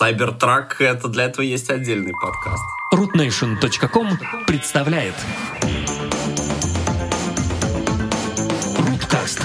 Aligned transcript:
Cybertruck— 0.00 0.76
это 0.80 1.08
для 1.08 1.24
этого 1.24 1.44
есть 1.44 1.70
отдельный 1.70 2.12
подкаст. 2.20 2.64
rootnation.com 2.92 4.08
представляет 4.44 5.14
Руткаст. 8.78 9.40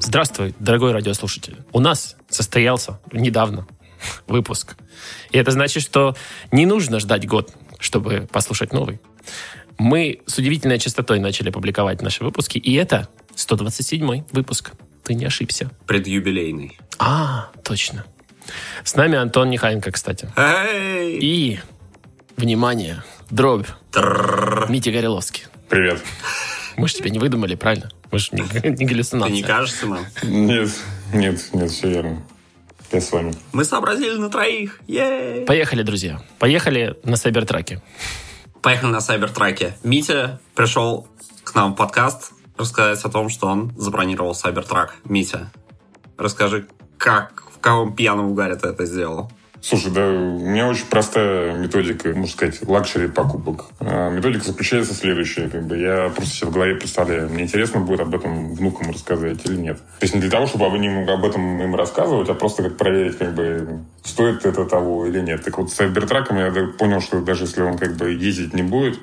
Здравствуй, 0.00 0.54
дорогой 0.58 0.90
радиослушатель. 0.90 1.58
У 1.72 1.78
нас 1.78 2.16
состоялся 2.28 3.00
недавно 3.12 3.68
выпуск. 4.26 4.76
И 5.30 5.38
это 5.38 5.52
значит, 5.52 5.84
что 5.84 6.16
не 6.50 6.66
нужно 6.66 6.98
ждать 6.98 7.28
год, 7.28 7.54
чтобы 7.78 8.26
послушать 8.32 8.72
новый. 8.72 9.00
Мы 9.78 10.22
с 10.26 10.38
удивительной 10.38 10.80
частотой 10.80 11.20
начали 11.20 11.50
публиковать 11.50 12.02
наши 12.02 12.24
выпуски, 12.24 12.58
и 12.58 12.74
это 12.74 13.08
127 13.36 14.24
выпуск. 14.32 14.72
Ты 15.04 15.14
не 15.14 15.26
ошибся. 15.26 15.70
Предюбилейный. 15.86 16.78
А, 16.98 17.50
точно. 17.62 18.04
С 18.82 18.96
нами 18.96 19.16
Антон 19.16 19.50
Нехаенко, 19.50 19.90
кстати. 19.92 20.28
Эй! 20.36 21.18
И, 21.20 21.60
внимание, 22.36 23.02
дробь. 23.30 23.66
Митя 24.68 24.90
Гореловский. 24.90 25.44
Привет. 25.68 26.02
Мы 26.76 26.88
же 26.88 26.94
тебя 26.94 27.10
не 27.10 27.18
выдумали, 27.18 27.54
правильно? 27.54 27.90
Мы 28.10 28.18
же 28.18 28.28
не, 28.32 28.40
не 28.42 28.76
Ты 28.76 28.84
галлюцинация. 28.84 29.32
не 29.34 29.42
кажется 29.42 29.86
нам? 29.86 30.04
Нет, 30.22 30.70
нет, 31.12 31.40
нет, 31.52 31.70
все 31.70 31.88
верно. 31.88 32.22
Я 32.90 33.00
с 33.00 33.12
вами. 33.12 33.34
Мы 33.52 33.64
сообразили 33.64 34.16
на 34.16 34.30
троих. 34.30 34.80
Ей! 34.86 35.44
Поехали, 35.46 35.82
друзья. 35.82 36.22
Поехали 36.38 36.96
на 37.04 37.16
Сайбертраке. 37.16 37.82
Поехали 38.62 38.90
на 38.90 39.00
Cybertruck'е. 39.00 39.76
Митя 39.82 40.40
пришел 40.54 41.08
к 41.44 41.54
нам 41.54 41.72
в 41.74 41.76
подкаст 41.76 42.32
рассказать 42.56 43.04
о 43.04 43.08
том, 43.08 43.28
что 43.28 43.46
он 43.46 43.72
забронировал 43.76 44.34
Cybertruck. 44.34 44.96
Митя, 45.04 45.50
расскажи, 46.16 46.66
как, 46.98 47.44
в 47.52 47.58
каком 47.58 47.94
пьяном 47.94 48.30
угаре 48.30 48.56
ты 48.56 48.68
это 48.68 48.86
сделал? 48.86 49.30
Слушай, 49.66 49.92
да, 49.92 50.06
у 50.06 50.40
меня 50.40 50.68
очень 50.68 50.84
простая 50.84 51.56
методика, 51.56 52.08
можно 52.10 52.26
сказать, 52.26 52.60
luxury 52.68 53.08
покупок. 53.08 53.64
А, 53.80 54.10
Методика 54.10 54.44
заключается 54.44 54.92
в 54.92 54.96
следующее. 54.98 55.48
Как 55.48 55.66
бы 55.66 55.78
я 55.78 56.12
просто 56.14 56.34
себе 56.34 56.50
в 56.50 56.52
голове 56.52 56.74
представляю, 56.74 57.30
мне 57.30 57.44
интересно 57.44 57.80
будет 57.80 58.00
об 58.00 58.14
этом 58.14 58.52
внукам 58.54 58.90
рассказать 58.90 59.38
или 59.46 59.56
нет. 59.56 59.78
То 59.78 60.02
есть 60.02 60.14
не 60.14 60.20
для 60.20 60.28
того, 60.28 60.46
чтобы 60.46 60.66
об, 60.66 60.74
ним, 60.74 61.08
об 61.08 61.24
этом 61.24 61.62
им 61.62 61.74
рассказывать, 61.74 62.28
а 62.28 62.34
просто 62.34 62.62
как 62.62 62.76
проверить, 62.76 63.16
как 63.16 63.34
бы, 63.34 63.80
стоит 64.02 64.44
это 64.44 64.66
того 64.66 65.06
или 65.06 65.20
нет. 65.20 65.42
Так 65.42 65.56
вот, 65.56 65.72
с 65.72 65.80
Cybertruck'ом 65.80 66.38
я 66.38 66.72
понял, 66.72 67.00
что 67.00 67.22
даже 67.22 67.44
если 67.44 67.62
он 67.62 67.78
как 67.78 67.96
бы 67.96 68.12
ездить 68.12 68.52
не 68.52 68.62
будет, 68.62 68.98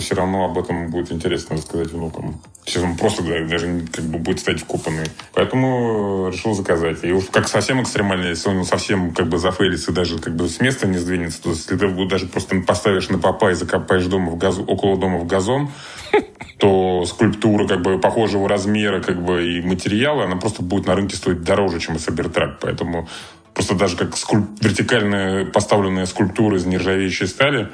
все 0.00 0.14
равно 0.14 0.44
об 0.44 0.58
этом 0.58 0.90
будет 0.90 1.12
интересно 1.12 1.56
рассказать 1.56 1.92
внукам. 1.92 2.40
Сейчас 2.64 2.82
он 2.82 2.96
просто 2.96 3.22
да, 3.22 3.44
даже 3.44 3.82
как 3.92 4.04
бы 4.04 4.18
будет 4.18 4.40
стать 4.40 4.60
вкопанный. 4.60 5.06
Поэтому 5.34 6.30
решил 6.32 6.54
заказать. 6.54 7.04
И 7.04 7.12
уж 7.12 7.26
как 7.26 7.48
совсем 7.48 7.82
экстремально, 7.82 8.28
если 8.28 8.48
он 8.48 8.64
совсем 8.64 9.12
как 9.12 9.28
бы 9.28 9.38
зафейлится, 9.38 9.92
даже 9.92 10.18
как 10.18 10.34
бы 10.34 10.48
с 10.48 10.60
места 10.60 10.86
не 10.86 10.98
сдвинется, 10.98 11.42
то 11.42 11.50
если 11.50 11.76
ты 11.76 11.84
его 11.84 12.06
даже 12.06 12.26
просто 12.26 12.56
поставишь 12.60 13.08
на 13.10 13.18
попа 13.18 13.50
и 13.50 13.54
закопаешь 13.54 14.06
дома 14.06 14.30
в 14.30 14.38
газ... 14.38 14.58
около 14.58 14.96
дома 14.96 15.18
в 15.18 15.26
газон, 15.26 15.70
то 16.58 17.04
скульптура 17.04 17.66
как 17.68 17.82
бы 17.82 17.98
похожего 17.98 18.48
размера 18.48 19.00
как 19.00 19.22
бы 19.22 19.58
и 19.58 19.60
материала, 19.60 20.24
она 20.24 20.36
просто 20.36 20.62
будет 20.62 20.86
на 20.86 20.94
рынке 20.94 21.16
стоить 21.16 21.42
дороже, 21.42 21.80
чем 21.80 21.96
Cybertruck. 21.96 22.56
Поэтому 22.60 23.08
просто 23.54 23.74
даже 23.74 23.96
как 23.96 24.14
скульп- 24.14 24.58
вертикально 24.60 25.48
поставленная 25.52 26.06
скульптура 26.06 26.56
из 26.56 26.66
нержавеющей 26.66 27.26
стали, 27.26 27.70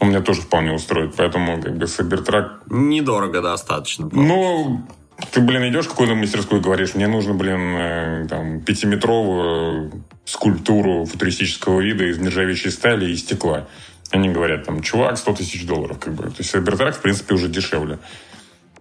он 0.00 0.08
меня 0.08 0.20
тоже 0.22 0.40
вполне 0.40 0.72
устроит. 0.72 1.14
Поэтому 1.16 1.60
как 1.62 1.76
бы 1.76 1.84
Cybertruck 1.84 2.62
Недорого 2.70 3.42
достаточно. 3.42 4.08
ну, 4.10 4.82
ты, 5.30 5.40
блин, 5.40 5.68
идешь 5.70 5.86
в 5.86 5.90
какую-то 5.90 6.14
мастерскую 6.14 6.60
и 6.60 6.64
говоришь, 6.64 6.94
мне 6.94 7.06
нужно, 7.06 7.34
блин, 7.34 7.76
э, 7.76 8.26
там, 8.28 8.60
пятиметровую 8.60 9.92
скульптуру 10.24 11.04
футуристического 11.04 11.80
вида 11.80 12.04
из 12.04 12.18
нержавеющей 12.18 12.70
стали 12.70 13.10
и 13.10 13.16
стекла. 13.16 13.66
Они 14.10 14.30
говорят, 14.30 14.64
там, 14.64 14.82
чувак, 14.82 15.18
100 15.18 15.34
тысяч 15.34 15.66
долларов, 15.66 15.98
как 15.98 16.14
бы. 16.14 16.24
То 16.24 16.36
есть 16.38 16.54
Cybertruck, 16.54 16.92
в 16.92 17.02
принципе, 17.02 17.34
уже 17.34 17.48
дешевле. 17.48 17.98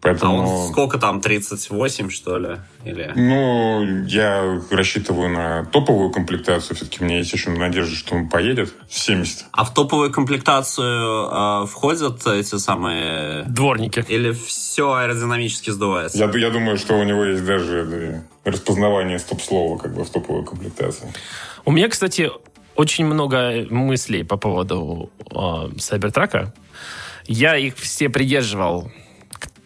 А 0.01 0.07
Поэтому... 0.07 0.65
он 0.65 0.71
сколько 0.71 0.97
там, 0.97 1.19
38, 1.19 2.09
что 2.09 2.37
ли? 2.37 2.57
Или... 2.85 3.11
Ну, 3.15 4.05
я 4.05 4.61
рассчитываю 4.71 5.29
на 5.29 5.65
топовую 5.65 6.09
комплектацию. 6.09 6.77
Все-таки 6.77 7.01
у 7.01 7.05
меня 7.05 7.17
есть 7.17 7.33
еще 7.33 7.49
надежда, 7.49 7.93
что 7.93 8.15
он 8.15 8.29
поедет 8.29 8.73
в 8.87 8.97
70. 8.97 9.47
А 9.51 9.65
в 9.65 9.73
топовую 9.73 10.11
комплектацию 10.11 11.29
э, 11.29 11.65
входят 11.67 12.25
эти 12.27 12.57
самые... 12.57 13.43
Дворники. 13.49 14.05
Или 14.07 14.31
все 14.31 14.93
аэродинамически 14.93 15.71
сдувается? 15.71 16.17
Я, 16.17 16.31
я 16.33 16.49
думаю, 16.49 16.77
что 16.77 16.97
у 16.97 17.03
него 17.03 17.25
есть 17.25 17.43
даже 17.43 18.23
да, 18.45 18.51
распознавание 18.51 19.19
стоп-слова 19.19 19.77
как 19.77 19.93
бы 19.93 20.05
в 20.05 20.09
топовой 20.09 20.45
комплектации. 20.45 21.11
У 21.65 21.71
меня, 21.71 21.89
кстати, 21.89 22.31
очень 22.75 23.05
много 23.05 23.65
мыслей 23.69 24.23
по 24.23 24.37
поводу 24.37 25.11
э, 25.29 25.77
Сайбертрака. 25.77 26.53
Я 27.25 27.57
их 27.57 27.75
все 27.75 28.07
придерживал 28.07 28.89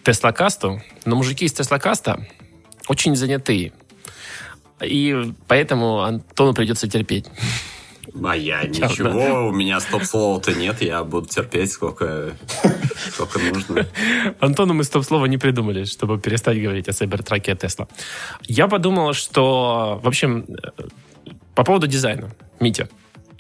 Теслакасту, 0.04 0.82
но 1.06 1.16
мужики 1.16 1.46
из 1.46 1.54
Теслакаста 1.54 2.26
очень 2.88 3.16
занятые. 3.16 3.72
И 4.82 5.34
поэтому 5.48 6.02
Антону 6.02 6.54
придется 6.54 6.90
терпеть. 6.90 7.26
А 8.24 8.36
я 8.36 8.64
ничего, 8.68 9.48
у 9.48 9.52
меня 9.52 9.80
стоп-слова-то 9.80 10.54
нет, 10.54 10.82
я 10.82 11.04
буду 11.04 11.28
терпеть 11.28 11.72
сколько, 11.72 12.34
сколько 13.12 13.40
нужно. 13.40 13.88
Антону 14.40 14.74
мы 14.74 14.84
стоп-слова 14.84 15.26
не 15.26 15.38
придумали, 15.38 15.86
чтобы 15.86 16.20
перестать 16.20 16.62
говорить 16.62 16.90
о 16.90 16.94
Сайбертраке 16.94 17.54
от 17.54 17.60
Тесла. 17.60 17.88
Я 18.44 18.68
подумал, 18.68 19.14
что, 19.14 20.00
в 20.04 20.08
общем, 20.08 20.46
э, 20.50 20.84
по 21.56 21.64
поводу 21.64 21.88
дизайна, 21.88 22.32
Митя, 22.60 22.90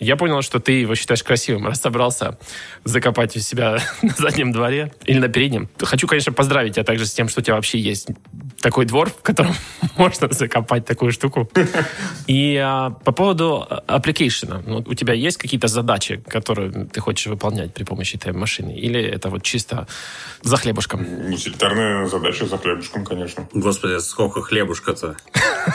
я 0.03 0.16
понял, 0.16 0.41
что 0.41 0.59
ты 0.59 0.74
его 0.74 0.96
считаешь 0.96 1.24
красивым, 1.24 1.68
раз 1.68 1.81
собрался 1.81 2.38
закопать 2.84 3.36
у 3.36 3.40
себя 3.40 3.80
на 4.02 4.14
заднем 4.18 4.52
дворе 4.52 4.94
или 5.06 5.19
на 5.19 5.30
переднем. 5.30 5.69
Хочу, 5.80 6.08
конечно, 6.08 6.31
поздравить 6.34 6.75
тебя 6.75 6.84
также 6.84 7.06
с 7.06 7.14
тем, 7.14 7.30
что 7.30 7.41
у 7.41 7.44
тебя 7.44 7.56
вообще 7.56 7.80
есть 7.80 8.09
такой 8.63 8.85
двор, 8.85 9.09
в 9.09 9.22
котором 9.22 9.53
можно 9.97 10.31
закопать 10.31 10.85
такую 10.85 11.12
штуку. 11.12 11.50
И 12.28 12.57
а, 12.57 12.91
по 13.03 13.12
поводу 13.12 13.68
application 13.88 14.52
а. 14.52 14.64
Ну, 14.66 14.84
у 14.88 14.94
тебя 14.94 15.13
есть 15.13 15.38
какие-то 15.38 15.68
задачи, 15.68 16.24
которые 16.28 16.85
ты 16.85 17.01
хочешь 17.01 17.28
выполнять 17.28 17.74
при 17.74 17.84
помощи 17.84 18.16
этой 18.16 18.31
машины? 18.31 18.72
Или 18.72 19.01
это 19.01 19.29
вот 19.29 19.44
чисто 19.44 19.85
за 20.41 20.57
хлебушком? 20.57 21.01
Утилитарная 21.31 22.07
задача 22.07 22.46
за 22.46 22.57
хлебушком, 22.57 23.06
конечно. 23.06 23.47
Господи, 23.53 24.00
сколько 24.00 24.41
хлебушка-то? 24.41 25.16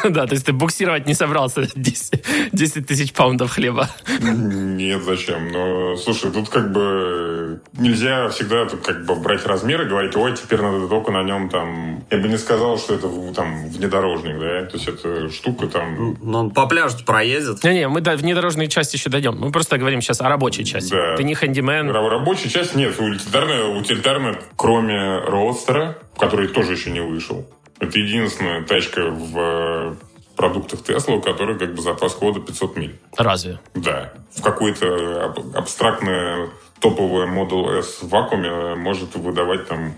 Да, 0.04 0.26
то 0.26 0.34
есть 0.34 0.46
ты 0.46 0.52
буксировать 0.52 1.06
не 1.06 1.14
собрался 1.14 1.66
10 1.74 2.52
10 2.52 2.86
тысяч 2.86 3.12
pound 3.12 3.41
ов 3.41 3.52
хлеба. 3.52 3.88
Нет, 4.20 5.02
зачем? 5.02 5.48
Но, 5.48 5.96
слушай, 5.96 6.30
тут 6.30 6.48
как 6.48 6.72
бы 6.72 7.27
нельзя 7.76 8.28
всегда 8.28 8.66
как 8.66 9.04
бы 9.04 9.14
брать 9.16 9.44
размер 9.46 9.82
и 9.82 9.84
говорить, 9.84 10.16
ой, 10.16 10.34
теперь 10.36 10.60
надо 10.60 10.88
только 10.88 11.10
на 11.12 11.22
нем 11.22 11.48
там... 11.48 12.04
Я 12.10 12.18
бы 12.18 12.28
не 12.28 12.38
сказал, 12.38 12.78
что 12.78 12.94
это 12.94 13.08
там 13.34 13.68
внедорожник, 13.68 14.38
да? 14.38 14.64
То 14.66 14.76
есть 14.76 14.88
это 14.88 15.28
штука 15.30 15.66
там... 15.66 16.16
Ну, 16.22 16.38
он 16.38 16.50
по 16.50 16.66
пляжу 16.66 17.04
проедет. 17.04 17.62
Не-не, 17.64 17.88
мы 17.88 18.00
до 18.00 18.16
внедорожной 18.16 18.68
части 18.68 18.96
еще 18.96 19.10
дойдем. 19.10 19.36
Мы 19.38 19.50
просто 19.52 19.78
говорим 19.78 20.00
сейчас 20.00 20.20
о 20.20 20.28
рабочей 20.28 20.64
части. 20.64 20.90
Да. 20.92 21.16
Ты 21.16 21.24
не 21.24 21.34
хэндимен. 21.34 21.90
Ра- 21.90 22.08
Рабочая 22.08 22.48
часть 22.48 22.74
нет. 22.74 22.98
Утилитарная, 22.98 23.64
утилитарная, 23.66 24.38
кроме 24.56 25.18
Роадстера, 25.20 25.98
который 26.16 26.48
тоже 26.48 26.72
еще 26.72 26.90
не 26.90 27.00
вышел. 27.00 27.46
Это 27.80 27.98
единственная 27.98 28.64
тачка 28.64 29.02
в 29.08 29.38
э, 29.38 29.94
продуктах 30.36 30.82
Тесла, 30.82 31.14
у 31.14 31.20
которой 31.20 31.58
как 31.58 31.74
бы 31.74 31.82
запас 31.82 32.14
хода 32.14 32.40
500 32.40 32.76
миль. 32.76 32.98
Разве? 33.16 33.60
Да. 33.74 34.12
В 34.34 34.42
какой-то 34.42 35.24
аб- 35.26 35.56
абстрактное 35.56 36.48
топовое 36.80 37.26
Model 37.26 37.78
S 37.78 38.02
в 38.02 38.08
вакууме 38.08 38.74
может 38.74 39.14
выдавать 39.16 39.66
там 39.68 39.94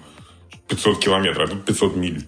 500 0.69 0.99
километров, 0.99 1.49
а 1.49 1.53
тут 1.53 1.65
500 1.65 1.97
миль. 1.97 2.27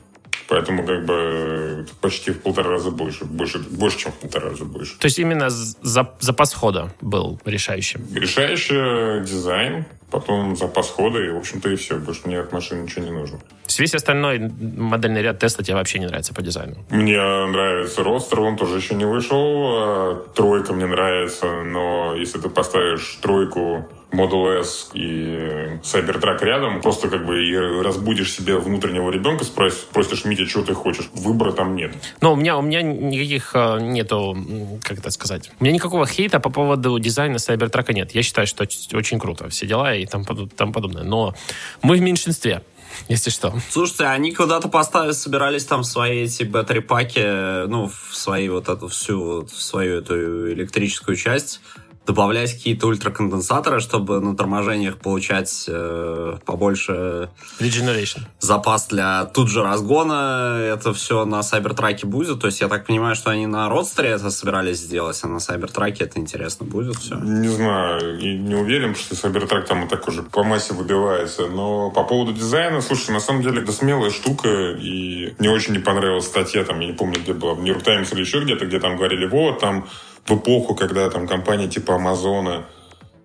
Поэтому 0.49 0.85
как 0.85 1.07
бы 1.07 1.85
это 1.85 1.95
почти 2.01 2.31
в 2.33 2.41
полтора 2.43 2.71
раза 2.71 2.91
больше. 2.91 3.25
Больше, 3.25 3.59
больше 3.59 3.99
чем 3.99 4.13
в 4.13 4.17
полтора 4.17 4.51
раза 4.51 4.65
больше. 4.65 4.99
То 4.99 5.07
есть 5.07 5.19
именно 5.19 5.49
за- 5.49 6.11
запас 6.21 6.53
хода 6.53 6.93
был 7.01 7.41
решающим. 7.47 8.03
Решающий 8.15 9.25
дизайн, 9.25 9.87
потом 10.11 10.57
запас 10.57 10.91
хода, 10.91 11.21
и, 11.21 11.31
в 11.31 11.37
общем-то, 11.39 11.71
и 11.71 11.77
все. 11.77 11.97
Больше 11.97 12.23
мне 12.25 12.41
от 12.41 12.53
машины 12.53 12.83
ничего 12.83 13.05
не 13.05 13.13
нужно. 13.13 13.39
Весь 13.79 13.95
остальной 13.95 14.39
модельный 14.41 15.23
ряд 15.23 15.39
Тесла 15.39 15.65
тебе 15.65 15.77
вообще 15.77 15.99
не 16.01 16.07
нравится 16.07 16.35
по 16.35 16.43
дизайну. 16.43 16.77
Мне 16.91 17.17
нравится 17.47 18.03
Родстер, 18.03 18.41
он 18.41 18.57
тоже 18.57 18.77
еще 18.77 18.95
не 18.95 19.07
вышел. 19.07 19.39
А 19.79 20.15
Тройка 20.35 20.75
мне 20.75 20.87
нравится, 20.87 21.63
но 21.63 22.15
если 22.15 22.39
ты 22.39 22.51
поставишь 22.51 23.19
тройку 23.23 23.89
Model 24.13 24.61
S 24.61 24.91
и 24.95 25.79
Cybertruck 25.83 26.45
рядом, 26.45 26.81
просто 26.81 27.09
как 27.09 27.25
бы 27.27 27.45
и 27.45 27.57
разбудишь 27.57 28.33
себе 28.33 28.59
внутреннего 28.59 29.11
ребенка, 29.11 29.45
спросишь, 29.45 29.85
просишь, 29.93 30.25
Митя, 30.25 30.47
что 30.47 30.63
ты 30.63 30.75
хочешь? 30.75 31.09
Выбора 31.15 31.53
там 31.53 31.75
нет. 31.75 31.93
Но 32.21 32.35
у 32.35 32.37
меня, 32.37 32.59
у 32.59 32.63
меня 32.63 32.83
никаких 32.83 33.53
э, 33.55 33.79
нету, 33.81 34.37
как 34.83 34.99
это 34.99 35.11
сказать, 35.11 35.51
у 35.59 35.65
меня 35.65 35.75
никакого 35.75 36.07
хейта 36.07 36.41
по 36.41 36.51
поводу 36.51 36.99
дизайна 36.99 37.39
Сайбертрака 37.39 37.93
нет. 37.93 38.15
Я 38.15 38.23
считаю, 38.23 38.47
что 38.47 38.65
это 38.65 38.75
очень 38.97 39.19
круто, 39.19 39.49
все 39.49 39.67
дела 39.67 39.95
и 39.95 40.07
там, 40.07 40.25
тому 40.25 40.73
подобное. 40.73 41.03
Но 41.03 41.35
мы 41.83 41.97
в 41.97 42.01
меньшинстве. 42.01 42.63
если 43.09 43.31
что. 43.31 43.55
Слушайте, 43.71 44.05
они 44.05 44.33
куда-то 44.33 44.69
поставить 44.69 45.17
собирались 45.17 45.65
там 45.65 45.85
свои 45.85 46.25
эти 46.25 46.45
батареи-паки, 46.45 47.67
ну, 47.67 47.89
в 47.89 48.15
свои 48.17 48.49
вот 48.49 48.69
эту 48.69 48.89
всю, 48.89 49.47
в 49.47 49.63
свою 49.63 49.99
эту 49.99 50.53
электрическую 50.53 51.17
часть 51.17 51.61
добавлять 52.07 52.53
какие-то 52.53 52.89
ультраконденсаторы, 52.89 53.81
чтобы 53.81 54.21
на 54.21 54.37
торможениях 54.37 54.99
получать 54.99 55.67
э, 55.69 56.39
побольше 56.45 57.31
Regeneration. 57.61 58.23
запас 58.41 58.89
для 58.89 59.25
тут 59.27 59.49
же 59.49 59.63
разгона. 59.63 60.59
Это 60.61 60.93
все 60.93 61.25
на 61.25 61.43
Сайбертраке 61.43 62.07
будет. 62.07 62.41
То 62.41 62.49
есть 62.49 62.61
я 62.61 62.69
так 62.69 62.87
понимаю, 62.87 63.15
что 63.15 63.31
они 63.31 63.47
на 63.47 63.69
Родстере 63.69 64.11
это 64.11 64.31
собирались 64.31 64.79
сделать, 64.79 65.19
а 65.23 65.29
на 65.29 65.39
Сайбертраке 65.39 66.05
это 66.05 66.19
интересно 66.19 66.67
будет 66.67 66.97
все. 66.97 67.15
Не 67.17 67.49
знаю, 67.49 68.19
и 68.19 68.37
не 68.37 68.55
уверен, 68.55 68.95
что 68.95 69.15
Сайбертрак 69.15 69.67
там 69.67 69.85
и 69.85 69.89
так 69.89 70.07
уже 70.09 70.23
по 70.23 70.43
массе 70.43 70.75
выбивается. 70.75 71.47
Но 71.47 71.91
по 71.91 72.03
поводу 72.03 72.33
дизайна, 72.33 72.81
слушай, 72.81 73.11
на 73.11 73.21
самом 73.21 73.43
деле 73.43 73.63
это 73.63 73.73
смелая 73.73 74.11
штука, 74.11 74.49
и 74.73 75.35
мне 75.39 75.51
очень 75.51 75.73
не 75.73 75.79
понравилась 75.79 76.27
статья, 76.27 76.65
там, 76.65 76.81
я 76.81 76.89
не 76.89 76.93
помню, 76.93 77.21
где 77.21 77.33
была, 77.33 77.55
в 77.55 77.61
Нью-Йорк 77.61 77.85
Таймс 77.85 78.13
или 78.13 78.21
еще 78.21 78.41
где-то, 78.41 78.67
где 78.67 78.81
там 78.81 78.97
говорили, 78.97 79.27
вот, 79.27 79.61
там 79.61 79.87
в 80.27 80.33
эпоху, 80.37 80.75
когда 80.75 81.09
там 81.11 81.27
компании 81.27 81.67
типа 81.67 81.97
Амазона 81.97 82.67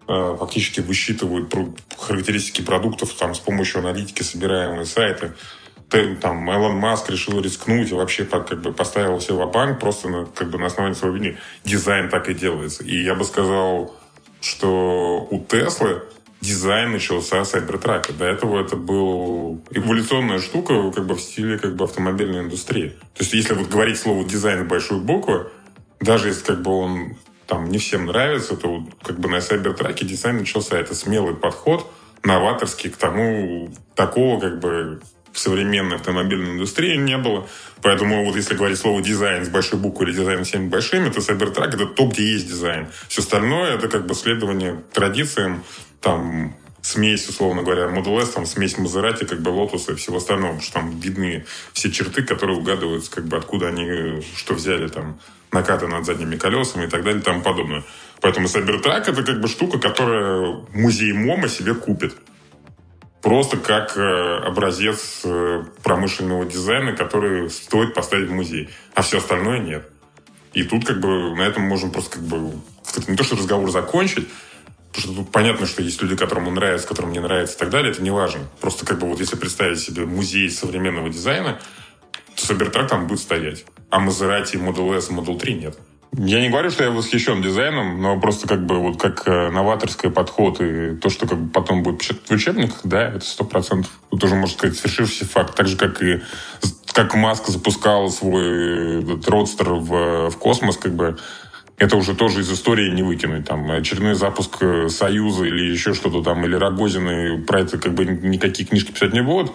э, 0.08 0.36
фактически 0.40 0.80
высчитывают 0.80 1.54
характеристики 1.98 2.62
продуктов 2.62 3.14
там, 3.14 3.36
с 3.36 3.40
помощью 3.40 3.80
аналитики, 3.80 4.24
собираемые 4.24 4.86
сайты. 4.86 5.34
Там 5.90 6.52
Элон 6.52 6.76
Маск 6.76 7.10
решил 7.10 7.40
рискнуть 7.40 7.92
и 7.92 7.94
вообще 7.94 8.26
как 8.26 8.62
бы 8.62 8.74
поставил 8.74 9.20
все 9.20 9.36
в 9.36 9.52
банк 9.52 9.80
просто 9.80 10.10
на, 10.10 10.26
как 10.26 10.50
бы 10.50 10.58
на 10.58 10.66
основании 10.66 10.98
своего 10.98 11.16
видения. 11.16 11.38
Дизайн 11.64 12.10
так 12.10 12.28
и 12.28 12.34
делается. 12.34 12.84
И 12.84 13.04
я 13.04 13.16
бы 13.16 13.24
сказал, 13.24 13.96
что 14.42 15.26
у 15.32 15.40
Теслы 15.46 16.02
дизайн 16.42 16.92
начался 16.92 17.44
с 17.44 17.54
Cybertruck. 17.54 18.14
До 18.18 18.26
этого 18.26 18.62
это 18.62 18.76
была 18.76 19.58
эволюционная 19.72 20.40
штука 20.40 20.92
как 20.92 21.06
бы 21.06 21.16
в 21.16 21.22
стиле 21.22 21.58
как 21.58 21.76
бы 21.76 21.86
автомобильной 21.86 22.42
индустрии. 22.42 22.90
То 22.90 23.24
есть, 23.24 23.34
если 23.34 23.54
вот 23.54 23.70
говорить 23.70 23.98
слово 23.98 24.24
дизайн 24.24 24.68
большой 24.68 25.00
буквы, 25.00 25.48
даже 26.00 26.30
если 26.30 26.44
как 26.44 26.62
бы 26.62 26.72
он 26.72 27.18
там 27.48 27.70
не 27.70 27.78
всем 27.78 28.06
нравится, 28.06 28.56
то 28.56 28.84
как 29.02 29.20
бы 29.20 29.30
на 29.30 29.42
Cybertruck 29.42 30.00
е 30.00 30.06
дизайн 30.06 30.38
начался. 30.38 30.78
Это 30.78 30.94
смелый 30.94 31.36
подход, 31.36 31.90
новаторский 32.24 32.90
к 32.90 32.98
тому, 32.98 33.70
такого 33.96 34.40
как 34.40 34.60
бы 34.60 35.02
в 35.32 35.40
современной 35.40 35.98
автомобильной 35.98 36.54
индустрии 36.54 36.98
не 36.98 37.18
было. 37.18 37.48
Поэтому 37.82 38.26
вот 38.26 38.36
если 38.36 38.56
говорить 38.56 38.80
слово 38.80 39.02
дизайн 39.02 39.46
с 39.46 39.50
большой 39.50 39.80
буквы 39.80 40.06
или 40.06 40.14
дизайн 40.14 40.44
всеми 40.44 40.68
большими, 40.68 41.10
то 41.10 41.20
Cybertruck 41.20 41.76
это 41.76 41.86
то, 41.86 42.08
где 42.08 42.34
есть 42.34 42.48
дизайн. 42.48 42.88
Все 43.08 43.22
остальное 43.22 43.76
это 43.76 43.88
как 43.88 44.08
бы 44.08 44.16
следование 44.16 44.84
традициям, 44.92 45.64
там 46.02 46.56
смесь, 46.82 47.28
условно 47.30 47.64
говоря, 47.64 47.86
Model 47.86 48.22
S, 48.22 48.30
там 48.30 48.46
смесь 48.46 48.78
Мазерати, 48.78 49.26
как 49.26 49.42
бы 49.42 49.52
Lotus 49.52 49.92
и 49.92 49.96
всего 49.96 50.18
остального, 50.18 50.54
потому 50.54 50.64
что 50.64 50.74
там 50.74 51.00
видны 51.00 51.46
все 51.74 51.92
черты, 51.92 52.24
которые 52.24 52.58
угадываются, 52.58 53.12
как 53.12 53.26
бы 53.26 53.38
откуда 53.38 53.68
они 53.68 54.22
что 54.36 54.54
взяли 54.54 54.88
там 54.88 55.20
накаты 55.52 55.88
над 55.88 56.06
задними 56.06 56.36
колесами 56.36 56.86
и 56.86 56.90
так 56.90 57.04
далее 57.04 57.22
и 57.22 57.24
тому 57.24 57.42
подобное. 57.42 57.84
Поэтому 58.22 58.48
Cybertruck 58.48 59.10
это 59.10 59.24
как 59.24 59.40
бы 59.40 59.48
штука, 59.48 59.80
которая 59.80 60.64
музей 60.74 61.14
MoMA 61.14 61.48
себе 61.48 61.74
купит. 61.74 62.16
Просто 63.22 63.58
как 63.58 63.98
э, 63.98 64.38
образец 64.46 65.22
э, 65.24 65.64
промышленного 65.84 66.46
дизайна, 66.46 66.96
который 66.96 67.50
стоит 67.50 67.94
поставить 67.94 68.30
в 68.30 68.32
музей. 68.32 68.70
А 68.94 69.02
все 69.02 69.18
остальное 69.18 69.60
нет. 69.60 69.90
И 70.54 70.64
тут 70.64 70.86
как 70.86 71.00
бы 71.00 71.36
на 71.36 71.42
этом 71.42 71.64
можем 71.64 71.92
просто 71.92 72.18
как 72.18 72.24
бы 72.24 72.54
не 73.08 73.16
то, 73.16 73.24
что 73.24 73.36
разговор 73.36 73.70
закончить, 73.70 74.28
потому 74.92 75.14
что 75.14 75.24
тут 75.24 75.32
понятно, 75.32 75.66
что 75.66 75.82
есть 75.82 76.02
люди, 76.02 76.16
которым 76.16 76.48
он 76.48 76.56
нравится, 76.56 76.88
которым 76.88 77.12
не 77.12 77.20
нравится 77.20 77.56
и 77.56 77.60
так 77.60 77.70
далее, 77.70 77.92
это 77.92 78.02
не 78.02 78.12
важно. 78.12 78.42
Просто 78.62 78.86
как 78.86 79.00
бы 79.00 79.08
вот 79.08 79.20
если 79.20 79.36
представить 79.36 79.80
себе 79.80 80.06
музей 80.06 80.50
современного 80.50 81.10
дизайна, 81.10 81.60
то 82.36 82.54
Cybertruck 82.54 82.88
там 82.88 83.08
будет 83.08 83.20
стоять 83.20 83.66
а 83.90 84.00
Maserati 84.00 84.56
Model 84.56 84.98
S 84.98 85.10
Model 85.10 85.38
3 85.38 85.54
нет. 85.54 85.78
Я 86.14 86.42
не 86.42 86.50
говорю, 86.50 86.72
что 86.72 86.84
я 86.84 86.92
восхищен 86.92 87.42
дизайном, 87.42 88.02
но 88.02 88.20
просто 88.20 88.48
как 88.48 88.66
бы 88.66 88.80
вот 88.80 89.00
как 89.00 89.28
э, 89.28 89.50
новаторский 89.52 90.10
подход 90.10 90.60
и 90.62 90.96
то, 90.96 91.10
что 91.10 91.28
как 91.28 91.38
бы 91.38 91.50
потом 91.52 91.84
будет 91.84 92.02
в 92.02 92.32
учебниках, 92.32 92.80
да, 92.84 93.10
это 93.10 93.26
сто 93.26 93.44
процентов. 93.44 93.92
Тут 94.10 94.24
уже, 94.24 94.36
можно 94.36 94.58
сказать, 94.58 94.78
свершившийся 94.78 95.26
факт. 95.26 95.56
Так 95.56 95.68
же, 95.68 95.78
как 95.78 96.02
и 96.02 96.22
как 96.94 97.14
Маск 97.14 97.48
запускал 97.50 98.10
свой 98.10 99.04
этот 99.04 99.28
родстер 99.28 99.74
в, 99.74 100.30
в 100.32 100.38
космос, 100.38 100.78
как 100.78 100.96
бы 100.96 101.18
это 101.78 101.96
уже 101.96 102.16
тоже 102.16 102.42
из 102.42 102.52
истории 102.52 102.90
не 102.90 103.04
выкинуть. 103.04 103.46
Там 103.46 103.70
очередной 103.70 104.16
запуск 104.16 104.58
э, 104.62 104.90
Союза 104.90 105.46
или 105.46 105.72
еще 105.72 105.94
что-то 105.94 106.24
там, 106.24 106.44
или 106.46 106.56
Рогозины, 106.56 107.44
про 107.44 107.62
это 107.62 107.78
как 107.78 107.94
бы 107.94 108.06
никакие 108.06 108.68
книжки 108.68 108.92
писать 108.92 109.14
не 109.14 109.22
будут. 109.22 109.52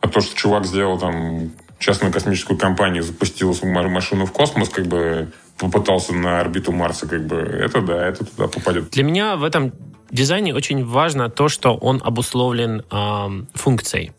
А 0.00 0.08
то, 0.08 0.20
что 0.20 0.36
чувак 0.36 0.66
сделал 0.66 0.98
там 0.98 1.50
частную 1.78 2.12
космическую 2.12 2.58
компанию 2.58 3.02
запустила 3.02 3.52
свою 3.52 3.88
машину 3.88 4.26
в 4.26 4.32
космос, 4.32 4.68
как 4.68 4.86
бы 4.86 5.30
попытался 5.58 6.14
на 6.14 6.40
орбиту 6.40 6.72
Марса, 6.72 7.08
как 7.08 7.26
бы 7.26 7.36
это 7.36 7.80
да, 7.80 8.06
это 8.06 8.24
туда 8.24 8.48
попадет. 8.48 8.90
Для 8.90 9.04
меня 9.04 9.36
в 9.36 9.44
этом 9.44 9.72
дизайне 10.10 10.54
очень 10.54 10.84
важно 10.84 11.28
то, 11.30 11.48
что 11.48 11.74
он 11.74 12.00
обусловлен 12.04 12.84
э, 12.90 13.44
функцией. 13.54 14.12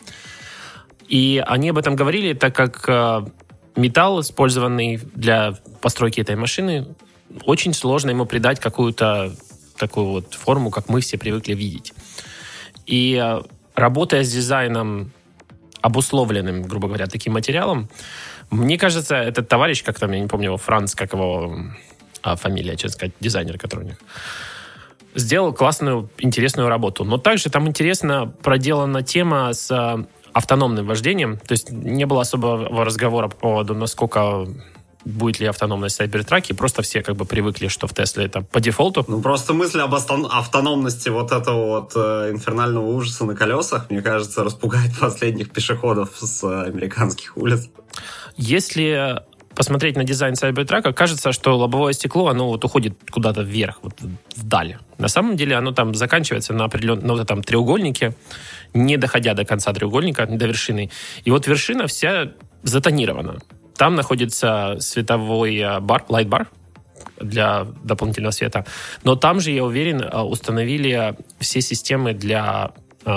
И 1.08 1.44
они 1.46 1.70
об 1.70 1.78
этом 1.78 1.96
говорили, 1.96 2.34
так 2.34 2.56
как 2.56 2.88
э, 2.88 3.26
металл, 3.76 4.22
использованный 4.22 5.00
для 5.16 5.56
постройки 5.82 6.22
этой 6.22 6.36
машины, 6.36 6.88
очень 7.46 7.74
сложно 7.74 8.12
ему 8.12 8.26
придать 8.26 8.60
какую-то 8.60 9.34
такую 9.78 10.08
вот 10.08 10.34
форму, 10.34 10.70
как 10.70 10.90
мы 10.90 11.02
все 11.02 11.18
привыкли 11.18 11.54
видеть. 11.54 11.94
И 12.86 13.20
э, 13.22 13.42
работая 13.76 14.24
с 14.24 14.32
дизайном 14.32 15.12
обусловленным, 15.82 16.64
грубо 16.64 16.88
говоря, 16.88 17.08
таким 17.08 17.34
материалом. 17.34 17.90
Мне 18.50 18.78
кажется, 18.78 19.16
этот 19.16 19.48
товарищ, 19.48 19.84
как 19.84 20.00
там, 20.00 20.12
я 20.12 20.20
не 20.20 20.28
помню 20.28 20.48
его, 20.48 20.58
Франц, 20.58 20.96
как 20.96 21.14
его 21.14 21.56
а, 22.22 22.36
фамилия, 22.36 22.76
честно 22.76 22.90
сказать, 22.90 23.14
дизайнер, 23.20 23.58
который 23.58 23.86
у 23.86 23.88
них, 23.88 23.98
сделал 25.16 25.54
классную, 25.54 26.10
интересную 26.18 26.70
работу. 26.70 27.04
Но 27.04 27.18
также 27.18 27.50
там 27.50 27.68
интересно 27.68 28.32
проделана 28.42 29.04
тема 29.04 29.54
с 29.54 29.72
а, 29.72 30.06
автономным 30.34 30.86
вождением. 30.86 31.38
То 31.38 31.54
есть 31.54 31.72
не 31.72 32.06
было 32.06 32.22
особого 32.22 32.86
разговора 32.86 33.28
по 33.28 33.36
поводу, 33.36 33.76
насколько 33.76 34.48
будет 35.06 35.40
ли 35.40 35.48
автономность 35.48 36.00
Cybertruck, 36.00 36.54
просто 36.56 36.82
все 36.82 37.02
как 37.02 37.16
бы 37.16 37.26
привыкли, 37.26 37.68
что 37.68 37.88
в 37.88 37.94
Тесле 37.94 38.26
это 38.26 38.42
по 38.42 38.60
дефолту. 38.60 39.06
Ну, 39.08 39.22
просто 39.22 39.54
мысль 39.54 39.80
об 39.80 39.96
автономности 39.96 41.10
вот 41.10 41.32
этого 41.32 41.80
вот 41.80 41.94
э, 41.96 42.32
инфернального 42.32 42.86
ужаса 42.86 43.26
на 43.26 43.36
колесах, 43.36 43.90
мне 43.90 44.02
кажется, 44.02 44.44
распугает 44.44 44.92
последних 45.00 45.52
пешеходов 45.52 46.10
с 46.20 46.44
э, 46.44 46.64
американских 46.64 47.38
улиц. 47.38 47.70
Если 48.38 49.22
посмотреть 49.56 49.98
на 49.98 50.04
дизайн 50.04 50.36
Cybertruck, 50.36 50.94
кажется, 50.94 51.32
что 51.32 51.58
лобовое 51.58 51.94
стекло, 51.94 52.30
оно 52.30 52.48
вот 52.48 52.64
уходит 52.64 52.94
куда-то 53.12 53.42
вверх, 53.42 53.80
вот 53.82 53.94
вдаль. 54.36 54.78
На 54.98 55.08
самом 55.08 55.36
деле 55.36 55.56
оно 55.58 55.72
там 55.72 55.96
заканчивается 55.96 56.54
на 56.54 56.66
определенном, 56.66 57.06
на 57.06 57.14
вот 57.14 57.22
этом 57.22 57.44
треугольнике, 57.44 58.14
не 58.74 58.98
доходя 58.98 59.34
до 59.34 59.44
конца 59.44 59.74
треугольника, 59.74 60.26
до 60.26 60.46
вершины. 60.46 60.90
И 61.26 61.32
вот 61.32 61.48
вершина 61.48 61.88
вся 61.88 62.32
затонирована. 62.64 63.40
Там 63.80 63.96
находится 63.96 64.76
световой 64.82 65.56
э, 65.58 65.80
бар, 65.80 66.04
light-бар 66.10 66.50
для 67.22 67.64
дополнительного 67.82 68.32
света. 68.32 68.66
Но 69.06 69.16
там 69.16 69.40
же, 69.40 69.52
я 69.52 69.64
уверен, 69.64 70.02
э, 70.02 70.20
установили 70.20 71.16
все 71.40 71.62
системы 71.62 72.14
для 72.14 72.74
э, 73.06 73.12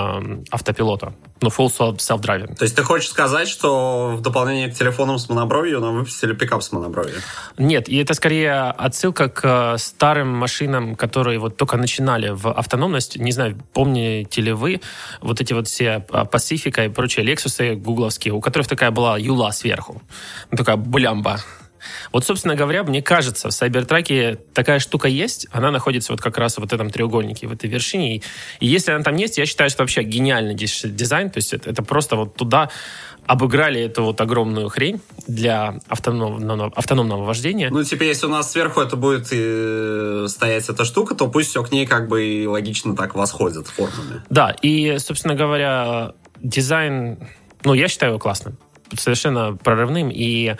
автопилота. 0.51 1.13
Ну, 1.43 1.49
full 1.49 1.67
self-driving. 1.97 2.55
То 2.55 2.63
есть 2.63 2.73
ты 2.73 2.83
хочешь 2.83 3.09
сказать, 3.09 3.49
что 3.49 4.15
в 4.15 4.21
дополнение 4.21 4.69
к 4.69 4.75
телефонам 4.75 5.19
с 5.19 5.27
монобровью 5.27 5.81
нам 5.81 5.97
выпустили 5.97 6.31
пикап 6.33 6.63
с 6.63 6.71
монобровью? 6.71 7.15
Нет, 7.57 7.89
и 7.89 7.97
это 7.97 8.13
скорее 8.13 8.71
отсылка 8.71 9.27
к 9.27 9.41
э, 9.43 9.77
старым 9.77 10.29
машинам, 10.29 10.95
которые 10.95 11.39
вот 11.39 11.57
только 11.57 11.75
начинали 11.75 12.29
в 12.29 12.49
автономность. 12.49 13.17
Не 13.17 13.33
знаю, 13.33 13.57
помните 13.73 14.41
ли 14.41 14.53
вы 14.53 14.79
вот 15.19 15.41
эти 15.41 15.51
вот 15.51 15.67
все 15.67 16.05
Pacifica 16.07 16.85
и 16.85 16.89
прочие 16.89 17.25
Lexus 17.25 17.75
гугловские, 17.75 18.33
у 18.33 18.39
которых 18.39 18.69
такая 18.69 18.91
была 18.91 19.17
юла 19.17 19.51
сверху. 19.51 20.01
Ну, 20.49 20.57
такая 20.57 20.77
блямба. 20.77 21.41
Вот, 22.11 22.25
собственно 22.25 22.55
говоря, 22.55 22.83
мне 22.83 23.01
кажется, 23.01 23.49
в 23.49 23.51
Cybertruck 23.51 24.39
такая 24.53 24.79
штука 24.79 25.07
есть, 25.07 25.47
она 25.51 25.71
находится 25.71 26.13
вот 26.13 26.21
как 26.21 26.37
раз 26.37 26.57
в 26.57 26.63
этом 26.63 26.89
треугольнике, 26.89 27.47
в 27.47 27.51
этой 27.51 27.69
вершине. 27.69 28.17
И, 28.17 28.23
и 28.59 28.67
если 28.67 28.91
она 28.91 29.03
там 29.03 29.15
есть, 29.15 29.37
я 29.37 29.45
считаю, 29.45 29.69
что 29.69 29.83
вообще 29.83 30.03
гениальный 30.03 30.55
дизайн, 30.55 31.29
то 31.29 31.37
есть 31.37 31.53
это, 31.53 31.69
это 31.69 31.83
просто 31.83 32.15
вот 32.15 32.35
туда 32.35 32.69
обыграли 33.25 33.81
эту 33.81 34.03
вот 34.03 34.19
огромную 34.19 34.69
хрень 34.69 35.01
для 35.27 35.79
автономного, 35.87 36.71
автономного 36.75 37.23
вождения. 37.23 37.69
Ну, 37.69 37.83
типа, 37.83 38.03
если 38.03 38.25
у 38.25 38.29
нас 38.29 38.51
сверху 38.51 38.81
это 38.81 38.97
будет 38.97 39.27
и 39.31 40.25
стоять 40.27 40.67
эта 40.69 40.83
штука, 40.83 41.15
то 41.15 41.27
пусть 41.27 41.49
все 41.49 41.63
к 41.63 41.71
ней 41.71 41.85
как 41.85 42.07
бы 42.07 42.25
и 42.25 42.47
логично 42.47 42.95
так 42.95 43.15
восходит 43.15 43.67
формами. 43.67 44.21
Да, 44.29 44.55
и, 44.61 44.97
собственно 44.99 45.35
говоря, 45.35 46.13
дизайн, 46.41 47.17
ну, 47.63 47.73
я 47.73 47.87
считаю 47.87 48.11
его 48.11 48.19
классным, 48.19 48.57
совершенно 48.97 49.55
прорывным, 49.55 50.09
и 50.11 50.55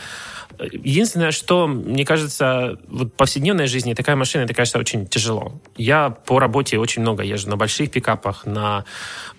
Единственное, 0.60 1.32
что, 1.32 1.68
мне 1.68 2.06
кажется, 2.06 2.78
вот 2.88 3.08
в 3.08 3.12
повседневной 3.12 3.68
жизни 3.68 3.94
такая 3.94 4.16
машина, 4.16 4.44
это, 4.44 4.54
конечно, 4.54 4.80
очень 4.80 5.08
тяжело. 5.08 5.62
Я 5.76 6.10
по 6.10 6.40
работе 6.40 6.78
очень 6.78 7.02
много 7.02 7.24
езжу 7.24 7.50
на 7.50 7.58
больших 7.58 7.92
пикапах, 7.92 8.46
на 8.46 8.86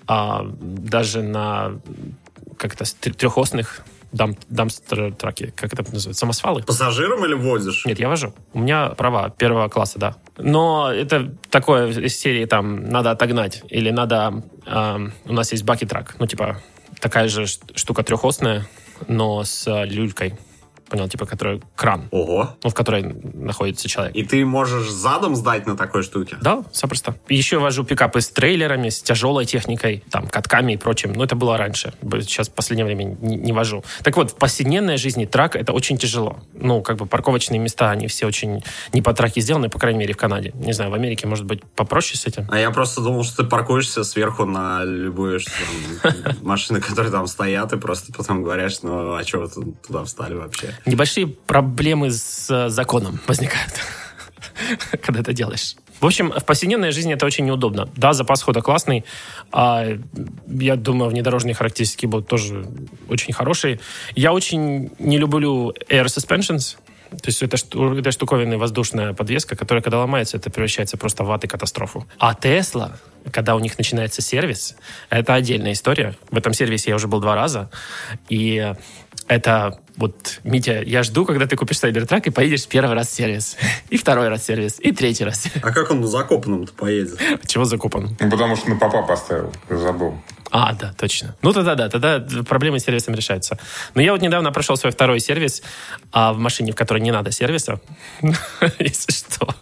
а, 0.07 0.47
даже 0.61 1.23
на 1.23 1.81
как 2.57 2.75
это, 2.75 2.85
с 2.85 2.97
тр- 3.01 3.15
трехосных 3.15 3.85
дам, 4.15 4.37
дамстер 4.49 5.13
траки, 5.15 5.53
как 5.57 5.73
это 5.73 5.83
называется, 5.83 6.21
самосвалы? 6.21 6.63
Пассажиром 6.63 7.25
или 7.25 7.35
возишь? 7.35 7.85
Нет, 7.85 7.99
я 7.99 8.09
вожу. 8.09 8.33
У 8.53 8.61
меня 8.61 8.91
права 8.91 9.31
первого 9.31 9.69
класса, 9.69 9.99
да. 9.99 10.17
Но 10.39 10.91
это 10.93 11.35
такое 11.51 11.89
из 11.89 12.19
серии 12.19 12.45
там 12.47 12.89
надо 12.89 13.11
отогнать 13.11 13.63
или 13.69 13.91
надо... 13.91 14.43
эм, 14.67 15.13
у 15.25 15.33
нас 15.33 15.53
есть 15.53 15.65
баки-трак, 15.65 16.17
ну 16.19 16.27
типа 16.27 16.61
такая 17.01 17.29
же 17.29 17.47
штука 17.47 18.03
трехосная, 18.03 18.67
но 19.09 19.45
с 19.45 19.67
э, 19.67 19.85
люлькой. 19.87 20.35
Понял, 20.95 21.09
типа, 21.09 21.27
которая 21.27 21.61
кран, 21.75 22.07
Ого. 22.13 22.55
ну, 22.63 22.71
в 22.71 22.75
которой 22.75 23.03
находится 23.03 23.89
человек. 23.89 24.15
И 24.15 24.23
ты 24.23 24.47
можешь 24.47 24.89
задом 24.89 25.35
сдать 25.35 25.67
на 25.67 25.77
такой 25.77 26.05
штуке? 26.05 26.37
Да, 26.41 26.63
запросто. 26.73 27.17
Еще 27.29 27.59
вожу 27.59 27.83
пикапы 27.83 28.21
с 28.21 28.29
трейлерами, 28.29 28.91
с 28.91 29.03
тяжелой 29.03 29.45
техникой, 29.45 30.05
там, 30.09 30.29
катками 30.29 30.75
и 30.75 30.77
прочим. 30.77 31.13
Но 31.13 31.25
это 31.25 31.35
было 31.35 31.59
раньше. 31.59 31.95
Сейчас 32.01 32.49
в 32.49 32.53
последнее 32.53 32.87
время 32.87 33.17
не, 33.21 33.35
не 33.35 33.51
вожу. 33.51 33.83
Так 34.05 34.17
вот, 34.17 34.31
в 34.31 34.35
повседневной 34.37 34.97
жизни 34.97 35.25
трак 35.25 35.57
это 35.57 35.73
очень 35.73 35.99
тяжело. 35.99 36.39
Ну, 36.53 36.81
как 36.81 36.97
бы 36.97 37.07
парковочные 37.07 37.59
места, 37.59 37.91
они 37.91 38.07
все 38.07 38.29
очень 38.29 38.63
не 38.93 39.03
по 39.03 39.13
траке 39.15 39.41
сделаны, 39.41 39.71
по 39.71 39.81
крайней 39.81 39.99
мере, 39.99 40.15
в 40.15 40.17
Канаде. 40.17 40.53
Не 40.55 40.75
знаю, 40.75 40.93
в 40.93 40.95
Америке, 40.95 41.27
может 41.27 41.45
быть, 41.45 41.61
попроще 41.75 42.17
с 42.17 42.25
этим. 42.25 42.47
А 42.53 42.61
я 42.61 42.71
просто 42.71 43.01
думал, 43.01 43.25
что 43.25 43.43
ты 43.43 43.49
паркуешься 43.49 44.05
сверху 44.05 44.45
на 44.45 44.85
любые 44.85 45.41
там, 45.41 46.37
машины, 46.43 46.81
которые 46.81 47.11
там 47.11 47.27
стоят, 47.27 47.73
и 47.73 47.79
просто 47.79 48.13
потом 48.13 48.45
говоришь, 48.45 48.79
ну, 48.83 49.17
а 49.17 49.25
что 49.25 49.41
вы 49.41 49.75
туда 49.85 50.05
встали 50.05 50.35
вообще? 50.35 50.73
Небольшие 50.87 51.27
проблемы 51.27 52.11
с 52.11 52.51
э, 52.51 52.69
законом 52.69 53.21
возникают, 53.27 53.73
когда 55.03 55.21
это 55.21 55.33
делаешь. 55.33 55.77
В 56.01 56.07
общем, 56.07 56.31
в 56.33 56.45
повседневной 56.45 56.91
жизни 56.91 57.15
это 57.15 57.25
очень 57.25 57.47
неудобно. 57.47 57.89
Да, 57.97 58.13
запас 58.13 58.43
хода 58.43 58.61
классный. 58.61 59.05
а, 59.53 59.87
я 60.47 60.77
думаю, 60.77 61.11
внедорожные 61.11 61.55
характеристики 61.55 62.05
будут 62.05 62.29
тоже 62.29 62.67
очень 63.09 63.33
хорошие. 63.33 63.81
Я 64.15 64.33
очень 64.33 64.91
не 64.99 65.17
люблю 65.17 65.73
air 65.89 66.05
suspensions. 66.07 66.77
То 67.11 67.29
есть 67.29 67.43
это, 67.43 67.57
это 67.57 68.11
штуковина 68.11 68.59
воздушная 68.59 69.15
подвеска, 69.15 69.57
которая, 69.57 69.83
когда 69.83 70.01
ломается, 70.01 70.37
это 70.37 70.51
превращается 70.51 70.97
просто 70.97 71.23
в 71.25 71.31
ад 71.31 71.45
и 71.45 71.47
катастрофу. 71.47 72.07
А 72.19 72.35
Tesla, 72.35 72.97
когда 73.31 73.55
у 73.55 73.61
них 73.61 73.79
начинается 73.79 74.21
сервис, 74.21 74.77
это 75.11 75.35
отдельная 75.35 75.73
история. 75.73 76.17
В 76.31 76.37
этом 76.37 76.53
сервисе 76.53 76.91
я 76.91 76.97
уже 76.97 77.07
был 77.07 77.21
два 77.21 77.35
раза. 77.35 77.71
И 78.29 78.75
это 79.29 79.79
вот, 79.97 80.41
Митя, 80.43 80.83
я 80.85 81.03
жду, 81.03 81.25
когда 81.25 81.47
ты 81.47 81.57
купишь 81.57 81.79
Cybertruck 81.79 82.23
и 82.27 82.31
поедешь 82.31 82.67
первый 82.67 82.95
раз 82.95 83.09
в 83.09 83.13
сервис. 83.13 83.57
И 83.91 83.97
второй 83.97 84.29
раз 84.29 84.43
в 84.43 84.45
сервис. 84.45 84.77
И 84.81 84.91
третий 84.93 85.25
раз. 85.25 85.47
А 85.63 85.71
как 85.71 85.91
он 85.91 86.01
на 86.01 86.07
закопанном-то 86.07 86.73
поедет? 86.73 87.19
Чего 87.47 87.65
закупан? 87.65 88.17
Ну, 88.19 88.31
потому 88.31 88.57
что 88.57 88.71
на 88.71 88.77
папа 88.77 89.03
поставил, 89.03 89.53
забыл. 89.71 90.19
А, 90.51 90.73
да, 90.73 90.93
точно. 90.97 91.37
Ну, 91.43 91.53
тогда 91.53 91.75
да, 91.75 91.89
тогда 91.89 92.25
проблемы 92.45 92.81
с 92.81 92.85
сервисом 92.85 93.15
решаются. 93.15 93.59
Но 93.95 94.03
я 94.03 94.13
вот 94.13 94.21
недавно 94.21 94.53
прошел 94.53 94.77
свой 94.77 94.93
второй 94.93 95.21
сервис 95.21 95.63
а 96.13 96.33
в 96.33 96.39
машине, 96.39 96.73
в 96.73 96.77
которой 96.77 97.01
не 97.01 97.11
надо 97.11 97.31
сервиса, 97.31 97.81
если 98.79 99.13
что. 99.13 99.55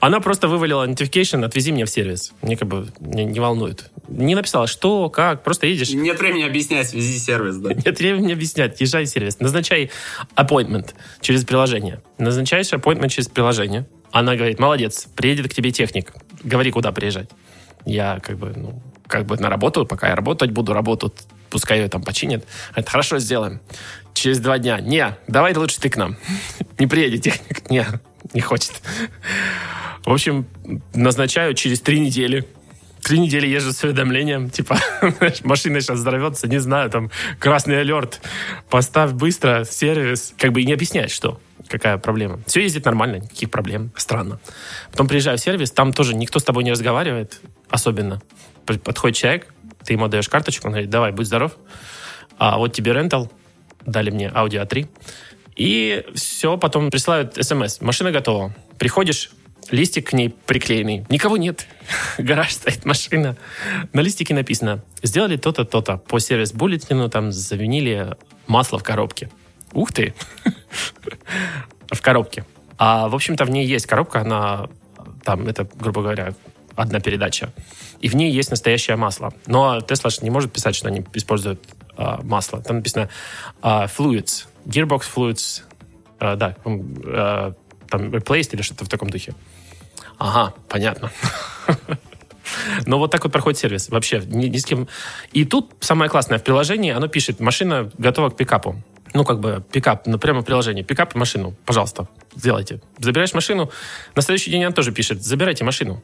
Она 0.00 0.20
просто 0.20 0.48
вывалила 0.48 0.86
notification, 0.86 1.44
отвези 1.44 1.72
меня 1.72 1.86
в 1.86 1.90
сервис. 1.90 2.32
Мне 2.42 2.56
как 2.56 2.68
бы 2.68 2.88
не, 3.00 3.24
не 3.24 3.40
волнует. 3.40 3.90
Не 4.08 4.34
написала, 4.34 4.66
что, 4.66 5.10
как, 5.10 5.42
просто 5.42 5.66
едешь. 5.66 5.90
Нет 5.90 6.18
времени 6.18 6.44
объяснять, 6.44 6.92
вези 6.92 7.18
сервис, 7.18 7.56
да? 7.56 7.72
Нет 7.74 7.98
времени 7.98 8.32
объяснять. 8.32 8.80
Езжай 8.80 9.04
в 9.04 9.08
сервис. 9.08 9.40
Назначай 9.40 9.90
appointment 10.36 10.94
через 11.20 11.44
приложение. 11.44 12.00
Назначаешь 12.18 12.72
appointment 12.72 13.08
через 13.08 13.28
приложение. 13.28 13.86
Она 14.12 14.36
говорит, 14.36 14.58
молодец, 14.58 15.08
приедет 15.14 15.50
к 15.50 15.54
тебе 15.54 15.70
техник. 15.72 16.12
Говори, 16.42 16.70
куда 16.70 16.92
приезжать. 16.92 17.28
Я 17.84 18.20
как 18.20 18.38
бы, 18.38 18.52
ну, 18.56 18.82
как 19.06 19.26
бы 19.26 19.36
на 19.36 19.48
работу, 19.48 19.86
пока 19.86 20.08
я 20.08 20.14
работать 20.16 20.50
буду, 20.50 20.72
работу, 20.72 21.12
пускай 21.50 21.80
ее 21.80 21.88
там 21.88 22.02
починят. 22.02 22.44
Говорит, 22.70 22.88
хорошо, 22.88 23.18
сделаем. 23.18 23.60
Через 24.14 24.38
два 24.40 24.58
дня. 24.58 24.80
Не, 24.80 25.16
давай 25.28 25.54
лучше 25.54 25.80
ты 25.80 25.90
к 25.90 25.96
нам. 25.96 26.16
Не 26.78 26.86
приедет 26.86 27.22
техник. 27.22 27.68
Не, 27.70 27.86
не 28.36 28.42
хочет. 28.42 28.82
В 30.04 30.12
общем, 30.12 30.46
назначаю 30.94 31.54
через 31.54 31.80
три 31.80 31.98
недели. 31.98 32.44
Три 33.02 33.18
недели 33.18 33.46
езжу 33.46 33.72
с 33.72 33.82
уведомлением, 33.84 34.50
типа, 34.50 34.78
машина 35.44 35.80
сейчас 35.80 35.98
взорвется, 35.98 36.48
не 36.48 36.58
знаю, 36.58 36.90
там, 36.90 37.10
красный 37.38 37.80
алерт, 37.80 38.20
поставь 38.68 39.12
быстро 39.12 39.64
сервис. 39.64 40.34
Как 40.36 40.52
бы 40.52 40.60
и 40.60 40.66
не 40.66 40.72
объясняет, 40.72 41.10
что, 41.10 41.40
какая 41.68 41.98
проблема. 41.98 42.40
Все 42.46 42.62
ездит 42.62 42.84
нормально, 42.84 43.16
никаких 43.16 43.50
проблем. 43.50 43.92
Странно. 43.96 44.40
Потом 44.90 45.06
приезжаю 45.06 45.38
в 45.38 45.40
сервис, 45.40 45.70
там 45.70 45.92
тоже 45.92 46.14
никто 46.14 46.40
с 46.40 46.44
тобой 46.44 46.64
не 46.64 46.72
разговаривает, 46.72 47.40
особенно. 47.70 48.20
Подходит 48.64 49.16
человек, 49.16 49.54
ты 49.84 49.92
ему 49.92 50.08
даешь 50.08 50.28
карточку, 50.28 50.66
он 50.66 50.72
говорит, 50.72 50.90
давай, 50.90 51.12
будь 51.12 51.26
здоров. 51.26 51.52
А 52.38 52.58
вот 52.58 52.72
тебе 52.72 52.92
рентал, 52.92 53.30
дали 53.86 54.10
мне 54.10 54.26
Audi 54.26 54.60
A3. 54.66 54.88
И 55.56 56.04
все, 56.14 56.58
потом 56.58 56.90
присылают 56.90 57.34
смс. 57.34 57.80
Машина 57.80 58.12
готова. 58.12 58.54
Приходишь, 58.78 59.30
листик 59.70 60.10
к 60.10 60.12
ней 60.12 60.28
приклеенный. 60.28 61.06
Никого 61.08 61.36
нет. 61.36 61.66
Гараж 62.18 62.52
стоит, 62.52 62.84
машина. 62.84 63.36
На 63.92 64.00
листике 64.00 64.34
написано, 64.34 64.84
сделали 65.02 65.36
то-то, 65.36 65.64
то-то. 65.64 65.96
По 65.96 66.18
сервис-буллетину 66.18 67.08
там 67.08 67.32
заменили 67.32 68.16
масло 68.46 68.78
в 68.78 68.82
коробке. 68.82 69.30
Ух 69.72 69.92
ты! 69.92 70.14
В 71.90 72.02
коробке. 72.02 72.44
А, 72.78 73.08
в 73.08 73.14
общем-то, 73.14 73.44
в 73.44 73.50
ней 73.50 73.64
есть 73.64 73.86
коробка, 73.86 74.20
она 74.20 74.68
там, 75.24 75.46
это, 75.46 75.68
грубо 75.74 76.02
говоря, 76.02 76.34
одна 76.74 77.00
передача. 77.00 77.52
И 78.00 78.08
в 78.08 78.16
ней 78.16 78.30
есть 78.30 78.50
настоящее 78.50 78.96
масло. 78.96 79.32
Но 79.46 79.78
Tesla 79.78 80.10
ж 80.10 80.20
не 80.22 80.30
может 80.30 80.52
писать, 80.52 80.74
что 80.74 80.88
они 80.88 81.04
используют 81.14 81.60
а, 81.96 82.20
масло. 82.22 82.60
Там 82.60 82.76
написано 82.76 83.08
а, 83.62 83.86
fluids, 83.86 84.46
gearbox 84.66 85.02
fluids, 85.14 85.62
а, 86.18 86.36
да, 86.36 86.56
а, 86.64 87.52
там 87.88 88.10
replaced 88.10 88.50
или 88.52 88.62
что-то 88.62 88.84
в 88.84 88.88
таком 88.88 89.10
духе. 89.10 89.34
Ага, 90.18 90.54
понятно. 90.68 91.10
Но 92.86 92.98
вот 92.98 93.10
так 93.10 93.24
вот 93.24 93.32
проходит 93.32 93.58
сервис. 93.58 93.88
Вообще, 93.88 94.22
ни, 94.26 94.46
ни 94.46 94.56
с 94.56 94.64
кем. 94.64 94.88
И 95.32 95.44
тут 95.44 95.72
самое 95.80 96.10
классное 96.10 96.38
в 96.38 96.44
приложении, 96.44 96.92
оно 96.92 97.08
пишет, 97.08 97.40
машина 97.40 97.90
готова 97.98 98.30
к 98.30 98.36
пикапу. 98.36 98.82
Ну, 99.14 99.24
как 99.24 99.40
бы 99.40 99.64
пикап, 99.72 100.06
ну, 100.06 100.18
прямо 100.18 100.42
в 100.42 100.44
приложении. 100.44 100.82
Пикап 100.82 101.14
машину, 101.14 101.54
пожалуйста, 101.64 102.08
сделайте. 102.34 102.80
Забираешь 102.98 103.32
машину, 103.32 103.70
на 104.14 104.22
следующий 104.22 104.50
день 104.50 104.64
она 104.64 104.74
тоже 104.74 104.92
пишет, 104.92 105.22
забирайте 105.22 105.64
машину. 105.64 106.02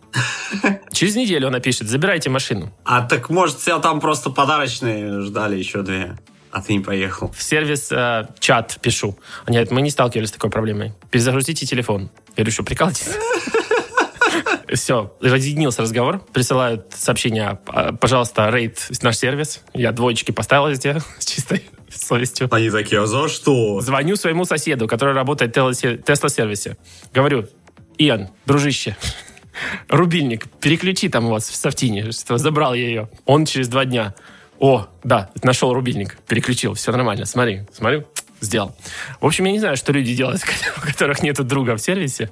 Через 0.93 1.17
неделю 1.17 1.49
она 1.49 1.61
пишет, 1.61 1.89
забирайте 1.89 2.31
машину. 2.31 2.73
А 2.85 3.03
так, 3.03 3.29
может, 3.29 3.59
тебя 3.59 3.81
там 3.81 4.01
просто 4.01 4.31
подарочные 4.31 5.21
ждали 5.21 5.57
еще 5.57 5.83
две, 5.83 6.17
а 6.53 6.61
ты 6.61 6.75
не 6.75 6.81
поехал. 6.81 7.33
В 7.33 7.43
сервис 7.43 7.91
э, 7.91 8.29
чат 8.39 8.79
пишу. 8.83 9.19
Они 9.47 9.57
говорят, 9.57 9.73
мы 9.73 9.81
не 9.81 9.91
сталкивались 9.91 10.29
с 10.29 10.33
такой 10.33 10.51
проблемой. 10.51 10.93
Перезагрузите 11.11 11.67
телефон. 11.67 12.11
Я 12.37 12.45
говорю, 12.45 12.53
что, 12.53 12.63
прикалываетесь? 12.63 13.09
Все, 14.75 15.15
разъединился 15.21 15.83
разговор. 15.83 16.21
Присылают 16.33 16.93
сообщение, 16.95 17.59
«А, 17.67 17.93
пожалуйста, 17.93 18.49
рейд 18.51 18.87
наш 19.03 19.17
сервис. 19.17 19.63
Я 19.75 19.93
двоечки 19.93 20.31
поставил 20.31 20.69
везде 20.69 20.99
с 21.19 21.25
чистой 21.25 21.65
совестью. 21.91 22.49
Они 22.51 22.71
такие, 22.71 23.03
а 23.03 23.07
за 23.07 23.29
что? 23.29 23.81
Звоню 23.81 24.17
своему 24.17 24.45
соседу, 24.45 24.87
который 24.87 25.15
работает 25.15 25.57
в 25.57 25.75
Тесла-сервисе. 25.75 26.77
Говорю, 27.15 27.49
Иоанн, 27.99 28.29
дружище, 28.47 28.97
рубильник, 29.89 30.49
переключи 30.61 31.09
там 31.09 31.27
у 31.27 31.31
вас 31.31 31.49
в 31.49 31.55
софтине, 31.55 32.13
что 32.13 32.39
забрал 32.39 32.75
я 32.75 32.87
ее. 32.87 33.09
Он 33.27 33.45
через 33.45 33.69
два 33.69 33.85
дня. 33.85 34.15
О, 34.63 34.87
да, 35.03 35.29
нашел 35.43 35.75
рубильник, 35.75 36.19
переключил, 36.29 36.75
все 36.75 36.93
нормально, 36.93 37.27
смотри, 37.27 37.63
смотрю, 37.73 38.07
сделал. 38.41 38.77
В 39.21 39.27
общем, 39.27 39.45
я 39.47 39.53
не 39.53 39.59
знаю, 39.59 39.77
что 39.77 39.93
люди 39.93 40.15
делают, 40.15 40.41
у 40.77 40.81
которых 40.87 41.21
нет 41.23 41.45
друга 41.45 41.75
в 41.77 41.81
сервисе. 41.81 42.31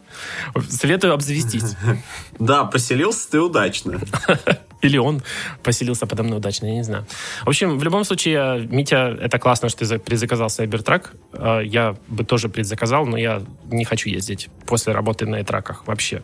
Советую 0.69 1.13
обзавестись. 1.13 1.77
Да, 2.39 2.65
поселился 2.65 3.31
ты 3.33 3.41
удачно. 3.41 4.01
Или 4.81 4.97
он 4.97 5.23
поселился 5.63 6.07
подо 6.07 6.23
мной 6.23 6.39
удачно, 6.39 6.67
я 6.67 6.75
не 6.75 6.85
знаю. 6.85 7.05
В 7.45 7.49
общем, 7.49 7.79
в 7.79 7.83
любом 7.83 8.05
случае, 8.05 8.67
Митя, 8.71 9.15
это 9.21 9.39
классно, 9.39 9.69
что 9.69 9.81
ты 9.81 9.85
за- 9.85 9.99
предзаказал 9.99 10.47
Cybertruck. 10.49 11.09
Э, 11.33 11.61
Я 11.67 11.97
бы 12.09 12.25
тоже 12.25 12.49
предзаказал, 12.49 13.05
но 13.07 13.19
я 13.19 13.43
не 13.67 13.85
хочу 13.85 14.09
ездить 14.09 14.49
после 14.67 14.93
работы 14.95 15.27
на 15.27 15.45
траках 15.45 15.87
вообще. 15.87 16.23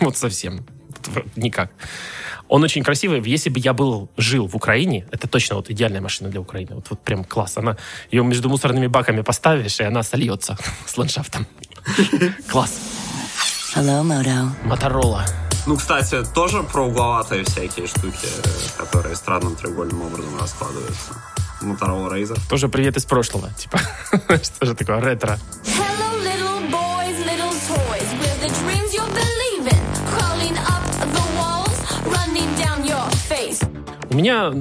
Вот 0.00 0.16
совсем. 0.16 0.66
Никак. 1.36 1.70
Он 2.48 2.62
очень 2.62 2.82
красивый. 2.82 3.22
Если 3.24 3.50
бы 3.50 3.58
я 3.58 3.72
был, 3.72 4.08
жил 4.16 4.46
в 4.46 4.56
Украине, 4.56 5.06
это 5.10 5.26
точно 5.26 5.56
вот 5.56 5.70
идеальная 5.70 6.00
машина 6.00 6.30
для 6.30 6.40
Украины. 6.40 6.74
Вот, 6.74 6.90
вот 6.90 7.00
прям 7.00 7.24
класс. 7.24 7.56
Она, 7.56 7.76
ее 8.10 8.24
между 8.24 8.48
мусорными 8.48 8.88
баками 8.88 9.22
поставишь, 9.22 9.80
и 9.80 9.84
она 9.84 10.02
сольется 10.02 10.56
с 10.86 10.98
ландшафтом. 10.98 11.46
Класс. 12.50 12.78
Hello, 13.74 14.02
Moto. 14.02 14.50
Моторола. 14.64 15.24
Ну, 15.66 15.76
кстати, 15.76 16.24
тоже 16.34 16.62
про 16.62 16.86
угловатые 16.86 17.44
всякие 17.44 17.86
штуки, 17.86 18.28
которые 18.76 19.16
странным 19.16 19.56
треугольным 19.56 20.02
образом 20.02 20.38
раскладываются. 20.38 21.14
Motorola 21.62 22.10
Razer. 22.10 22.38
Тоже 22.48 22.68
привет 22.68 22.96
из 22.96 23.04
прошлого. 23.04 23.50
Типа, 23.54 23.78
что 24.42 24.66
же 24.66 24.74
такое 24.74 25.00
ретро? 25.00 25.38
Hello, 25.64 26.20
little 26.22 26.70
boys, 26.70 27.24
little 27.24 27.52
toys. 27.68 29.31
У 34.12 34.14
меня 34.14 34.52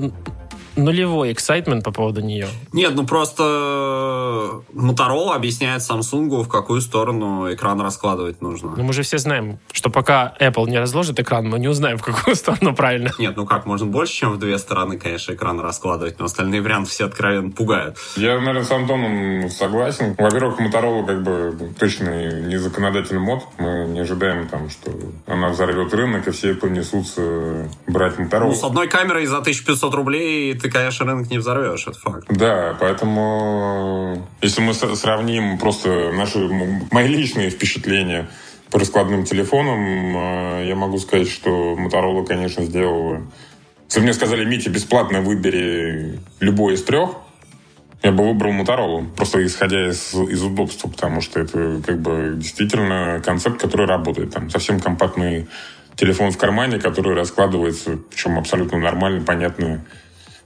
нулевой 0.83 1.33
эксайтмент 1.33 1.83
по 1.83 1.91
поводу 1.91 2.21
нее. 2.21 2.47
Нет, 2.73 2.93
ну 2.95 3.05
просто 3.05 3.43
Motorola 4.73 5.35
объясняет 5.35 5.81
Samsung, 5.81 6.43
в 6.43 6.47
какую 6.47 6.81
сторону 6.81 7.51
экран 7.53 7.79
раскладывать 7.81 8.41
нужно. 8.41 8.73
Но 8.75 8.83
мы 8.83 8.93
же 8.93 9.03
все 9.03 9.17
знаем, 9.17 9.59
что 9.71 9.89
пока 9.89 10.33
Apple 10.39 10.67
не 10.69 10.79
разложит 10.79 11.19
экран, 11.19 11.47
мы 11.47 11.59
не 11.59 11.67
узнаем, 11.67 11.97
в 11.97 12.03
какую 12.03 12.35
сторону 12.41 12.75
правильно. 12.75 13.11
Нет, 13.19 13.35
ну 13.35 13.45
как, 13.45 13.65
можно 13.65 13.87
больше, 13.87 14.13
чем 14.13 14.31
в 14.33 14.39
две 14.39 14.57
стороны, 14.57 14.97
конечно, 14.97 15.33
экран 15.33 15.59
раскладывать, 15.59 16.19
но 16.19 16.25
остальные 16.25 16.61
варианты 16.61 16.89
все 16.89 17.05
откровенно 17.05 17.51
пугают. 17.51 17.97
Я, 18.15 18.39
наверное, 18.39 18.63
с 18.63 18.71
Антоном 18.71 19.49
согласен. 19.49 20.15
Во-первых, 20.17 20.59
Моторола 20.59 21.05
как 21.05 21.23
бы 21.23 21.73
точно 21.79 22.41
не 22.41 22.57
законодательный 22.57 23.21
мод. 23.21 23.43
Мы 23.57 23.85
не 23.89 23.99
ожидаем 23.99 24.47
там, 24.47 24.69
что 24.69 24.91
она 25.27 25.49
взорвет 25.49 25.93
рынок, 25.93 26.27
и 26.27 26.31
все 26.31 26.53
понесутся 26.53 27.69
брать 27.87 28.17
Моторолу. 28.17 28.51
Ну, 28.51 28.57
с 28.57 28.63
одной 28.63 28.87
камерой 28.87 29.25
за 29.25 29.37
1500 29.37 29.93
рублей 29.93 30.53
ты, 30.57 30.70
конечно, 30.71 31.05
рынок 31.05 31.29
не 31.29 31.37
взорвешь, 31.37 31.87
это 31.87 31.99
факт. 31.99 32.27
Да, 32.29 32.75
поэтому 32.79 34.27
если 34.41 34.61
мы 34.61 34.73
сравним 34.73 35.57
просто 35.57 36.11
наши 36.11 36.39
мои 36.91 37.07
личные 37.07 37.49
впечатления 37.49 38.29
по 38.69 38.79
раскладным 38.79 39.25
телефонам, 39.25 40.17
э, 40.61 40.67
я 40.67 40.75
могу 40.75 40.97
сказать, 40.97 41.29
что 41.29 41.75
Motorola, 41.77 42.25
конечно, 42.25 42.63
сделала... 42.63 43.21
Если 43.87 43.99
бы 43.99 44.03
мне 44.05 44.13
сказали, 44.13 44.45
Митя, 44.45 44.69
бесплатно 44.69 45.21
выбери 45.21 46.19
любой 46.39 46.75
из 46.75 46.83
трех, 46.83 47.17
я 48.03 48.11
бы 48.11 48.27
выбрал 48.27 48.51
Motorola, 48.53 49.05
просто 49.15 49.45
исходя 49.45 49.89
из, 49.89 50.13
из 50.13 50.41
удобства, 50.41 50.87
потому 50.87 51.21
что 51.21 51.39
это 51.39 51.81
как 51.85 51.99
бы 51.99 52.33
действительно 52.35 53.21
концепт, 53.23 53.59
который 53.59 53.85
работает. 53.85 54.31
Там 54.31 54.49
совсем 54.49 54.79
компактный 54.79 55.47
телефон 55.95 56.31
в 56.31 56.37
кармане, 56.37 56.79
который 56.79 57.15
раскладывается, 57.15 57.99
причем 58.09 58.39
абсолютно 58.39 58.79
нормально, 58.79 59.23
понятно, 59.23 59.85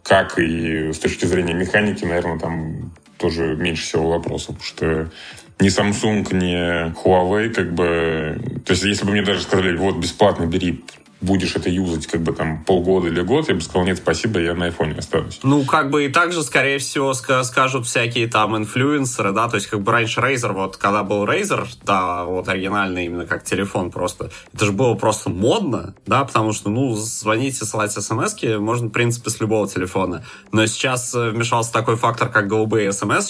как 0.06 0.38
и 0.38 0.94
с 0.94 1.00
точки 1.00 1.26
зрения 1.26 1.54
механики, 1.54 2.06
наверное, 2.06 2.38
там 2.38 2.92
тоже 3.18 3.56
меньше 3.56 3.84
всего 3.84 4.12
вопросов, 4.12 4.56
потому 4.58 4.64
что 4.64 5.12
ни 5.60 5.70
Samsung, 5.70 6.32
ни 6.36 6.92
Huawei, 6.94 7.50
как 7.50 7.74
бы... 7.74 8.40
То 8.66 8.74
есть, 8.74 8.84
если 8.84 9.06
бы 9.06 9.12
мне 9.14 9.24
даже 9.24 9.42
сказали, 9.42 9.76
вот, 9.76 9.98
бесплатно 9.98 10.46
бери, 10.46 10.84
будешь 11.26 11.56
это 11.56 11.70
юзать, 11.70 12.08
как 12.08 12.22
бы 12.22 12.32
там 12.32 12.64
полгода 12.64 13.08
или 13.08 13.22
год, 13.22 13.50
я 13.50 13.56
бы 13.56 13.62
сказал, 13.62 13.86
нет, 13.86 13.98
спасибо, 13.98 14.40
я 14.40 14.54
на 14.54 14.66
айфоне 14.66 14.96
останусь. 14.98 15.40
Ну, 15.44 15.66
как 15.66 15.90
бы 15.90 16.06
и 16.06 16.10
также, 16.10 16.44
скорее 16.44 16.78
всего, 16.78 17.12
ска- 17.12 17.44
скажут 17.44 17.86
всякие 17.86 18.28
там 18.28 18.56
инфлюенсеры, 18.56 19.32
да, 19.32 19.50
то 19.50 19.56
есть 19.56 19.68
как 19.68 19.82
бы 19.82 19.92
раньше 19.92 20.22
Razer, 20.22 20.54
вот 20.54 20.78
когда 20.78 21.04
был 21.04 21.26
Razer, 21.26 21.68
да, 21.84 22.24
вот 22.26 22.48
оригинальный 22.48 23.06
именно 23.06 23.26
как 23.26 23.44
телефон 23.44 23.92
просто, 23.92 24.32
это 24.54 24.66
же 24.66 24.72
было 24.72 24.96
просто 24.96 25.30
модно, 25.30 25.96
да, 26.06 26.24
потому 26.24 26.54
что, 26.54 26.70
ну, 26.70 26.96
звонить 26.96 27.62
и 27.62 27.66
слать 27.66 27.92
смс 27.92 28.36
можно, 28.60 28.88
в 28.88 28.92
принципе, 28.92 29.30
с 29.30 29.40
любого 29.40 29.68
телефона. 29.68 30.24
Но 30.52 30.66
сейчас 30.66 31.14
э, 31.16 31.30
вмешался 31.30 31.72
такой 31.72 31.96
фактор, 31.96 32.30
как 32.30 32.48
голубые 32.48 32.92
смс 32.92 33.30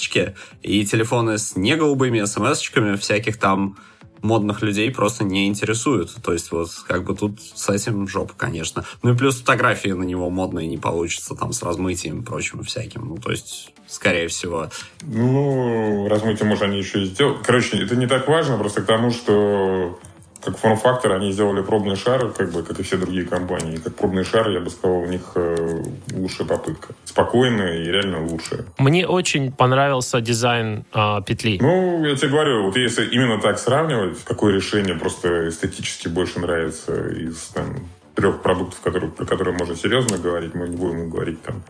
и 0.62 0.86
телефоны 0.86 1.38
с 1.38 1.56
не 1.56 1.76
голубыми 1.76 2.24
смс-очками 2.26 2.96
всяких 2.96 3.38
там 3.38 3.78
модных 4.26 4.62
людей 4.62 4.92
просто 4.92 5.24
не 5.24 5.48
интересуют. 5.48 6.16
То 6.24 6.34
есть 6.34 6.52
вот 6.52 6.70
как 6.88 7.04
бы 7.06 7.16
тут 7.16 7.40
с 7.42 7.70
этим 7.70 8.08
жопа, 8.08 8.34
конечно. 8.36 8.86
Ну 9.04 9.14
и 9.14 9.18
плюс 9.18 9.40
фотографии 9.40 9.90
на 9.90 10.04
него 10.04 10.30
модные 10.30 10.68
не 10.68 10.78
получится 10.78 11.36
там 11.36 11.54
с 11.54 11.64
размытием 11.64 12.22
и 12.22 12.24
прочим 12.24 12.64
всяким. 12.64 13.08
Ну 13.08 13.18
то 13.18 13.32
есть, 13.32 13.74
скорее 13.88 14.28
всего. 14.28 14.70
Ну, 15.02 16.08
размытие, 16.10 16.48
может, 16.48 16.64
они 16.64 16.78
еще 16.78 17.04
и 17.04 17.06
сделают. 17.06 17.46
Короче, 17.46 17.78
это 17.78 17.96
не 17.96 18.08
так 18.08 18.28
важно, 18.28 18.58
просто 18.58 18.82
к 18.82 18.86
тому, 18.86 19.12
что 19.12 20.00
как 20.46 20.58
форм-фактор 20.58 21.14
они 21.14 21.32
сделали 21.32 21.62
пробный 21.62 21.96
шар, 21.96 22.32
как 22.32 22.52
бы, 22.52 22.62
как 22.62 22.80
и 22.80 22.84
все 22.84 22.98
другие 22.98 23.26
компании. 23.26 23.76
И 23.76 23.78
как 23.78 23.96
пробный 23.96 24.24
шар, 24.24 24.50
я 24.50 24.60
бы 24.60 24.70
сказал, 24.70 25.00
у 25.00 25.06
них 25.08 25.32
э, 25.34 25.84
лучшая 26.14 26.48
попытка. 26.48 26.94
Спокойная 27.04 27.82
и 27.82 27.86
реально 27.86 28.24
лучшая. 28.24 28.66
Мне 28.78 29.08
очень 29.08 29.52
понравился 29.52 30.22
дизайн 30.22 30.86
а, 30.94 31.22
петли. 31.22 31.58
Ну, 31.60 32.06
я 32.06 32.16
тебе 32.16 32.30
говорю, 32.30 32.64
вот 32.68 32.78
если 32.78 33.06
именно 33.06 33.42
так 33.42 33.58
сравнивать, 33.58 34.24
какое 34.24 34.54
решение 34.54 34.96
просто 34.96 35.50
эстетически 35.50 36.10
больше 36.10 36.40
нравится 36.40 37.10
из 37.10 37.48
там, 37.48 37.78
трех 38.14 38.44
продуктов, 38.44 38.80
которые, 38.82 39.12
про 39.12 39.26
которые 39.26 39.58
можно 39.58 39.76
серьезно 39.76 40.18
говорить, 40.18 40.54
мы 40.54 40.68
не 40.68 40.78
будем 40.78 41.10
говорить 41.10 41.42
там 41.42 41.64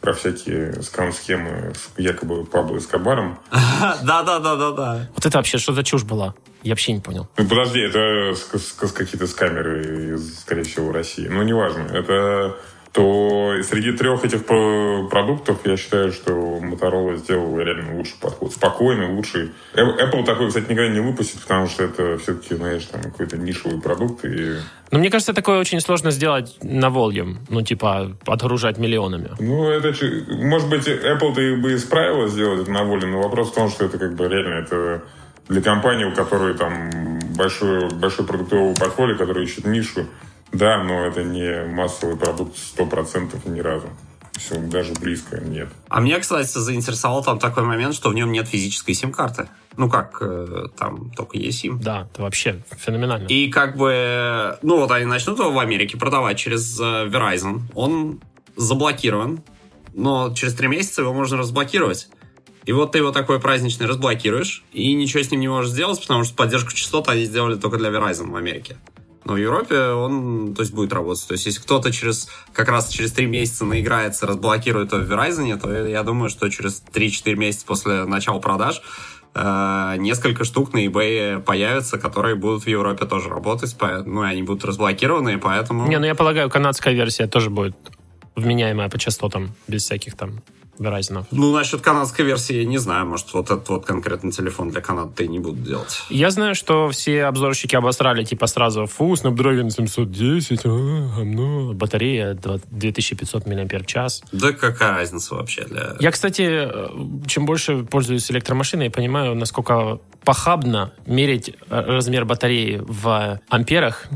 про 0.00 0.12
всякие 0.12 0.82
скам-схемы 0.82 1.72
с 1.74 1.98
якобы 1.98 2.44
Пабло 2.44 2.78
Эскобаром. 2.78 3.38
Да-да-да-да-да. 4.02 5.08
Вот 5.14 5.26
это 5.26 5.38
вообще 5.38 5.58
что 5.58 5.72
за 5.72 5.82
чушь 5.82 6.04
была? 6.04 6.34
Я 6.64 6.72
вообще 6.72 6.92
не 6.92 7.00
понял. 7.00 7.28
Ну, 7.36 7.46
подожди, 7.46 7.80
это 7.80 8.34
какие-то 8.92 9.26
с 9.26 9.34
камеры, 9.34 10.14
из, 10.14 10.40
скорее 10.40 10.62
всего, 10.64 10.90
России. 10.92 11.28
Ну, 11.28 11.42
неважно. 11.42 11.82
Это 11.92 12.56
то 12.92 13.52
среди 13.64 13.90
трех 13.92 14.24
этих 14.24 14.46
про- 14.46 15.08
продуктов 15.08 15.58
я 15.64 15.76
считаю, 15.76 16.12
что 16.12 16.30
Motorola 16.30 17.16
сделал 17.16 17.58
реально 17.58 17.96
лучший 17.96 18.14
подход. 18.20 18.52
Спокойный, 18.52 19.08
лучший. 19.12 19.50
Э- 19.74 19.82
Apple 19.82 20.24
такой, 20.24 20.46
кстати, 20.48 20.70
никогда 20.70 20.88
не 20.88 21.00
выпустит, 21.00 21.40
потому 21.40 21.66
что 21.66 21.84
это 21.84 22.16
все-таки, 22.18 22.54
знаешь, 22.54 22.84
там 22.86 23.02
какой-то 23.02 23.36
нишевый 23.36 23.80
продукт. 23.80 24.24
И, 24.24 24.58
Но 24.92 25.00
мне 25.00 25.10
кажется, 25.10 25.34
такое 25.34 25.58
очень 25.58 25.80
сложно 25.80 26.12
сделать 26.12 26.56
на 26.62 26.86
volume. 26.86 27.38
Ну, 27.48 27.62
типа, 27.62 28.16
отгружать 28.26 28.78
миллионами. 28.78 29.30
ну, 29.40 29.68
это, 29.68 29.92
может 30.28 30.68
быть, 30.70 30.86
Apple-то 30.88 31.40
и 31.42 31.56
бы 31.56 31.74
исправила 31.74 32.28
сделать 32.28 32.62
это 32.62 32.70
на 32.70 32.84
воле, 32.84 33.06
но 33.08 33.20
вопрос 33.20 33.50
в 33.50 33.54
том, 33.54 33.68
что 33.70 33.86
это 33.86 33.98
как 33.98 34.14
бы 34.14 34.28
реально 34.28 34.60
это 34.64 35.02
для 35.48 35.62
компании, 35.62 36.04
у 36.04 36.14
которой 36.14 36.54
там 36.54 36.90
большой, 37.36 37.90
большой 37.90 38.26
продуктовый 38.26 38.74
портфолио, 38.74 39.16
который 39.16 39.44
ищет 39.44 39.66
нишу, 39.66 40.06
да, 40.52 40.82
но 40.82 41.06
это 41.06 41.24
не 41.24 41.66
массовый 41.66 42.16
продукт 42.16 42.56
100% 42.56 43.48
ни 43.50 43.60
разу. 43.60 43.88
Все, 44.32 44.56
даже 44.58 44.94
близко 44.94 45.40
нет. 45.40 45.68
А 45.88 46.00
меня, 46.00 46.18
кстати, 46.18 46.58
заинтересовал 46.58 47.22
там 47.22 47.38
такой 47.38 47.62
момент, 47.62 47.94
что 47.94 48.10
в 48.10 48.14
нем 48.14 48.32
нет 48.32 48.48
физической 48.48 48.92
сим-карты. 48.92 49.48
Ну 49.76 49.88
как, 49.88 50.18
э, 50.20 50.66
там 50.76 51.10
только 51.10 51.38
есть 51.38 51.60
сим. 51.60 51.80
Да, 51.80 52.08
это 52.12 52.22
вообще 52.22 52.62
феноменально. 52.76 53.26
И 53.28 53.48
как 53.50 53.76
бы, 53.76 54.58
ну 54.62 54.78
вот 54.78 54.90
они 54.90 55.04
начнут 55.04 55.38
его 55.38 55.52
в 55.52 55.58
Америке 55.58 55.96
продавать 55.96 56.36
через 56.36 56.78
э, 56.80 57.06
Verizon. 57.06 57.60
Он 57.74 58.20
заблокирован, 58.56 59.40
но 59.94 60.34
через 60.34 60.54
три 60.54 60.66
месяца 60.66 61.02
его 61.02 61.12
можно 61.12 61.36
разблокировать. 61.36 62.08
И 62.66 62.72
вот 62.72 62.92
ты 62.92 62.98
его 62.98 63.10
такой 63.10 63.40
праздничный 63.40 63.86
разблокируешь, 63.86 64.64
и 64.72 64.94
ничего 64.94 65.22
с 65.22 65.30
ним 65.30 65.40
не 65.40 65.48
можешь 65.48 65.72
сделать, 65.72 66.00
потому 66.00 66.24
что 66.24 66.34
поддержку 66.34 66.72
частот 66.72 67.08
они 67.08 67.24
сделали 67.24 67.56
только 67.56 67.76
для 67.76 67.90
Verizon 67.90 68.30
в 68.30 68.36
Америке. 68.36 68.76
Но 69.24 69.34
в 69.34 69.36
Европе 69.36 69.78
он, 69.78 70.54
то 70.54 70.62
есть, 70.62 70.74
будет 70.74 70.92
работать. 70.92 71.26
То 71.26 71.32
есть, 71.32 71.46
если 71.46 71.60
кто-то 71.60 71.90
через, 71.90 72.28
как 72.52 72.68
раз 72.68 72.88
через 72.88 73.12
три 73.12 73.26
месяца 73.26 73.64
наиграется, 73.64 74.26
разблокирует 74.26 74.92
его 74.92 75.02
в 75.02 75.10
Verizon, 75.10 75.58
то 75.58 75.86
я 75.86 76.02
думаю, 76.02 76.28
что 76.28 76.48
через 76.50 76.82
3-4 76.92 77.34
месяца 77.34 77.64
после 77.66 78.04
начала 78.04 78.38
продаж 78.38 78.82
э, 79.34 79.94
несколько 79.98 80.44
штук 80.44 80.74
на 80.74 80.84
eBay 80.86 81.40
появятся, 81.40 81.98
которые 81.98 82.34
будут 82.34 82.64
в 82.64 82.66
Европе 82.66 83.06
тоже 83.06 83.30
работать, 83.30 83.74
ну, 83.80 84.24
и 84.24 84.26
они 84.26 84.42
будут 84.42 84.64
разблокированы, 84.64 85.34
и 85.34 85.36
поэтому... 85.36 85.88
Не, 85.88 85.98
ну 85.98 86.04
я 86.04 86.14
полагаю, 86.14 86.50
канадская 86.50 86.92
версия 86.92 87.26
тоже 87.26 87.48
будет 87.48 87.76
вменяемая 88.36 88.90
по 88.90 88.98
частотам, 88.98 89.54
без 89.68 89.84
всяких 89.84 90.16
там 90.16 90.42
Verizon. 90.78 91.24
Ну, 91.30 91.52
насчет 91.52 91.80
канадской 91.80 92.24
версии 92.24 92.56
я 92.56 92.64
не 92.64 92.78
знаю, 92.78 93.06
может, 93.06 93.32
вот 93.32 93.50
этот 93.50 93.68
вот 93.68 93.86
конкретно 93.86 94.30
телефон 94.32 94.70
для 94.70 94.80
Канады 94.80 95.24
и 95.24 95.28
не 95.28 95.38
будут 95.38 95.62
делать. 95.62 96.02
Я 96.10 96.30
знаю, 96.30 96.54
что 96.54 96.88
все 96.90 97.24
обзорщики 97.24 97.76
обосрали, 97.76 98.24
типа, 98.24 98.46
сразу, 98.46 98.86
фу, 98.86 99.14
Snapdragon 99.14 99.70
710, 99.70 100.60
а, 100.64 100.68
говно, 101.16 101.72
батарея 101.74 102.34
2- 102.34 102.62
2500 102.70 103.46
мАч. 103.46 104.20
Да 104.32 104.52
какая 104.52 104.92
разница 104.92 105.34
вообще 105.34 105.64
для... 105.64 105.96
Я, 106.00 106.10
кстати, 106.10 106.42
э, 106.42 106.88
чем 107.26 107.46
больше 107.46 107.84
пользуюсь 107.84 108.30
электромашиной, 108.30 108.86
я 108.86 108.90
понимаю, 108.90 109.34
насколько 109.34 110.00
похабно 110.24 110.92
мерить 111.06 111.48
э, 111.48 111.80
размер 111.80 112.24
батареи 112.24 112.82
в 112.86 113.40
амперах 113.48 114.06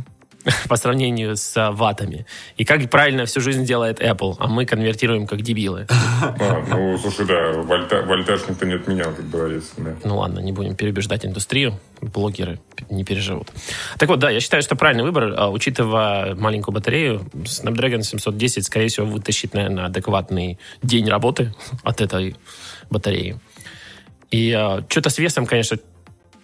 по 0.68 0.76
сравнению 0.76 1.36
с 1.36 1.56
э, 1.56 1.70
ваттами. 1.70 2.26
И 2.56 2.64
как 2.64 2.88
правильно 2.90 3.24
всю 3.24 3.40
жизнь 3.40 3.64
делает 3.64 4.00
Apple, 4.00 4.36
а 4.38 4.46
мы 4.46 4.64
конвертируем 4.66 5.26
как 5.26 5.42
дебилы. 5.42 5.86
А, 6.20 6.64
ну, 6.68 6.98
слушай, 6.98 7.26
да, 7.26 7.52
вольта- 7.62 8.04
вольтаж 8.04 8.40
никто 8.48 8.66
не 8.66 8.74
отменял, 8.74 9.12
как 9.12 9.30
говорится. 9.30 9.70
Да. 9.76 9.94
Ну 10.04 10.18
ладно, 10.18 10.40
не 10.40 10.52
будем 10.52 10.74
переубеждать 10.74 11.24
индустрию. 11.24 11.78
Блогеры 12.00 12.60
не 12.90 13.04
переживут. 13.04 13.52
Так 13.98 14.08
вот, 14.08 14.18
да, 14.18 14.30
я 14.30 14.40
считаю, 14.40 14.62
что 14.62 14.74
правильный 14.74 15.04
выбор, 15.04 15.34
а, 15.36 15.48
учитывая 15.48 16.34
маленькую 16.34 16.74
батарею, 16.74 17.20
Snapdragon 17.44 18.02
710, 18.02 18.64
скорее 18.64 18.88
всего, 18.88 19.06
вытащит, 19.06 19.54
наверное, 19.54 19.86
адекватный 19.86 20.58
день 20.82 21.08
работы 21.08 21.54
от 21.82 22.00
этой 22.00 22.36
батареи. 22.90 23.38
И 24.30 24.50
что-то 24.88 25.10
с 25.10 25.18
весом, 25.18 25.46
конечно, 25.46 25.78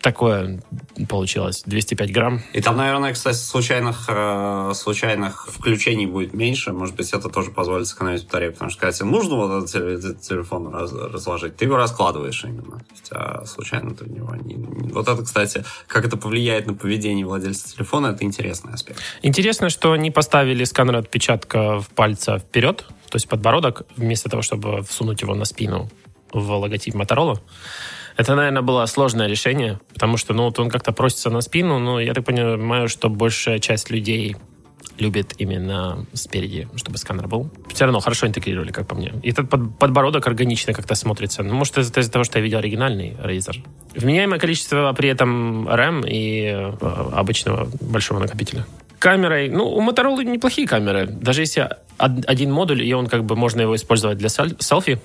такое 0.04 0.60
получилось. 1.08 1.62
205 1.64 2.12
грамм. 2.12 2.42
И 2.52 2.60
там, 2.60 2.76
наверное, 2.76 3.14
кстати, 3.14 3.36
случайных, 3.36 4.04
э, 4.08 4.72
случайных 4.74 5.48
включений 5.48 6.06
будет 6.06 6.34
меньше. 6.34 6.72
Может 6.72 6.94
быть, 6.94 7.10
это 7.14 7.30
тоже 7.30 7.50
позволит 7.50 7.86
сэкономить 7.86 8.24
батарею. 8.26 8.52
Потому 8.52 8.70
что, 8.70 8.80
когда 8.80 8.92
тебе 8.92 9.08
нужно 9.08 9.36
вот 9.36 9.50
этот, 9.50 9.74
теле- 9.74 9.94
этот 9.94 10.20
телефон 10.20 10.68
раз- 10.68 10.92
разложить, 10.92 11.56
ты 11.56 11.64
его 11.64 11.76
раскладываешь 11.76 12.44
именно. 12.44 12.82
А 13.10 13.46
случайно 13.46 13.94
ты 13.94 14.04
в 14.04 14.10
него 14.10 14.36
не... 14.36 14.56
Вот 14.92 15.08
это, 15.08 15.24
кстати, 15.24 15.64
как 15.86 16.04
это 16.04 16.18
повлияет 16.18 16.66
на 16.66 16.74
поведение 16.74 17.24
владельца 17.24 17.74
телефона, 17.74 18.08
это 18.08 18.24
интересный 18.24 18.74
аспект. 18.74 19.00
Интересно, 19.22 19.70
что 19.70 19.92
они 19.92 20.10
поставили 20.10 20.64
сканер 20.64 20.96
отпечатка 20.96 21.80
в 21.80 21.88
пальца 21.88 22.38
вперед, 22.38 22.84
то 23.08 23.16
есть 23.16 23.26
подбородок, 23.26 23.86
вместо 23.96 24.28
того, 24.28 24.42
чтобы 24.42 24.82
всунуть 24.82 25.22
его 25.22 25.34
на 25.34 25.46
спину 25.46 25.88
в 26.30 26.50
логотип 26.50 26.94
Motorola. 26.94 27.38
Это, 28.16 28.34
наверное, 28.34 28.62
было 28.62 28.86
сложное 28.86 29.26
решение, 29.26 29.80
потому 29.92 30.16
что, 30.16 30.34
ну, 30.34 30.44
вот 30.44 30.58
он 30.58 30.70
как-то 30.70 30.92
просится 30.92 31.30
на 31.30 31.40
спину, 31.40 31.78
но 31.78 32.00
я 32.00 32.14
так 32.14 32.24
понимаю, 32.24 32.88
что 32.88 33.08
большая 33.08 33.58
часть 33.58 33.90
людей 33.90 34.36
любит 34.98 35.34
именно 35.38 36.06
спереди, 36.12 36.68
чтобы 36.76 36.98
сканер 36.98 37.26
был. 37.26 37.50
Все 37.72 37.84
равно 37.84 37.98
хорошо 37.98 38.28
интегрировали, 38.28 38.70
как 38.70 38.86
по 38.86 38.94
мне. 38.94 39.12
И 39.24 39.30
этот 39.30 39.50
под- 39.50 39.76
подбородок 39.76 40.24
органично 40.28 40.72
как-то 40.72 40.94
смотрится. 40.94 41.42
Ну, 41.42 41.54
может, 41.54 41.76
это 41.78 42.00
из-за 42.00 42.12
того, 42.12 42.22
что 42.24 42.38
я 42.38 42.44
видел 42.44 42.58
оригинальный 42.58 43.16
Razer. 43.20 43.56
Вменяемое 43.96 44.38
количество 44.38 44.92
при 44.92 45.08
этом 45.08 45.68
RAM 45.68 46.08
и 46.08 46.44
э, 46.44 46.72
обычного 47.12 47.68
большого 47.80 48.20
накопителя. 48.20 48.64
Камерой, 49.00 49.48
ну, 49.48 49.64
у 49.68 49.82
Motorola 49.82 50.22
неплохие 50.22 50.68
камеры. 50.68 51.06
Даже 51.06 51.40
если 51.42 51.68
од- 51.98 52.24
один 52.28 52.52
модуль, 52.52 52.82
и 52.82 52.94
он 52.94 53.08
как 53.08 53.24
бы 53.24 53.34
можно 53.34 53.62
его 53.62 53.74
использовать 53.74 54.18
для 54.18 54.28
сел- 54.28 54.56
селфи, 54.60 55.00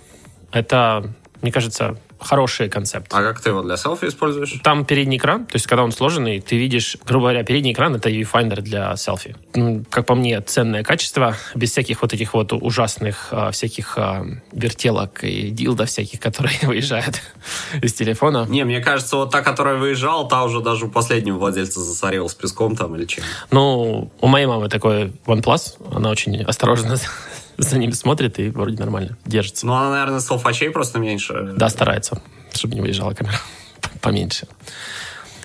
это, 0.51 1.11
мне 1.41 1.51
кажется, 1.51 1.97
хороший 2.19 2.69
концепт. 2.69 3.07
А 3.13 3.21
как 3.21 3.39
ты 3.41 3.49
его 3.49 3.61
для 3.61 3.77
селфи 3.77 4.05
используешь? 4.05 4.59
Там 4.63 4.83
передний 4.85 5.17
экран, 5.17 5.45
то 5.45 5.55
есть 5.55 5.67
когда 5.67 5.83
он 5.83 5.91
сложенный, 5.91 6.41
ты 6.41 6.57
видишь, 6.57 6.97
грубо 7.05 7.25
говоря, 7.27 7.43
передний 7.43 7.71
экран 7.71 7.95
это 7.95 8.09
viewfinder 8.09 8.61
для 8.61 8.95
селфи. 8.97 9.35
М, 9.53 9.85
Как 9.85 10.05
по 10.05 10.15
мне, 10.15 10.41
ценное 10.41 10.83
качество, 10.83 11.35
без 11.55 11.71
всяких 11.71 12.01
вот 12.01 12.13
этих 12.13 12.33
вот 12.33 12.51
ужасных 12.51 13.27
а, 13.31 13.51
всяких 13.51 13.97
а, 13.97 14.25
вертелок 14.51 15.23
и 15.23 15.49
дилдо 15.49 15.85
всяких, 15.85 16.19
которые 16.27 16.57
выезжают 16.63 17.21
из 17.81 17.93
телефона. 17.93 18.45
Не, 18.49 18.65
мне 18.65 18.81
кажется, 18.81 19.15
вот 19.15 19.31
та, 19.31 19.41
которая 19.41 19.75
выезжала, 19.77 20.27
та 20.27 20.43
уже 20.43 20.59
даже 20.61 20.85
у 20.87 20.89
последнего 20.89 21.37
владельца 21.37 21.79
засорила 21.79 22.27
с 22.27 22.33
песком 22.35 22.75
там 22.75 22.95
или 22.95 23.05
чем. 23.05 23.23
Ну, 23.51 24.11
у 24.19 24.27
моей 24.27 24.45
мамы 24.45 24.67
такой 24.69 25.13
OnePlus, 25.25 25.75
она 25.95 26.09
очень 26.09 26.41
осторожно 26.43 26.97
за 27.59 27.77
ним 27.77 27.91
смотрит 27.93 28.39
и 28.39 28.49
вроде 28.49 28.77
нормально 28.77 29.17
держится. 29.25 29.65
Ну, 29.65 29.73
она, 29.73 29.91
наверное, 29.91 30.19
селфачей 30.19 30.69
просто 30.69 30.99
меньше. 30.99 31.53
Да, 31.55 31.69
старается, 31.69 32.21
чтобы 32.53 32.75
не 32.75 32.81
выезжала 32.81 33.13
камера 33.13 33.39
поменьше. 34.01 34.47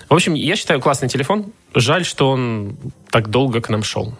В 0.09 0.13
общем, 0.13 0.33
я 0.33 0.55
считаю 0.55 0.79
классный 0.79 1.09
телефон. 1.09 1.51
Жаль, 1.73 2.05
что 2.05 2.29
он 2.29 2.77
так 3.09 3.29
долго 3.29 3.61
к 3.61 3.69
нам 3.69 3.83
шел. 3.83 4.13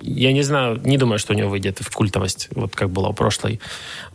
Я 0.00 0.32
не 0.32 0.42
знаю, 0.42 0.80
не 0.84 0.98
думаю, 0.98 1.18
что 1.18 1.32
у 1.32 1.36
него 1.36 1.48
выйдет 1.48 1.78
в 1.80 1.90
культовость, 1.90 2.48
вот 2.54 2.76
как 2.76 2.90
было 2.90 3.08
у 3.08 3.14
прошлой 3.14 3.60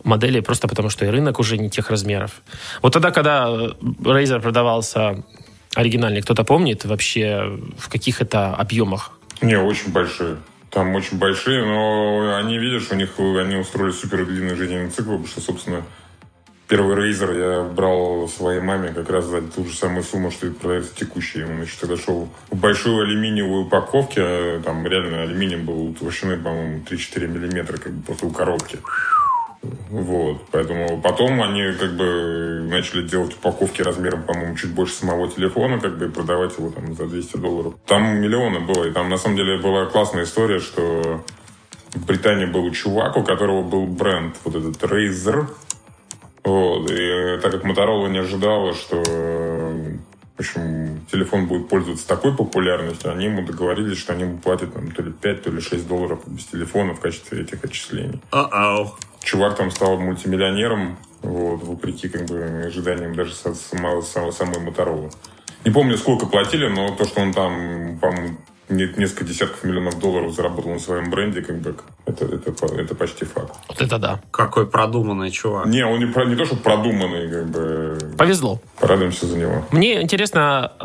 модели, 0.04 0.38
просто 0.38 0.68
потому 0.68 0.88
что 0.88 1.04
и 1.04 1.08
рынок 1.08 1.40
уже 1.40 1.58
не 1.58 1.68
тех 1.68 1.90
размеров. 1.90 2.42
Вот 2.80 2.92
тогда, 2.92 3.10
когда 3.10 3.48
Razer 3.48 4.40
продавался 4.40 5.24
оригинальный, 5.74 6.22
кто-то 6.22 6.44
помнит 6.44 6.84
вообще, 6.84 7.58
в 7.76 7.88
каких 7.88 8.22
это 8.22 8.54
объемах? 8.54 9.12
Не, 9.40 9.58
очень 9.58 9.90
большие. 9.90 10.36
Там 10.70 10.94
очень 10.94 11.18
большие, 11.18 11.64
но 11.64 12.36
они, 12.36 12.58
видишь, 12.58 12.90
у 12.90 12.94
них 12.94 13.10
они 13.18 13.56
устроили 13.56 13.90
супер 13.90 14.24
длинный 14.24 14.54
жизненный 14.54 14.90
цикл, 14.90 15.10
потому 15.10 15.26
что, 15.26 15.40
собственно, 15.40 15.82
первый 16.68 16.96
Razer 16.96 17.36
я 17.36 17.62
брал 17.64 18.28
своей 18.28 18.60
маме 18.60 18.92
как 18.94 19.10
раз 19.10 19.24
за 19.24 19.42
ту 19.42 19.64
же 19.64 19.76
самую 19.76 20.04
сумму, 20.04 20.30
что 20.30 20.46
и 20.46 20.50
продается 20.50 20.94
текущий. 20.94 21.42
Он 21.42 21.60
еще 21.60 21.76
тогда 21.80 21.96
шел 21.96 22.28
в 22.50 22.56
большой 22.56 23.02
алюминиевой 23.04 23.64
упаковке, 23.64 24.20
а 24.22 24.62
там 24.64 24.86
реально 24.86 25.22
алюминий 25.22 25.56
был 25.56 25.92
толщины, 25.92 26.36
по-моему, 26.36 26.84
3-4 26.88 27.26
миллиметра, 27.26 27.76
как 27.76 27.92
бы 27.92 28.04
просто 28.04 28.26
у 28.26 28.30
коробки. 28.30 28.78
Вот, 29.62 30.46
поэтому 30.50 31.00
потом 31.02 31.42
они 31.42 31.72
как 31.78 31.94
бы 31.94 32.66
начали 32.70 33.06
делать 33.06 33.34
упаковки 33.34 33.82
размером, 33.82 34.22
по-моему, 34.22 34.56
чуть 34.56 34.72
больше 34.72 34.94
самого 34.94 35.28
телефона, 35.28 35.78
как 35.78 35.98
бы 35.98 36.06
и 36.06 36.08
продавать 36.08 36.56
его 36.56 36.70
там 36.70 36.94
за 36.94 37.06
200 37.06 37.36
долларов. 37.36 37.74
Там 37.86 38.20
миллионы 38.20 38.60
было, 38.60 38.84
и 38.84 38.92
там 38.92 39.10
на 39.10 39.18
самом 39.18 39.36
деле 39.36 39.58
была 39.58 39.84
классная 39.86 40.24
история, 40.24 40.60
что 40.60 41.22
в 41.92 42.06
Британии 42.06 42.46
был 42.46 42.70
чувак, 42.70 43.16
у 43.16 43.22
которого 43.22 43.62
был 43.62 43.86
бренд, 43.86 44.36
вот 44.44 44.54
этот 44.54 44.82
Razer, 44.82 45.46
вот, 46.42 46.90
и 46.90 47.38
так 47.42 47.52
как 47.52 47.64
Motorola 47.64 48.08
не 48.08 48.18
ожидала, 48.18 48.72
что 48.72 49.02
в 49.02 50.40
общем, 50.40 51.04
телефон 51.12 51.46
будет 51.48 51.68
пользоваться 51.68 52.08
такой 52.08 52.34
популярностью, 52.34 53.12
они 53.12 53.26
ему 53.26 53.42
договорились, 53.42 53.98
что 53.98 54.14
они 54.14 54.22
ему 54.22 54.38
платят 54.38 54.72
там, 54.72 54.90
то 54.90 55.02
ли 55.02 55.12
5, 55.12 55.42
то 55.42 55.50
ли 55.50 55.60
6 55.60 55.86
долларов 55.86 56.20
без 56.26 56.46
телефона 56.46 56.94
в 56.94 57.00
качестве 57.00 57.42
этих 57.42 57.62
отчислений 57.62 58.22
О-оу. 58.30 58.94
Чувак 59.22 59.56
там 59.56 59.70
стал 59.70 59.98
мультимиллионером, 59.98 60.96
вот, 61.22 61.62
вопреки 61.62 62.08
как 62.08 62.26
бы 62.26 62.64
ожиданиям 62.66 63.14
даже 63.14 63.34
со- 63.34 63.54
самого, 63.54 64.00
самой, 64.02 64.32
самой 64.32 64.60
Моторолы. 64.60 65.10
Не 65.64 65.70
помню, 65.70 65.98
сколько 65.98 66.26
платили, 66.26 66.68
но 66.68 66.94
то, 66.96 67.04
что 67.04 67.20
он 67.20 67.32
там, 67.34 67.98
по-моему, 68.00 68.36
не- 68.70 68.92
несколько 68.96 69.24
десятков 69.24 69.62
миллионов 69.64 69.98
долларов 69.98 70.32
заработал 70.32 70.72
на 70.72 70.78
своем 70.78 71.10
бренде, 71.10 71.42
как 71.42 71.58
бы, 71.60 71.74
это, 72.06 72.24
это, 72.24 72.66
это 72.76 72.94
почти 72.94 73.24
факт. 73.26 73.52
Вот 73.68 73.82
это 73.82 73.98
да. 73.98 74.20
Какой 74.30 74.66
продуманный 74.66 75.30
чувак. 75.30 75.66
Не, 75.66 75.84
он 75.84 75.98
не, 75.98 76.06
про- 76.06 76.24
не 76.24 76.36
то, 76.36 76.44
что 76.46 76.56
продуманный, 76.56 77.28
как 77.30 77.46
бы, 77.50 77.98
Повезло. 78.16 78.60
порадуемся 78.78 79.26
за 79.26 79.36
него. 79.36 79.66
Мне 79.72 80.00
интересно, 80.00 80.72
э, 80.80 80.84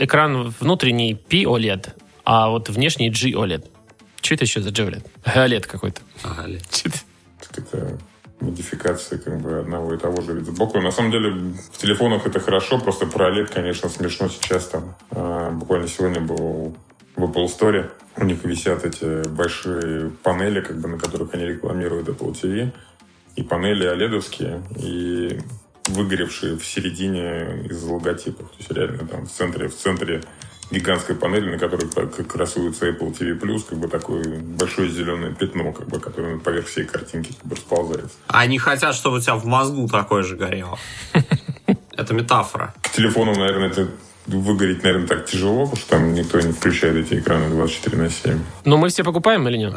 э, 0.00 0.04
экран 0.04 0.52
внутренний 0.60 1.14
P-OLED, 1.14 1.90
а 2.24 2.50
вот 2.50 2.68
внешний 2.68 3.08
G-OLED. 3.08 3.64
Что 4.20 4.34
это 4.34 4.44
еще 4.44 4.60
за 4.60 4.70
G-OLED? 4.70 5.04
OLED 5.24 5.60
какой-то. 5.66 6.00
Чё 6.70 6.90
это? 7.58 7.98
Модификация 8.40 9.20
как 9.20 9.40
бы 9.40 9.60
одного 9.60 9.94
и 9.94 9.98
того 9.98 10.20
же 10.20 10.32
вида 10.32 10.50
сбоку. 10.50 10.80
На 10.80 10.90
самом 10.90 11.12
деле 11.12 11.30
в 11.30 11.78
телефонах 11.78 12.26
это 12.26 12.40
хорошо, 12.40 12.80
просто 12.80 13.06
про 13.06 13.30
OLED, 13.30 13.54
конечно, 13.54 13.88
смешно 13.88 14.28
сейчас 14.28 14.66
там. 14.66 14.96
А, 15.12 15.52
буквально 15.52 15.86
сегодня 15.86 16.20
был 16.20 16.76
в 17.14 17.22
Apple 17.22 17.46
Store. 17.46 17.92
У 18.16 18.24
них 18.24 18.44
висят 18.44 18.84
эти 18.84 19.28
большие 19.28 20.10
панели, 20.10 20.60
как 20.60 20.80
бы, 20.80 20.88
на 20.88 20.98
которых 20.98 21.32
они 21.34 21.44
рекламируют 21.44 22.08
Apple 22.08 22.32
TV. 22.32 22.72
И 23.36 23.44
панели 23.44 23.86
оледовские, 23.86 24.62
и 24.76 25.38
выгоревшие 25.86 26.56
в 26.56 26.66
середине 26.66 27.64
из 27.70 27.82
логотипов. 27.84 28.50
То 28.50 28.56
есть 28.58 28.70
реально 28.72 29.06
там 29.06 29.26
в 29.26 29.30
центре, 29.30 29.68
в 29.68 29.76
центре 29.76 30.22
гигантской 30.72 31.14
панели, 31.14 31.50
на 31.50 31.58
которой 31.58 31.88
красуется 32.24 32.88
Apple 32.88 33.16
TV+, 33.16 33.38
как 33.68 33.78
бы 33.78 33.88
такое 33.88 34.40
большое 34.40 34.90
зеленое 34.90 35.34
пятно, 35.34 35.72
как 35.72 35.88
бы, 35.88 36.00
которое 36.00 36.38
поверх 36.38 36.66
всей 36.66 36.84
картинки 36.84 37.32
как 37.34 37.46
бы 37.46 37.56
расползается. 37.56 38.16
Они 38.26 38.58
хотят, 38.58 38.94
чтобы 38.94 39.18
у 39.18 39.20
тебя 39.20 39.34
в 39.34 39.44
мозгу 39.44 39.86
такое 39.88 40.22
же 40.22 40.36
горело. 40.36 40.78
Это 41.96 42.14
метафора. 42.14 42.74
К 42.82 42.90
телефону, 42.90 43.34
наверное, 43.34 43.68
это 43.68 43.88
выгореть, 44.26 44.82
наверное, 44.82 45.06
так 45.06 45.26
тяжело, 45.26 45.66
потому 45.66 45.76
что 45.76 45.90
там 45.90 46.14
никто 46.14 46.40
не 46.40 46.52
включает 46.52 46.96
эти 46.96 47.20
экраны 47.20 47.50
24 47.50 47.96
на 47.98 48.08
7. 48.08 48.38
Ну, 48.64 48.76
мы 48.78 48.88
все 48.88 49.04
покупаем 49.04 49.46
или 49.48 49.58
нет? 49.58 49.74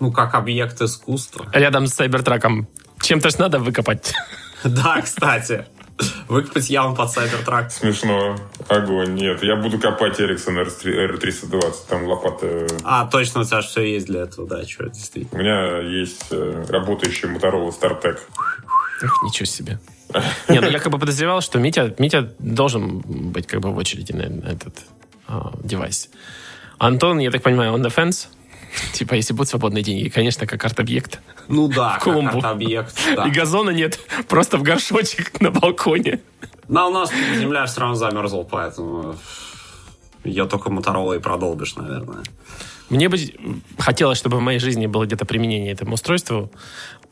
Ну, 0.00 0.12
как 0.12 0.34
объект 0.34 0.80
искусства. 0.80 1.46
Рядом 1.52 1.86
с 1.86 1.94
Сайбертраком. 1.94 2.68
Чем-то 3.00 3.30
ж 3.30 3.38
надо 3.38 3.58
выкопать. 3.58 4.12
Да, 4.64 5.02
кстати. 5.02 5.66
Выкопать 6.28 6.70
яму 6.70 6.96
под 6.96 7.10
сайбертрак. 7.10 7.70
Смешно. 7.70 8.36
Огонь. 8.68 9.14
Нет, 9.14 9.42
я 9.42 9.56
буду 9.56 9.78
копать 9.78 10.18
Ericsson 10.18 10.66
R320. 10.84 11.74
Там 11.88 12.06
лопата... 12.06 12.66
А, 12.82 13.06
точно, 13.06 13.42
у 13.42 13.44
тебя 13.44 13.60
же 13.60 13.68
все 13.68 13.82
есть 13.82 14.06
для 14.06 14.22
этого, 14.22 14.48
да, 14.48 14.64
что 14.64 14.88
действительно. 14.88 15.38
У 15.38 15.42
меня 15.42 15.78
есть 15.78 16.26
э, 16.30 16.64
работающий 16.68 17.28
Motorola 17.28 17.70
StarTech. 17.70 18.18
Эх, 19.02 19.22
ничего 19.22 19.46
себе. 19.46 19.78
Не, 20.48 20.60
ну 20.60 20.68
я 20.68 20.78
как 20.78 20.92
бы 20.92 20.98
подозревал, 20.98 21.40
что 21.40 21.58
Митя, 21.58 21.94
Митя 21.98 22.32
должен 22.38 23.00
быть 23.00 23.46
как 23.46 23.60
бы 23.60 23.70
в 23.70 23.76
очереди 23.76 24.12
на, 24.12 24.22
этот 24.22 24.78
а, 25.26 25.52
девайс. 25.62 26.10
Антон, 26.78 27.18
я 27.18 27.30
так 27.30 27.42
понимаю, 27.42 27.72
он 27.72 27.84
the 27.84 27.94
fence? 27.94 28.28
Типа, 28.92 29.14
если 29.14 29.32
будут 29.32 29.48
свободные 29.48 29.82
деньги, 29.82 30.08
конечно, 30.08 30.46
как 30.46 30.64
арт-объект. 30.64 31.20
Ну 31.48 31.68
да, 31.68 31.94
как 31.94 32.04
Клумбу. 32.04 32.38
арт-объект. 32.38 32.96
да. 33.16 33.26
И 33.26 33.30
газона 33.30 33.70
нет, 33.70 33.98
просто 34.28 34.58
в 34.58 34.62
горшочек 34.62 35.40
на 35.40 35.50
балконе. 35.50 36.20
Но 36.68 36.88
у 36.88 36.92
нас 36.92 37.10
земля 37.38 37.66
все 37.66 37.80
равно 37.80 37.94
замерзла, 37.94 38.42
поэтому 38.42 39.16
ее 40.24 40.46
только 40.46 40.70
Моторолой 40.70 41.18
и 41.18 41.20
продолбишь, 41.20 41.76
наверное. 41.76 42.22
Мне 42.90 43.08
бы 43.08 43.16
хотелось, 43.78 44.18
чтобы 44.18 44.38
в 44.38 44.40
моей 44.40 44.58
жизни 44.58 44.86
было 44.86 45.06
где-то 45.06 45.24
применение 45.24 45.72
этому 45.72 45.94
устройству. 45.94 46.50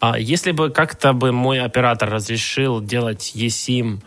А 0.01 0.19
если 0.19 0.53
бы 0.53 0.71
как-то 0.71 1.13
бы 1.13 1.33
мой 1.33 1.61
оператор 1.61 2.11
разрешил 2.11 2.81
делать 2.81 3.33
eSIM 3.35 4.01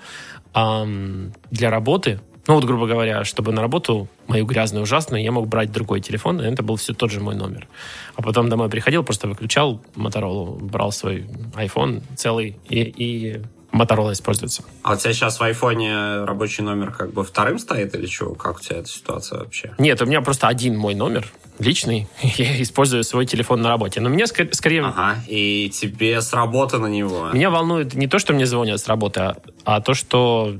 ам, 0.54 1.34
для 1.52 1.70
работы, 1.70 2.20
ну 2.48 2.56
вот, 2.56 2.64
грубо 2.64 2.88
говоря, 2.88 3.24
чтобы 3.24 3.52
на 3.52 3.62
работу 3.62 4.08
мою 4.28 4.46
грязную, 4.46 4.84
ужасную, 4.84 5.24
я 5.24 5.32
мог 5.32 5.48
брать 5.48 5.72
другой 5.72 6.02
телефон, 6.02 6.42
и 6.42 6.46
это 6.46 6.64
был 6.64 6.76
все 6.76 6.94
тот 6.94 7.12
же 7.12 7.20
мой 7.20 7.36
номер. 7.36 7.68
А 8.16 8.22
потом 8.22 8.50
домой 8.50 8.70
приходил, 8.70 9.04
просто 9.04 9.28
выключал 9.28 9.82
Моторолу, 9.96 10.56
брал 10.56 10.92
свой 10.92 11.28
iPhone 11.56 12.04
целый, 12.16 12.58
и, 12.70 12.82
и 12.82 13.42
Motorola 13.76 14.14
используется. 14.14 14.64
А 14.84 14.94
у 14.94 14.96
тебя 14.96 15.14
сейчас 15.14 15.40
в 15.40 15.44
айфоне 15.44 16.24
рабочий 16.24 16.64
номер 16.64 16.92
как 16.92 17.14
бы 17.14 17.24
вторым 17.24 17.60
стоит 17.60 17.94
или 17.94 18.06
что? 18.06 18.34
Как 18.34 18.58
у 18.58 18.60
тебя 18.62 18.78
эта 18.78 18.88
ситуация 18.88 19.40
вообще? 19.40 19.74
Нет, 19.78 20.02
у 20.02 20.06
меня 20.06 20.22
просто 20.22 20.48
один 20.48 20.78
мой 20.78 20.96
номер, 20.96 21.28
личный, 21.60 22.08
я 22.22 22.62
использую 22.62 23.04
свой 23.04 23.26
телефон 23.26 23.62
на 23.62 23.70
работе. 23.70 24.00
Но 24.00 24.10
мне 24.10 24.24
ск- 24.24 24.54
скорее... 24.54 24.86
Ага, 24.86 25.16
и 25.28 25.70
тебе 25.74 26.22
с 26.22 26.32
работы 26.34 26.78
на 26.78 26.88
него. 26.88 27.30
Меня 27.34 27.50
волнует 27.50 27.94
не 27.96 28.08
то, 28.08 28.18
что 28.18 28.34
мне 28.34 28.46
звонят 28.46 28.80
с 28.80 28.88
работы, 28.88 29.20
а, 29.20 29.38
а 29.66 29.82
то, 29.82 29.94
что 29.94 30.56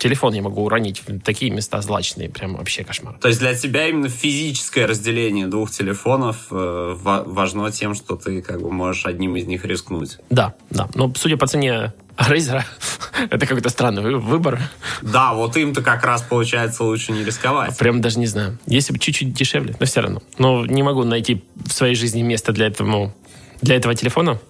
телефон 0.00 0.34
я 0.34 0.42
могу 0.42 0.64
уронить 0.64 1.02
такие 1.24 1.50
места 1.52 1.80
злачные. 1.82 2.28
Прям 2.28 2.56
вообще 2.56 2.82
кошмар. 2.82 3.14
То 3.20 3.28
есть 3.28 3.38
для 3.40 3.54
тебя 3.54 3.86
именно 3.88 4.08
физическое 4.08 4.86
разделение 4.86 5.46
двух 5.46 5.70
телефонов 5.70 6.46
э, 6.50 6.96
ва- 6.98 7.22
важно 7.26 7.70
тем, 7.70 7.94
что 7.94 8.16
ты 8.16 8.42
как 8.42 8.60
бы 8.60 8.72
можешь 8.72 9.06
одним 9.06 9.36
из 9.36 9.46
них 9.46 9.64
рискнуть. 9.64 10.18
Да, 10.30 10.54
да. 10.70 10.88
Но 10.94 11.12
судя 11.14 11.36
по 11.36 11.46
цене 11.46 11.92
Razer, 12.16 12.62
это 13.30 13.46
какой-то 13.46 13.68
странный 13.68 14.02
вы- 14.02 14.18
выбор. 14.18 14.58
Да, 15.02 15.34
вот 15.34 15.56
им-то 15.56 15.82
как 15.82 16.04
раз 16.04 16.22
получается 16.22 16.82
лучше 16.84 17.12
не 17.12 17.22
рисковать. 17.24 17.76
Прям 17.78 18.00
даже 18.00 18.18
не 18.18 18.26
знаю. 18.26 18.58
Если 18.66 18.92
бы 18.92 18.98
чуть-чуть 18.98 19.32
дешевле, 19.34 19.76
но 19.78 19.86
все 19.86 20.00
равно. 20.00 20.22
Но 20.38 20.66
не 20.66 20.82
могу 20.82 21.04
найти 21.04 21.44
в 21.56 21.72
своей 21.72 21.94
жизни 21.94 22.22
место 22.22 22.52
для 22.52 22.66
этого, 22.66 23.14
для 23.62 23.76
этого 23.76 23.94
телефона. 23.94 24.40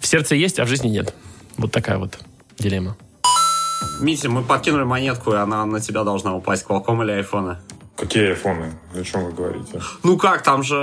В 0.00 0.06
сердце 0.06 0.34
есть, 0.34 0.58
а 0.58 0.64
в 0.64 0.68
жизни 0.68 0.88
нет. 0.88 1.14
Вот 1.56 1.70
такая 1.72 1.98
вот 1.98 2.18
дилемма. 2.58 2.96
Митя, 4.00 4.28
мы 4.30 4.42
подкинули 4.42 4.84
монетку, 4.84 5.32
и 5.32 5.36
она 5.36 5.64
на 5.66 5.80
тебя 5.80 6.04
должна 6.04 6.34
упасть. 6.34 6.64
Qualcomm 6.66 7.02
или 7.04 7.12
айфона? 7.12 7.60
Какие 7.96 8.30
айфоны? 8.30 8.72
О 8.98 9.04
чем 9.04 9.24
вы 9.26 9.32
говорите? 9.32 9.78
Ну 10.02 10.16
как, 10.16 10.42
там 10.42 10.62
же 10.62 10.74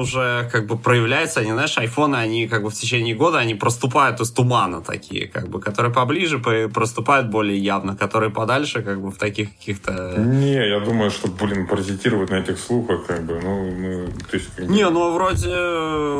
уже 0.00 0.48
как 0.50 0.66
бы 0.66 0.78
проявляются, 0.78 1.40
они, 1.40 1.52
знаешь, 1.52 1.76
айфоны, 1.76 2.16
они 2.16 2.48
как 2.48 2.62
бы 2.62 2.70
в 2.70 2.74
течение 2.74 3.14
года, 3.14 3.38
они 3.38 3.54
проступают 3.54 4.20
из 4.20 4.30
тумана 4.32 4.80
такие, 4.80 5.28
как 5.28 5.48
бы, 5.48 5.60
которые 5.60 5.92
поближе 5.92 6.38
по- 6.38 6.68
проступают 6.72 7.28
более 7.28 7.58
явно, 7.58 7.94
которые 7.94 8.30
подальше, 8.30 8.82
как 8.82 9.02
бы 9.02 9.10
в 9.10 9.18
таких 9.18 9.50
каких-то... 9.58 10.14
Не, 10.18 10.66
я 10.66 10.80
думаю, 10.80 11.10
что, 11.10 11.28
блин, 11.28 11.66
паразитировать 11.66 12.30
на 12.30 12.36
этих 12.36 12.58
слухах, 12.58 13.04
как 13.06 13.22
бы, 13.26 13.38
ну, 13.42 13.70
ну, 13.70 14.06
то 14.30 14.36
есть, 14.36 14.48
как 14.56 14.66
бы, 14.66 14.72
Не, 14.72 14.88
ну 14.88 15.12
вроде 15.12 15.54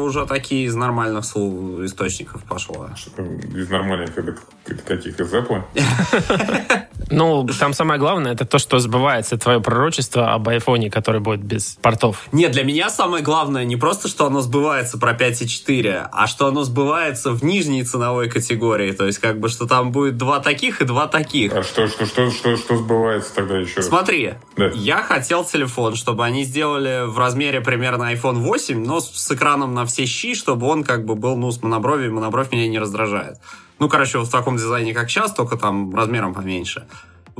уже 0.04 0.26
такие 0.26 0.66
из 0.66 0.74
нормальных 0.74 1.24
слу- 1.24 1.82
источников 1.86 2.44
пошло. 2.44 2.90
из 3.54 3.70
нормальных, 3.70 4.16
это, 4.18 4.36
это 4.66 4.82
каких, 4.82 5.18
из 5.18 5.32
Apple? 5.32 5.62
Ну, 7.10 7.48
там 7.58 7.72
самое 7.72 7.98
главное, 7.98 8.32
это 8.32 8.44
то, 8.44 8.58
что 8.58 8.78
сбывается 8.78 9.36
твое 9.38 9.60
пророчество 9.60 9.99
об 10.16 10.48
айфоне, 10.48 10.90
который 10.90 11.20
будет 11.20 11.40
без 11.42 11.76
портов. 11.82 12.28
Нет, 12.32 12.52
для 12.52 12.64
меня 12.64 12.90
самое 12.90 13.22
главное 13.22 13.64
не 13.64 13.76
просто, 13.76 14.08
что 14.08 14.26
оно 14.26 14.40
сбывается 14.40 14.98
про 14.98 15.12
5,4, 15.12 16.08
а 16.10 16.26
что 16.26 16.46
оно 16.46 16.64
сбывается 16.64 17.32
в 17.32 17.42
нижней 17.44 17.84
ценовой 17.84 18.28
категории. 18.28 18.92
То 18.92 19.06
есть, 19.06 19.18
как 19.18 19.40
бы, 19.40 19.48
что 19.48 19.66
там 19.66 19.92
будет 19.92 20.16
два 20.16 20.40
таких 20.40 20.80
и 20.80 20.84
два 20.84 21.06
таких. 21.06 21.52
А 21.52 21.62
что, 21.62 21.88
что, 21.88 22.06
что, 22.06 22.30
что, 22.30 22.56
что 22.56 22.76
сбывается 22.76 23.34
тогда 23.34 23.58
еще? 23.58 23.82
Смотри, 23.82 24.34
Да. 24.56 24.70
я 24.74 25.02
хотел 25.02 25.44
телефон, 25.44 25.94
чтобы 25.96 26.24
они 26.24 26.44
сделали 26.44 27.06
в 27.06 27.18
размере 27.18 27.60
примерно 27.60 28.12
iPhone 28.12 28.38
8, 28.40 28.84
но 28.84 29.00
с, 29.00 29.10
с 29.10 29.30
экраном 29.30 29.74
на 29.74 29.84
все 29.86 30.06
щи, 30.06 30.34
чтобы 30.34 30.66
он 30.66 30.84
как 30.84 31.04
бы 31.04 31.14
был, 31.14 31.36
ну, 31.36 31.50
с 31.50 31.62
монобровью, 31.62 32.06
и 32.08 32.10
монобровь 32.10 32.50
меня 32.52 32.68
не 32.68 32.78
раздражает. 32.78 33.38
Ну, 33.78 33.88
короче, 33.88 34.18
вот 34.18 34.28
в 34.28 34.30
таком 34.30 34.56
дизайне, 34.56 34.92
как 34.92 35.08
сейчас, 35.08 35.32
только 35.32 35.56
там 35.56 35.94
размером 35.94 36.34
поменьше. 36.34 36.86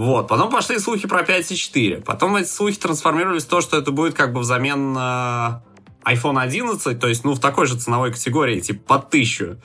Вот. 0.00 0.28
Потом 0.28 0.50
пошли 0.50 0.78
слухи 0.78 1.06
про 1.06 1.20
5.4. 1.20 2.00
Потом 2.00 2.36
эти 2.36 2.48
слухи 2.48 2.78
трансформировались 2.78 3.44
в 3.44 3.48
то, 3.48 3.60
что 3.60 3.76
это 3.76 3.90
будет 3.90 4.14
как 4.14 4.32
бы 4.32 4.40
взамен 4.40 4.94
на 4.94 5.62
iPhone 6.06 6.40
11, 6.40 6.98
то 6.98 7.06
есть, 7.06 7.22
ну, 7.22 7.34
в 7.34 7.38
такой 7.38 7.66
же 7.66 7.76
ценовой 7.76 8.10
категории, 8.10 8.60
типа 8.60 8.80
под 8.94 9.10
тысячу. 9.10 9.58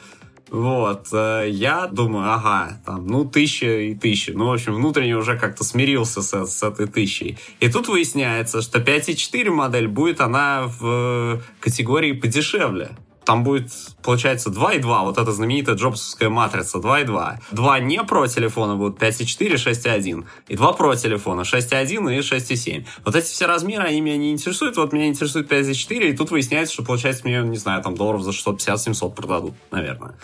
Вот, 0.49 1.07
э, 1.13 1.45
я 1.49 1.87
думаю, 1.87 2.33
ага, 2.33 2.81
там, 2.85 3.07
ну, 3.07 3.23
тысяча 3.23 3.79
и 3.79 3.95
тысяча. 3.95 4.33
Ну, 4.33 4.47
в 4.47 4.51
общем, 4.51 4.75
внутренне 4.75 5.15
уже 5.15 5.39
как-то 5.39 5.63
смирился 5.63 6.21
с, 6.21 6.45
с 6.45 6.63
этой 6.63 6.87
тысячей. 6.87 7.37
И 7.61 7.69
тут 7.69 7.87
выясняется, 7.87 8.61
что 8.61 8.79
5.4 8.79 9.49
модель 9.51 9.87
будет 9.87 10.19
она 10.19 10.63
в 10.67 11.41
категории 11.61 12.11
подешевле. 12.11 12.97
Там 13.25 13.43
будет, 13.43 13.71
получается, 14.03 14.49
2.2, 14.49 15.03
вот 15.03 15.17
эта 15.17 15.31
знаменитая 15.31 15.75
джобсовская 15.75 16.29
матрица, 16.29 16.77
2.2. 16.77 17.37
Два 17.51 17.79
не 17.79 18.03
про 18.03 18.27
телефона 18.27 18.75
будут 18.75 19.01
5.4, 19.01 19.55
6.1. 19.55 20.25
И 20.47 20.55
два 20.55 20.73
про 20.73 20.95
телефона, 20.95 21.41
6.1 21.41 22.15
и 22.15 22.19
6.7. 22.19 22.85
Вот 23.03 23.15
эти 23.15 23.25
все 23.25 23.47
размеры, 23.47 23.83
они 23.83 24.01
меня 24.01 24.17
не 24.17 24.31
интересуют. 24.31 24.77
Вот 24.77 24.93
меня 24.93 25.07
интересует 25.07 25.51
5.4, 25.51 26.09
и 26.09 26.15
тут 26.15 26.31
выясняется, 26.31 26.73
что, 26.73 26.83
получается, 26.83 27.23
мне, 27.25 27.41
не 27.41 27.57
знаю, 27.57 27.81
там 27.81 27.95
долларов 27.95 28.21
за 28.21 28.31
650-700 28.31 29.13
продадут, 29.15 29.53
наверное. 29.71 30.15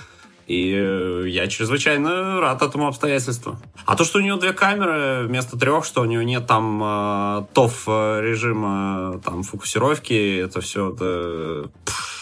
И 0.47 0.73
э, 0.75 1.25
я 1.27 1.47
чрезвычайно 1.47 2.39
рад 2.41 2.61
этому 2.61 2.87
обстоятельству. 2.87 3.57
А 3.85 3.95
то, 3.95 4.03
что 4.03 4.19
у 4.19 4.21
нее 4.21 4.35
две 4.35 4.53
камеры 4.53 5.25
вместо 5.27 5.57
трех, 5.57 5.85
что 5.85 6.01
у 6.01 6.05
нее 6.05 6.25
нет 6.25 6.45
там 6.45 6.81
э, 6.83 7.45
ТОФ 7.53 7.83
э, 7.87 8.21
режима 8.21 9.21
там 9.23 9.43
фокусировки, 9.43 10.39
это 10.39 10.59
все 10.59 10.91
да, 10.91 11.69
пф, 11.85 12.20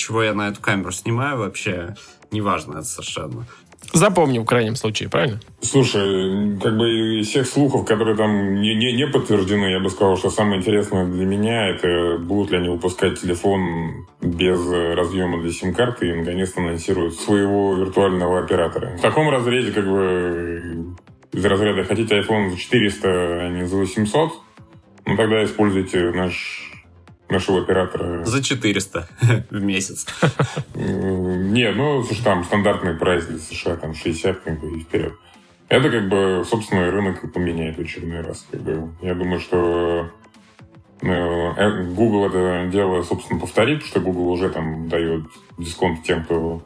чего 0.00 0.22
я 0.22 0.34
на 0.34 0.48
эту 0.48 0.60
камеру 0.60 0.92
снимаю 0.92 1.38
вообще, 1.38 1.94
неважно 2.30 2.78
это 2.78 2.84
совершенно. 2.84 3.46
Запомним 3.92 4.42
в 4.42 4.46
крайнем 4.46 4.76
случае, 4.76 5.08
правильно? 5.08 5.40
Слушай, 5.62 6.58
как 6.58 6.76
бы 6.76 7.20
из 7.20 7.28
всех 7.28 7.46
слухов, 7.46 7.86
которые 7.86 8.16
там 8.16 8.60
не, 8.60 8.74
не, 8.74 8.92
не 8.92 9.06
подтверждены, 9.06 9.66
я 9.66 9.80
бы 9.80 9.90
сказал, 9.90 10.16
что 10.16 10.30
самое 10.30 10.60
интересное 10.60 11.06
для 11.06 11.24
меня, 11.24 11.68
это 11.70 12.18
будут 12.18 12.52
ли 12.52 12.58
они 12.58 12.68
выпускать 12.68 13.20
телефон 13.20 14.06
без 14.20 14.60
э, 14.66 14.94
разъема 14.94 15.40
для 15.40 15.50
сим-карты 15.50 16.08
и 16.08 16.12
наконец-то 16.14 16.60
анонсируют 16.60 17.14
своего 17.14 17.74
виртуального 17.74 18.38
оператора. 18.38 18.96
В 18.96 19.00
таком 19.00 19.28
разрезе, 19.28 19.72
как 19.72 19.86
бы, 19.86 20.94
из 21.32 21.44
разряда 21.44 21.84
хотите 21.84 22.20
iPhone 22.20 22.50
за 22.50 22.58
400, 22.58 23.08
а 23.08 23.48
не 23.48 23.66
за 23.66 23.76
800, 23.76 24.32
ну 25.06 25.16
тогда 25.16 25.42
используйте 25.44 26.12
наш 26.12 26.69
нашего 27.30 27.60
оператора. 27.60 28.24
За 28.24 28.42
400 28.42 29.08
в 29.50 29.62
месяц. 29.62 30.06
Не, 30.74 31.72
ну, 31.72 32.02
слушай, 32.02 32.22
там 32.22 32.44
стандартный 32.44 32.94
прайс 32.94 33.26
для 33.26 33.38
США, 33.38 33.76
там 33.76 33.94
60 33.94 34.40
как 34.40 34.60
бы, 34.60 34.76
и 34.76 34.80
вперед. 34.80 35.14
Это 35.68 35.88
как 35.88 36.08
бы, 36.08 36.44
собственно, 36.48 36.90
рынок 36.90 37.22
и 37.22 37.28
поменяет 37.28 37.78
в 37.78 37.80
очередной 37.80 38.22
раз. 38.22 38.46
Как 38.50 38.60
бы. 38.60 38.90
Я 39.00 39.14
думаю, 39.14 39.38
что 39.38 40.10
э, 41.02 41.06
э, 41.06 41.84
Google 41.94 42.26
это 42.26 42.68
дело, 42.72 43.02
собственно, 43.02 43.38
повторит, 43.38 43.78
потому 43.78 43.90
что 43.90 44.00
Google 44.00 44.30
уже 44.30 44.50
там 44.50 44.88
дает 44.88 45.22
дисконт 45.58 46.02
тем, 46.02 46.24
кто 46.24 46.62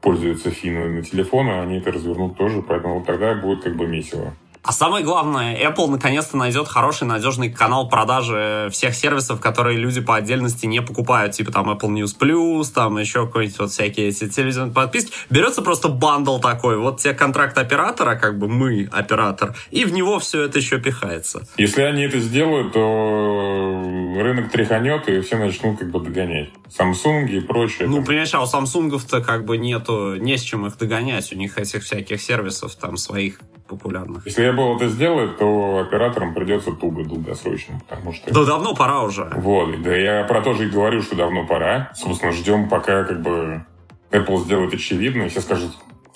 пользуется 0.00 0.50
финой 0.50 0.90
на 0.90 1.02
телефоны, 1.02 1.60
они 1.60 1.78
это 1.78 1.92
развернут 1.92 2.36
тоже, 2.36 2.62
поэтому 2.62 2.98
вот 2.98 3.06
тогда 3.06 3.34
будет 3.34 3.62
как 3.62 3.76
бы 3.76 3.86
месиво. 3.86 4.34
А 4.62 4.72
самое 4.72 5.04
главное, 5.04 5.56
Apple 5.56 5.88
наконец-то 5.88 6.36
найдет 6.36 6.68
хороший, 6.68 7.06
надежный 7.06 7.50
канал 7.50 7.88
продажи 7.88 8.68
всех 8.70 8.94
сервисов, 8.94 9.40
которые 9.40 9.78
люди 9.78 10.02
по 10.02 10.16
отдельности 10.16 10.66
не 10.66 10.82
покупают, 10.82 11.32
типа 11.32 11.50
там 11.50 11.70
Apple 11.70 11.88
News 11.88 12.16
Plus, 12.18 12.66
там 12.74 12.98
еще 12.98 13.26
какой-нибудь 13.26 13.58
вот 13.58 13.70
всякие 13.70 14.08
эти 14.08 14.28
телевизионные 14.28 14.74
подписки. 14.74 15.12
Берется 15.30 15.62
просто 15.62 15.88
бандл 15.88 16.38
такой, 16.38 16.76
вот 16.76 17.00
тебе 17.00 17.14
контракт 17.14 17.56
оператора, 17.56 18.16
как 18.16 18.38
бы 18.38 18.48
мы 18.48 18.88
оператор, 18.92 19.54
и 19.70 19.84
в 19.84 19.92
него 19.92 20.18
все 20.18 20.42
это 20.42 20.58
еще 20.58 20.78
пихается. 20.78 21.46
Если 21.56 21.80
они 21.80 22.02
это 22.02 22.20
сделают, 22.20 22.74
то 22.74 23.82
рынок 24.16 24.50
тряханет, 24.50 25.08
и 25.08 25.20
все 25.22 25.38
начнут 25.38 25.78
как 25.78 25.90
бы 25.90 26.00
догонять. 26.00 26.50
Samsung 26.68 27.28
и 27.28 27.40
прочее. 27.40 27.88
Ну, 27.88 27.96
там. 27.96 28.04
понимаешь, 28.04 28.34
а 28.34 28.42
у 28.42 28.46
Самсунгов-то 28.46 29.22
как 29.22 29.44
бы 29.44 29.58
нету, 29.58 30.16
не 30.16 30.36
с 30.36 30.42
чем 30.42 30.66
их 30.66 30.76
догонять, 30.76 31.32
у 31.32 31.36
них 31.36 31.58
этих 31.58 31.82
всяких 31.82 32.20
сервисов 32.20 32.74
там 32.76 32.96
своих 32.96 33.40
популярных. 33.70 34.26
Если 34.26 34.52
Apple 34.52 34.76
это 34.76 34.88
сделает, 34.88 35.38
то 35.38 35.78
операторам 35.78 36.34
придется 36.34 36.72
туго 36.72 37.04
долгосрочно, 37.04 37.80
потому 37.88 38.12
что... 38.12 38.32
Да 38.32 38.44
давно 38.44 38.74
пора 38.74 39.02
уже. 39.02 39.30
Вот, 39.36 39.82
да 39.82 39.96
я 39.96 40.24
про 40.24 40.42
то 40.42 40.52
же 40.52 40.66
и 40.66 40.70
говорю, 40.70 41.02
что 41.02 41.16
давно 41.16 41.46
пора. 41.46 41.90
Собственно, 41.94 42.32
ждем, 42.32 42.68
пока 42.68 43.04
как 43.04 43.22
бы 43.22 43.64
Apple 44.10 44.44
сделает 44.44 44.74
очевидно, 44.74 45.22
и 45.22 45.28
все 45.28 45.40
скажут, 45.40 45.72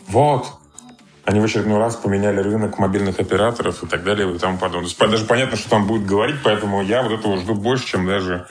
вот, 0.09 0.47
они 1.25 1.41
в 1.41 1.45
очередной 1.45 1.79
раз 1.79 1.97
поменяли 1.97 2.41
рынок 2.41 2.79
мобильных 2.79 3.19
операторов 3.19 3.83
и 3.83 3.87
так 3.87 4.05
далее 4.05 4.31
и 4.33 4.39
тому 4.39 4.59
подобное. 4.59 4.91
То 4.91 5.05
есть, 5.05 5.13
Даже 5.13 5.25
понятно, 5.25 5.57
что 5.57 5.71
там 5.71 5.87
будет 5.87 6.05
говорить, 6.05 6.37
поэтому 6.45 6.83
я 6.83 7.03
вот 7.03 7.13
этого 7.13 7.39
жду 7.39 7.55
больше, 7.55 7.87
чем 7.87 8.07
даже 8.07 8.47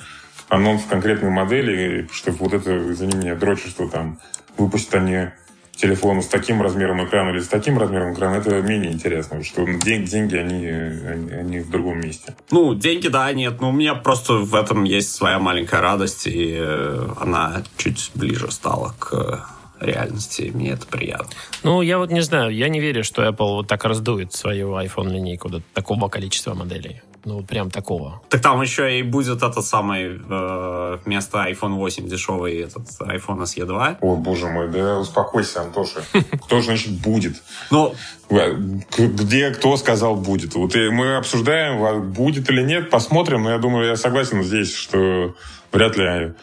анонс 0.49 0.83
конкретной 0.89 1.29
модели, 1.29 2.07
что 2.11 2.31
вот 2.31 2.53
это, 2.53 2.91
извини 2.91 3.17
меня, 3.17 3.35
дрочество 3.35 3.89
там, 3.89 4.19
выпустят 4.57 4.95
они 4.95 5.27
телефон 5.75 6.21
с 6.21 6.27
таким 6.27 6.61
размером 6.61 7.05
экрана 7.05 7.29
или 7.29 7.39
с 7.39 7.47
таким 7.47 7.77
размером 7.77 8.13
экрана, 8.13 8.35
это 8.35 8.61
менее 8.61 8.91
интересно, 8.91 9.43
что 9.43 9.65
день- 9.65 10.05
деньги, 10.05 10.35
они, 10.35 10.67
они, 10.67 11.31
они 11.31 11.59
в 11.59 11.69
другом 11.69 11.99
месте. 11.99 12.35
Ну, 12.51 12.73
деньги, 12.75 13.07
да, 13.07 13.31
нет. 13.33 13.59
Но 13.61 13.69
у 13.69 13.71
меня 13.73 13.95
просто 13.95 14.33
в 14.33 14.55
этом 14.55 14.83
есть 14.83 15.13
своя 15.13 15.39
маленькая 15.39 15.81
радость, 15.81 16.27
и 16.27 16.55
э, 16.57 17.07
она 17.19 17.63
чуть 17.77 18.11
ближе 18.15 18.51
стала 18.51 18.93
к 18.99 19.49
реальности, 19.79 20.43
и 20.43 20.51
мне 20.51 20.71
это 20.71 20.85
приятно. 20.87 21.29
Ну, 21.63 21.81
я 21.81 21.97
вот 21.97 22.11
не 22.11 22.21
знаю, 22.21 22.55
я 22.55 22.69
не 22.69 22.79
верю, 22.79 23.03
что 23.03 23.23
Apple 23.23 23.55
вот 23.55 23.67
так 23.67 23.83
раздует 23.83 24.33
свою 24.33 24.75
iPhone-линейку 24.77 25.49
до 25.49 25.61
такого 25.73 26.07
количества 26.07 26.53
моделей. 26.53 27.01
Ну, 27.25 27.37
вот 27.37 27.47
прям 27.47 27.69
такого. 27.69 28.21
Так 28.29 28.41
там 28.41 28.61
еще 28.61 28.99
и 28.99 29.01
будет 29.03 29.37
этот 29.43 29.65
самый 29.65 30.19
э, 30.29 30.97
вместо 31.05 31.37
iPhone 31.49 31.75
8 31.75 32.07
дешевый 32.07 32.57
этот 32.57 32.83
iPhone 32.99 33.41
SE 33.43 33.65
2. 33.65 33.97
Ой, 34.01 34.17
боже 34.17 34.47
мой, 34.47 34.69
да 34.69 34.99
успокойся, 34.99 35.61
Антоша. 35.61 36.01
Кто 36.45 36.57
же, 36.57 36.63
значит, 36.65 36.91
будет? 37.01 37.41
Ну, 37.71 37.95
К- 38.29 38.99
Где 38.99 39.51
кто 39.51 39.77
сказал 39.77 40.15
будет? 40.15 40.55
Вот 40.55 40.75
и 40.75 40.89
мы 40.89 41.15
обсуждаем, 41.15 42.11
будет 42.11 42.49
или 42.49 42.61
нет, 42.61 42.89
посмотрим. 42.89 43.43
Но 43.43 43.51
я 43.51 43.57
думаю, 43.57 43.87
я 43.87 43.95
согласен 43.95 44.43
здесь, 44.43 44.75
что 44.75 45.33
вряд 45.71 45.95
ли 45.95 46.33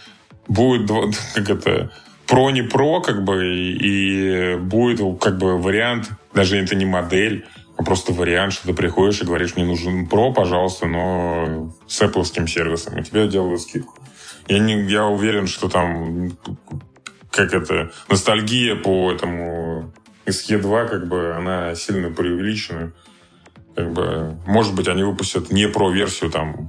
будет, 0.48 0.90
как 1.34 1.50
это, 1.50 1.90
про 2.26 2.50
не 2.50 2.62
про, 2.62 3.00
как 3.00 3.24
бы, 3.24 3.44
и, 3.44 4.54
и 4.54 4.56
будет 4.56 5.20
как 5.20 5.36
бы 5.36 5.58
вариант, 5.58 6.10
даже 6.32 6.56
это 6.58 6.74
не 6.74 6.84
модель, 6.86 7.44
просто 7.82 8.12
вариант, 8.12 8.52
что 8.52 8.68
ты 8.68 8.74
приходишь 8.74 9.22
и 9.22 9.24
говоришь, 9.24 9.56
мне 9.56 9.64
нужен 9.64 10.06
Pro, 10.06 10.32
пожалуйста, 10.32 10.86
но 10.86 11.72
с 11.86 12.00
Apple 12.02 12.24
сервисом, 12.24 12.98
и 12.98 13.04
тебе 13.04 13.28
делают 13.28 13.60
скидку. 13.60 13.94
Я, 14.48 14.58
не, 14.58 14.82
я 14.90 15.06
уверен, 15.06 15.46
что 15.46 15.68
там 15.68 16.32
как 17.30 17.54
это, 17.54 17.92
ностальгия 18.08 18.74
по 18.74 19.12
этому 19.12 19.92
SE2, 20.26 20.88
как 20.88 21.08
бы, 21.08 21.34
она 21.34 21.74
сильно 21.74 22.10
преувеличена. 22.10 22.92
Как 23.76 23.92
бы, 23.92 24.36
может 24.46 24.74
быть, 24.74 24.88
они 24.88 25.04
выпустят 25.04 25.52
не 25.52 25.68
про 25.68 25.90
версию 25.90 26.30
там, 26.30 26.68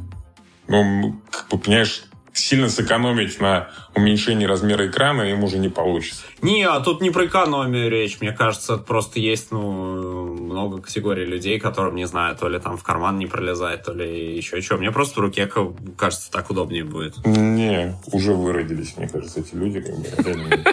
ну, 0.68 1.20
как 1.32 1.50
бы, 1.50 1.58
понимаешь, 1.58 2.06
сильно 2.34 2.70
сэкономить 2.70 3.40
на 3.40 3.70
уменьшении 3.96 4.46
размера 4.46 4.88
экрана 4.88 5.24
им 5.24 5.44
уже 5.44 5.58
не 5.58 5.70
получится. 5.70 6.24
Не, 6.42 6.64
а 6.64 6.80
тут 6.80 7.02
не 7.02 7.10
про 7.10 7.26
экономию 7.26 7.90
речь. 7.90 8.20
Мне 8.22 8.32
кажется, 8.32 8.78
просто 8.78 9.20
есть 9.20 9.52
ну, 9.52 10.36
много 10.36 10.82
категорий 10.82 11.26
людей, 11.26 11.60
которым, 11.60 11.96
не 11.96 12.06
знаю, 12.06 12.36
то 12.36 12.48
ли 12.48 12.60
там 12.60 12.78
в 12.78 12.84
карман 12.84 13.20
не 13.20 13.28
пролезает, 13.28 13.84
то 13.84 13.94
ли 13.94 14.36
еще 14.36 14.62
что. 14.62 14.78
Мне 14.78 14.92
просто 14.92 15.20
в 15.20 15.24
руке, 15.24 15.50
кажется, 15.98 16.32
так 16.32 16.50
удобнее 16.50 16.84
будет. 16.84 17.26
Не, 17.26 17.96
уже 18.12 18.34
выродились, 18.34 18.96
мне 18.98 19.08
кажется, 19.08 19.42
эти 19.42 19.56
люди. 19.56 19.82
Как 19.82 19.96
бы, 19.96 20.06
реально. 20.24 20.64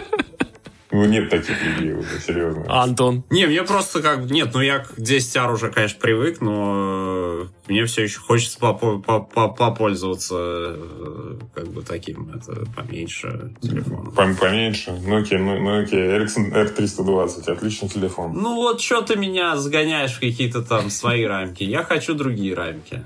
Ну, 0.91 1.05
нет 1.05 1.29
таких 1.29 1.55
людей 1.63 1.93
уже, 1.93 2.19
серьезно. 2.19 2.65
Антон? 2.67 3.23
Не, 3.29 3.45
мне 3.45 3.61
просто 3.63 4.01
как... 4.01 4.21
Нет, 4.31 4.49
ну 4.55 4.61
я 4.61 4.79
к 4.79 4.97
10R 4.97 5.53
уже, 5.53 5.69
конечно, 5.71 5.99
привык, 5.99 6.41
но 6.41 7.47
мне 7.67 7.85
все 7.85 8.03
еще 8.03 8.19
хочется 8.19 8.57
попо- 8.59 8.99
попо- 9.03 9.55
попользоваться 9.55 10.35
э, 10.39 11.37
как 11.53 11.67
бы 11.67 11.83
таким, 11.83 12.31
это 12.33 12.65
поменьше 12.75 13.53
телефоном. 13.61 14.13
Пом- 14.15 14.35
Поменьше. 14.39 14.89
Nokia, 14.89 15.37
ну- 15.37 15.59
Nokia 15.83 16.17
Ericsson 16.17 16.51
R320. 16.53 17.51
Отличный 17.51 17.89
телефон. 17.89 18.33
Ну 18.33 18.55
вот 18.55 18.81
что 18.81 19.01
ты 19.01 19.15
меня 19.15 19.57
загоняешь 19.57 20.13
в 20.13 20.19
какие-то 20.19 20.63
там 20.63 20.89
свои 20.89 21.23
рамки? 21.23 21.63
Я 21.63 21.83
хочу 21.83 22.15
другие 22.15 22.55
рамки. 22.55 23.03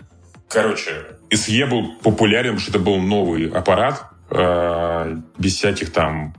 Короче, 0.47 1.17
SE 1.31 1.65
был 1.69 1.95
популярен, 2.01 2.51
потому 2.55 2.59
что 2.61 2.71
это 2.71 2.79
был 2.79 2.97
новый 2.99 3.49
аппарат, 3.49 4.05
э, 4.29 5.17
без 5.37 5.55
всяких 5.55 5.91
там 5.91 6.33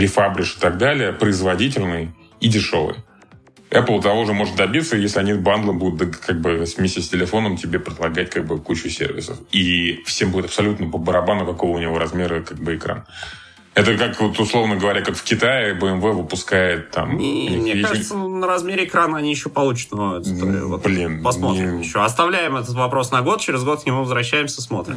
рефабриш 0.00 0.56
и 0.56 0.60
так 0.60 0.78
далее, 0.78 1.12
производительный 1.12 2.10
и 2.40 2.48
дешевый. 2.48 2.96
Apple 3.70 4.02
того 4.02 4.24
же 4.24 4.32
может 4.32 4.56
добиться, 4.56 4.96
если 4.96 5.20
они 5.20 5.34
бандлом 5.34 5.78
будут 5.78 6.16
как 6.16 6.40
бы 6.40 6.64
вместе 6.76 7.00
с 7.00 7.08
телефоном 7.08 7.56
тебе 7.56 7.78
предлагать 7.78 8.28
как 8.30 8.44
бы 8.44 8.58
кучу 8.58 8.88
сервисов. 8.90 9.36
И 9.52 10.02
всем 10.06 10.32
будет 10.32 10.46
абсолютно 10.46 10.90
по 10.90 10.98
барабану, 10.98 11.46
какого 11.46 11.76
у 11.76 11.78
него 11.78 11.96
размера 11.96 12.40
как 12.42 12.58
бы 12.58 12.74
экран. 12.74 13.04
Это 13.72 13.96
как, 13.96 14.20
вот, 14.20 14.36
условно 14.40 14.74
говоря, 14.74 15.00
как 15.02 15.14
в 15.14 15.22
Китае 15.22 15.78
BMW 15.78 16.10
выпускает 16.12 16.90
там... 16.90 17.16
Не, 17.16 17.50
мне 17.50 17.72
есть- 17.74 17.88
кажется, 17.88 18.16
на 18.16 18.44
размере 18.48 18.84
экрана 18.86 19.18
они 19.18 19.30
еще 19.30 19.48
получат. 19.48 19.92
Но 19.92 20.16
это, 20.16 20.28
М, 20.28 20.66
вот, 20.68 20.82
блин, 20.82 21.22
посмотрим 21.22 21.76
не- 21.78 21.84
еще. 21.86 22.02
Оставляем 22.02 22.56
этот 22.56 22.74
вопрос 22.74 23.12
на 23.12 23.22
год, 23.22 23.40
через 23.40 23.62
год 23.62 23.84
к 23.84 23.86
нему 23.86 24.00
возвращаемся, 24.00 24.60
смотрим. 24.60 24.96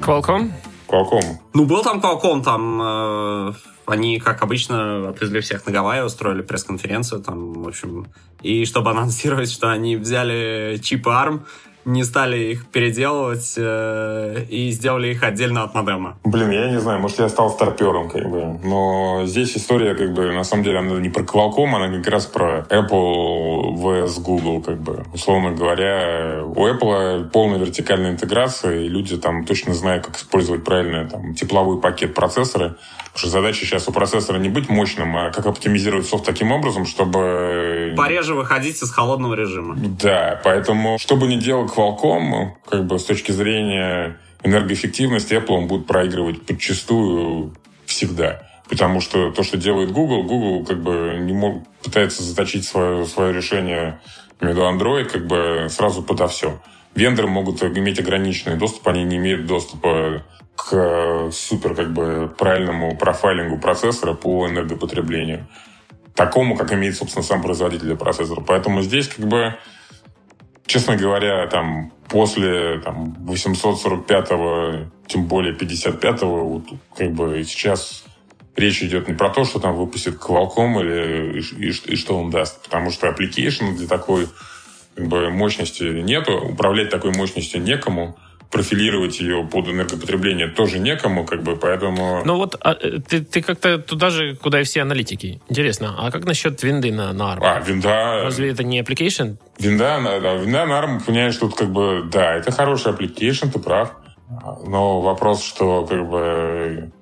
Qualcomm? 0.00 0.50
Qualcomm. 0.94 1.38
Ну, 1.54 1.64
был 1.64 1.82
там 1.82 2.00
Qualcomm, 2.00 2.44
там 2.44 2.80
э, 2.82 3.52
они, 3.86 4.20
как 4.20 4.42
обычно, 4.42 5.08
отвезли 5.08 5.40
всех 5.40 5.66
на 5.66 5.72
Гавайи, 5.72 6.02
устроили 6.02 6.42
пресс-конференцию, 6.42 7.22
там, 7.22 7.62
в 7.62 7.68
общем, 7.68 8.06
и 8.42 8.64
чтобы 8.64 8.90
анонсировать, 8.90 9.50
что 9.50 9.70
они 9.70 9.96
взяли 9.96 10.78
чипы 10.82 11.10
ARM, 11.10 11.40
не 11.84 12.04
стали 12.04 12.52
их 12.52 12.66
переделывать 12.66 13.54
э, 13.56 14.44
и 14.48 14.70
сделали 14.70 15.08
их 15.08 15.22
отдельно 15.22 15.64
от 15.64 15.74
модема. 15.74 16.16
Блин, 16.24 16.50
я 16.50 16.70
не 16.70 16.80
знаю, 16.80 17.00
может, 17.00 17.18
я 17.18 17.28
стал 17.28 17.50
старпером, 17.50 18.08
как 18.08 18.28
бы. 18.28 18.58
Но 18.64 19.22
здесь 19.26 19.56
история, 19.56 19.94
как 19.94 20.12
бы, 20.12 20.32
на 20.32 20.44
самом 20.44 20.64
деле, 20.64 20.78
она 20.78 21.00
не 21.00 21.08
про 21.08 21.22
Qualcomm, 21.22 21.74
она 21.74 21.96
как 21.98 22.08
раз 22.08 22.26
про 22.26 22.66
Apple 22.68 23.74
vs 23.76 24.20
Google, 24.22 24.62
как 24.62 24.80
бы. 24.80 25.04
Условно 25.12 25.52
говоря, 25.52 26.42
у 26.44 26.66
Apple 26.66 27.30
полная 27.30 27.58
вертикальная 27.58 28.12
интеграция, 28.12 28.80
и 28.80 28.88
люди 28.88 29.16
там 29.16 29.44
точно 29.44 29.74
знают, 29.74 30.06
как 30.06 30.16
использовать 30.16 30.64
правильно 30.64 31.08
там, 31.08 31.34
тепловой 31.34 31.80
пакет 31.80 32.14
процессора. 32.14 32.76
Потому 33.14 33.28
что 33.28 33.28
задача 33.28 33.64
сейчас 33.64 33.86
у 33.86 33.92
процессора 33.92 34.38
не 34.38 34.48
быть 34.48 34.68
мощным, 34.68 35.16
а 35.16 35.30
как 35.30 35.46
оптимизировать 35.46 36.06
софт 36.06 36.24
таким 36.24 36.50
образом, 36.50 36.84
чтобы... 36.84 37.94
Пореже 37.96 38.34
выходить 38.34 38.82
из 38.82 38.90
холодного 38.90 39.34
режима. 39.34 39.76
Да, 39.76 40.40
поэтому, 40.42 40.98
что 40.98 41.14
бы 41.14 41.28
ни 41.28 41.36
делал 41.36 41.68
Qualcomm, 41.74 42.52
как 42.68 42.86
бы 42.86 42.98
с 42.98 43.04
точки 43.04 43.32
зрения 43.32 44.18
энергоэффективности, 44.42 45.34
Apple 45.34 45.54
он 45.54 45.66
будет 45.66 45.86
проигрывать 45.86 46.44
подчастую 46.46 47.54
всегда. 47.86 48.42
Потому 48.68 49.00
что 49.00 49.30
то, 49.30 49.42
что 49.42 49.56
делает 49.56 49.92
Google, 49.92 50.22
Google 50.22 50.64
как 50.64 50.82
бы 50.82 51.16
не 51.20 51.32
мог, 51.32 51.62
пытается 51.82 52.22
заточить 52.22 52.64
свое, 52.64 53.04
свое 53.06 53.32
решение 53.32 54.00
между 54.40 54.62
Android 54.62 55.04
как 55.04 55.26
бы 55.26 55.66
сразу 55.70 56.02
подо 56.02 56.28
все. 56.28 56.60
Вендоры 56.94 57.28
могут 57.28 57.62
иметь 57.62 57.98
ограниченный 57.98 58.56
доступ, 58.56 58.88
они 58.88 59.04
не 59.04 59.16
имеют 59.16 59.46
доступа 59.46 60.22
к 60.56 61.30
супер 61.32 61.74
как 61.74 61.92
бы 61.92 62.32
правильному 62.38 62.96
профайлингу 62.96 63.58
процессора 63.58 64.14
по 64.14 64.48
энергопотреблению. 64.48 65.46
Такому, 66.14 66.56
как 66.56 66.72
имеет, 66.72 66.96
собственно, 66.96 67.24
сам 67.24 67.42
производитель 67.42 67.96
процессора. 67.96 68.40
Поэтому 68.40 68.82
здесь 68.82 69.08
как 69.08 69.26
бы 69.26 69.56
честно 70.66 70.96
говоря, 70.96 71.46
там, 71.46 71.92
после 72.08 72.80
там, 72.80 73.14
845-го, 73.26 74.90
тем 75.06 75.26
более 75.26 75.54
55-го, 75.54 76.44
вот, 76.48 76.64
как 76.96 77.12
бы 77.12 77.42
сейчас 77.44 78.04
речь 78.56 78.82
идет 78.82 79.08
не 79.08 79.14
про 79.14 79.30
то, 79.30 79.44
что 79.44 79.58
там 79.58 79.74
выпустит 79.74 80.14
Qualcomm 80.16 80.80
или 80.80 81.40
и, 81.40 81.68
и- 81.70 81.92
и 81.92 81.96
что 81.96 82.16
он 82.18 82.30
даст, 82.30 82.62
потому 82.62 82.90
что 82.90 83.08
application 83.08 83.74
для 83.76 83.86
такой 83.88 84.28
как 84.94 85.06
бы, 85.08 85.30
мощности 85.30 85.82
нету, 85.82 86.32
управлять 86.38 86.88
такой 86.90 87.12
мощностью 87.12 87.60
некому, 87.62 88.16
профилировать 88.54 89.18
ее 89.18 89.44
под 89.44 89.66
энергопотребление 89.66 90.46
тоже 90.46 90.78
некому, 90.78 91.26
как 91.26 91.42
бы, 91.42 91.56
поэтому... 91.56 92.22
Ну 92.24 92.36
вот 92.36 92.54
а, 92.60 92.76
э, 92.80 93.00
ты, 93.00 93.24
ты 93.24 93.42
как-то 93.42 93.78
туда 93.78 94.10
же, 94.10 94.36
куда 94.36 94.60
и 94.60 94.64
все 94.64 94.82
аналитики. 94.82 95.42
Интересно, 95.48 95.96
а 95.98 96.12
как 96.12 96.24
насчет 96.24 96.62
винды 96.62 96.92
на, 96.92 97.12
на 97.12 97.34
ARM? 97.34 97.40
а, 97.42 97.58
винда... 97.58 98.22
Разве 98.22 98.50
это 98.50 98.62
не 98.62 98.80
application? 98.80 99.38
Винда, 99.58 99.98
на- 99.98 100.20
да, 100.20 100.34
винда 100.34 100.66
на 100.66 100.72
ARM, 100.80 101.04
понимаешь, 101.04 101.36
тут 101.36 101.56
как 101.56 101.72
бы, 101.72 102.04
да, 102.12 102.34
это 102.36 102.52
хороший 102.52 102.92
application, 102.92 103.50
ты 103.50 103.58
прав. 103.58 103.90
Но 104.64 105.00
вопрос, 105.00 105.44
что 105.44 105.84
как 105.84 106.08
бы 106.08 106.92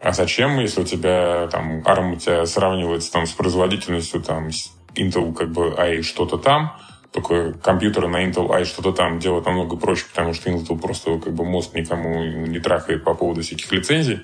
а 0.00 0.12
зачем, 0.12 0.60
если 0.60 0.82
у 0.82 0.84
тебя 0.84 1.48
там 1.48 1.80
ARM 1.80 2.12
у 2.12 2.16
тебя 2.16 2.46
сравнивается 2.46 3.12
там 3.12 3.26
с 3.26 3.32
производительностью 3.32 4.22
там 4.22 4.50
Intel 4.94 5.34
как 5.34 5.50
бы 5.50 5.74
i 5.76 6.02
что-то 6.02 6.38
там, 6.38 6.76
только 7.12 7.52
компьютеры 7.52 8.08
на 8.08 8.24
Intel 8.24 8.50
i 8.58 8.64
что-то 8.64 8.92
там 8.92 9.18
делать 9.18 9.44
намного 9.44 9.76
проще, 9.76 10.06
потому 10.10 10.32
что 10.32 10.50
Intel 10.50 10.78
просто 10.78 11.18
как 11.18 11.34
бы 11.34 11.44
мозг 11.44 11.74
никому 11.74 12.24
не 12.24 12.58
трахает 12.58 13.04
по 13.04 13.14
поводу 13.14 13.42
всяких 13.42 13.70
лицензий. 13.70 14.20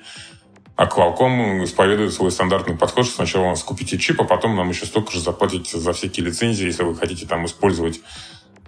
А 0.75 0.85
Qualcomm 0.85 1.63
исповедует 1.65 2.13
свой 2.13 2.31
стандартный 2.31 2.75
подход, 2.77 3.05
что 3.05 3.15
сначала 3.15 3.43
у 3.43 3.49
нас 3.49 3.61
купите 3.63 3.97
чип, 3.97 4.21
а 4.21 4.23
потом 4.23 4.55
нам 4.55 4.69
еще 4.69 4.85
столько 4.85 5.11
же 5.11 5.19
заплатите 5.19 5.77
за 5.77 5.93
всякие 5.93 6.25
лицензии. 6.25 6.65
Если 6.65 6.83
вы 6.83 6.95
хотите 6.95 7.27
там 7.27 7.45
использовать 7.45 7.99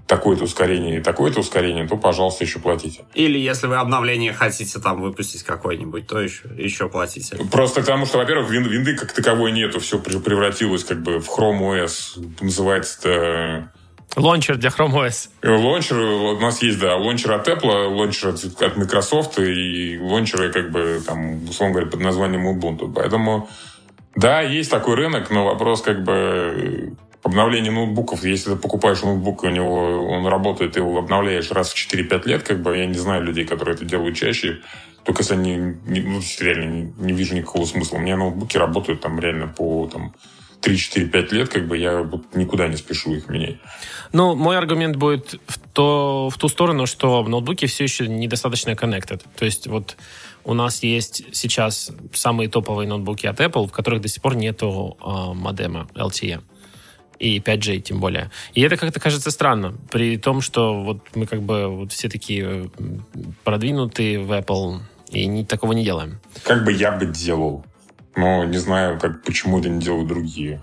такое-то 0.07 0.43
ускорение 0.43 0.97
и 0.97 1.01
такое-то 1.01 1.39
ускорение, 1.39 1.87
то, 1.87 1.95
пожалуйста, 1.95 2.43
еще 2.43 2.59
платите. 2.59 3.05
Или 3.13 3.39
если 3.39 3.67
вы 3.67 3.77
обновление 3.77 4.33
хотите 4.33 4.77
там 4.79 5.01
выпустить 5.01 5.43
какое-нибудь, 5.43 6.05
то 6.05 6.19
еще, 6.19 6.49
еще 6.57 6.89
платите. 6.89 7.37
Просто 7.49 7.79
потому 7.79 8.05
что, 8.05 8.17
во-первых, 8.17 8.51
вин- 8.51 8.67
винды 8.67 8.97
как 8.97 9.13
таковой 9.13 9.53
нету. 9.53 9.79
Все 9.79 9.97
превратилось 9.97 10.83
как 10.83 11.01
бы 11.01 11.19
в 11.19 11.29
Chrome 11.29 11.61
OS. 11.61 12.21
Называется 12.41 12.99
это 13.09 13.71
Лончер 14.17 14.57
для 14.57 14.69
Chrome 14.69 14.93
OS. 14.93 15.29
Лончер, 15.43 15.97
у 15.97 16.39
нас 16.39 16.61
есть, 16.61 16.79
да, 16.79 16.95
лончер 16.97 17.31
от 17.31 17.47
Apple, 17.47 17.87
лончер 17.87 18.29
от, 18.29 18.43
от 18.61 18.77
Microsoft 18.77 19.39
и 19.39 19.97
лончеры, 19.99 20.51
как 20.51 20.69
бы, 20.71 21.01
там, 21.05 21.45
условно 21.45 21.75
говоря, 21.75 21.89
под 21.89 22.01
названием 22.01 22.45
Ubuntu. 22.47 22.91
Поэтому, 22.93 23.47
да, 24.15 24.41
есть 24.41 24.69
такой 24.69 24.95
рынок, 24.95 25.29
но 25.29 25.45
вопрос, 25.45 25.81
как 25.81 26.03
бы, 26.03 26.93
обновление 27.23 27.71
ноутбуков, 27.71 28.25
если 28.25 28.51
ты 28.51 28.55
покупаешь 28.57 29.01
ноутбук, 29.01 29.43
и 29.43 29.47
у 29.47 29.51
него 29.51 30.07
он 30.09 30.27
работает, 30.27 30.73
ты 30.73 30.79
его 30.81 30.97
обновляешь 30.97 31.49
раз 31.51 31.71
в 31.71 31.75
4-5 31.93 32.27
лет, 32.27 32.43
как 32.43 32.61
бы, 32.61 32.77
я 32.77 32.85
не 32.87 32.97
знаю 32.97 33.23
людей, 33.23 33.45
которые 33.45 33.75
это 33.75 33.85
делают 33.85 34.17
чаще, 34.17 34.59
только 35.05 35.21
если 35.21 35.35
они, 35.35 35.55
не- 35.85 36.01
ну, 36.01 36.19
реально 36.41 36.65
не, 36.65 36.93
не 36.97 37.13
вижу 37.13 37.33
никакого 37.33 37.65
смысла. 37.65 37.95
У 37.97 37.99
меня 38.01 38.17
ноутбуки 38.17 38.57
работают 38.57 38.99
там 39.01 39.19
реально 39.19 39.47
по, 39.47 39.87
там, 39.87 40.13
3-4-5 40.61 41.33
лет, 41.33 41.49
как 41.49 41.67
бы, 41.67 41.77
я 41.77 42.01
вот 42.01 42.35
никуда 42.35 42.67
не 42.67 42.75
спешу 42.77 43.15
их 43.15 43.29
менять. 43.29 43.57
Ну, 44.13 44.35
мой 44.35 44.57
аргумент 44.57 44.97
будет 44.97 45.39
в, 45.47 45.57
то, 45.73 46.29
в 46.29 46.37
ту 46.37 46.49
сторону, 46.49 46.85
что 46.85 47.23
ноутбуки 47.23 47.65
все 47.65 47.85
еще 47.85 48.07
недостаточно 48.07 48.71
connected. 48.71 49.21
То 49.37 49.45
есть 49.45 49.67
вот 49.67 49.95
у 50.43 50.53
нас 50.53 50.83
есть 50.83 51.23
сейчас 51.33 51.91
самые 52.13 52.49
топовые 52.49 52.87
ноутбуки 52.87 53.25
от 53.27 53.39
Apple, 53.39 53.67
в 53.67 53.71
которых 53.71 54.01
до 54.01 54.07
сих 54.09 54.21
пор 54.21 54.35
нету 54.35 54.97
а, 54.99 55.33
модема 55.33 55.87
LTE. 55.95 56.41
И 57.19 57.39
5G 57.39 57.79
тем 57.81 57.99
более. 57.99 58.31
И 58.55 58.61
это 58.61 58.77
как-то 58.77 58.99
кажется 58.99 59.29
странно. 59.29 59.75
При 59.91 60.17
том, 60.17 60.41
что 60.41 60.81
вот 60.83 60.99
мы 61.13 61.27
как 61.27 61.43
бы 61.43 61.67
вот 61.67 61.91
все 61.91 62.09
такие 62.09 62.71
м, 62.79 63.05
продвинутые 63.43 64.19
в 64.19 64.31
Apple 64.31 64.79
и 65.11 65.27
ни- 65.27 65.43
такого 65.43 65.73
не 65.73 65.83
делаем. 65.83 66.19
как 66.43 66.65
бы 66.65 66.71
я 66.73 66.91
бы 66.91 67.05
делал. 67.05 67.63
Но 68.15 68.43
не 68.45 68.57
знаю, 68.57 68.99
как, 68.99 69.23
почему 69.23 69.59
это 69.59 69.69
не 69.69 69.79
делают 69.79 70.07
другие. 70.07 70.61